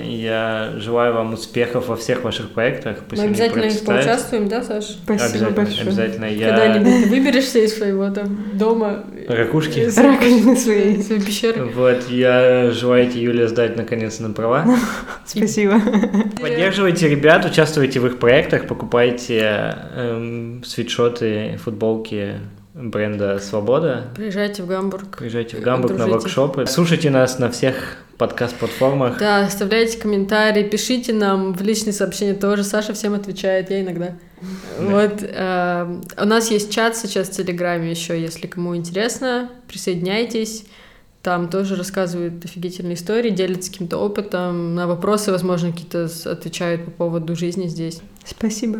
Я 0.06 0.74
желаю 0.78 1.14
вам 1.14 1.34
успехов 1.34 1.88
во 1.88 1.96
всех 1.96 2.24
ваших 2.24 2.52
проектах. 2.52 2.98
Пусть 3.10 3.22
Мы 3.22 3.30
обязательно 3.30 3.64
их 3.64 3.82
поучаствуем, 3.82 4.48
да, 4.48 4.64
Саш? 4.64 4.86
Спасибо 5.04 5.26
обязательно, 5.26 5.52
большое. 5.52 5.82
Обязательно. 5.82 6.26
Я... 6.26 6.50
Когда-нибудь 6.50 7.04
ты 7.04 7.10
выберешься 7.10 7.60
из 7.60 7.78
своего 7.78 8.10
там 8.10 8.46
дома. 8.54 9.04
Ракушки. 9.28 9.80
из- 9.80 9.98
Раковины 9.98 10.56
своей. 10.56 11.02
своей 11.04 11.22
пещеры. 11.22 11.66
Вот, 11.66 12.10
я 12.10 12.72
желаю 12.72 13.10
тебе, 13.10 13.24
Юлия, 13.24 13.48
сдать 13.48 13.76
наконец 13.78 14.20
на 14.20 14.30
права. 14.32 14.53
Спасибо. 15.26 15.80
Поддерживайте 16.40 17.10
ребят, 17.10 17.46
участвуйте 17.46 18.00
в 18.00 18.08
их 18.08 18.20
проектах, 18.20 18.68
покупайте 18.68 19.76
эм, 19.96 20.64
свитшоты, 20.64 21.60
футболки 21.64 22.40
бренда 22.74 23.40
«Свобода». 23.40 24.06
Приезжайте 24.16 24.64
в 24.64 24.68
Гамбург. 24.68 25.18
Приезжайте 25.18 25.58
в 25.58 25.62
Гамбург 25.62 25.92
на 25.92 26.06
Дружите. 26.06 26.20
воркшопы. 26.20 26.66
Слушайте 26.66 27.10
нас 27.12 27.38
на 27.38 27.52
всех 27.52 27.98
подкаст-платформах. 28.18 29.20
Да, 29.20 29.46
оставляйте 29.46 29.98
комментарии, 30.00 30.64
пишите 30.64 31.14
нам 31.14 31.54
в 31.54 31.62
личные 31.62 31.94
сообщения 31.94 32.34
тоже. 32.34 32.64
Саша 32.64 32.94
всем 32.94 33.14
отвечает, 33.14 33.70
я 33.70 33.82
иногда. 33.82 34.16
Вот. 34.80 35.22
э, 35.22 36.02
у 36.18 36.26
нас 36.26 36.52
есть 36.52 36.72
чат 36.72 36.98
сейчас 36.98 37.30
в 37.30 37.32
Телеграме 37.32 37.92
еще, 37.92 38.20
если 38.20 38.48
кому 38.48 38.76
интересно, 38.76 39.50
присоединяйтесь. 39.68 40.66
Там 41.24 41.48
тоже 41.48 41.78
рассказывают 41.78 42.44
офигительные 42.44 42.96
истории, 42.96 43.30
делятся 43.30 43.72
каким-то 43.72 43.98
опытом, 43.98 44.76
на 44.76 44.88
вопросы, 44.88 45.32
возможно, 45.32 45.72
какие-то 45.72 46.10
отвечают 46.26 46.84
по 46.84 46.92
поводу 46.92 47.34
жизни 47.34 47.68
здесь. 47.68 48.02
Спасибо. 48.26 48.80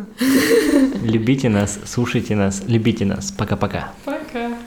Любите 1.02 1.48
нас, 1.48 1.78
слушайте 1.86 2.36
нас, 2.36 2.62
любите 2.66 3.06
нас. 3.06 3.32
Пока-пока. 3.32 3.92
Пока. 4.04 4.58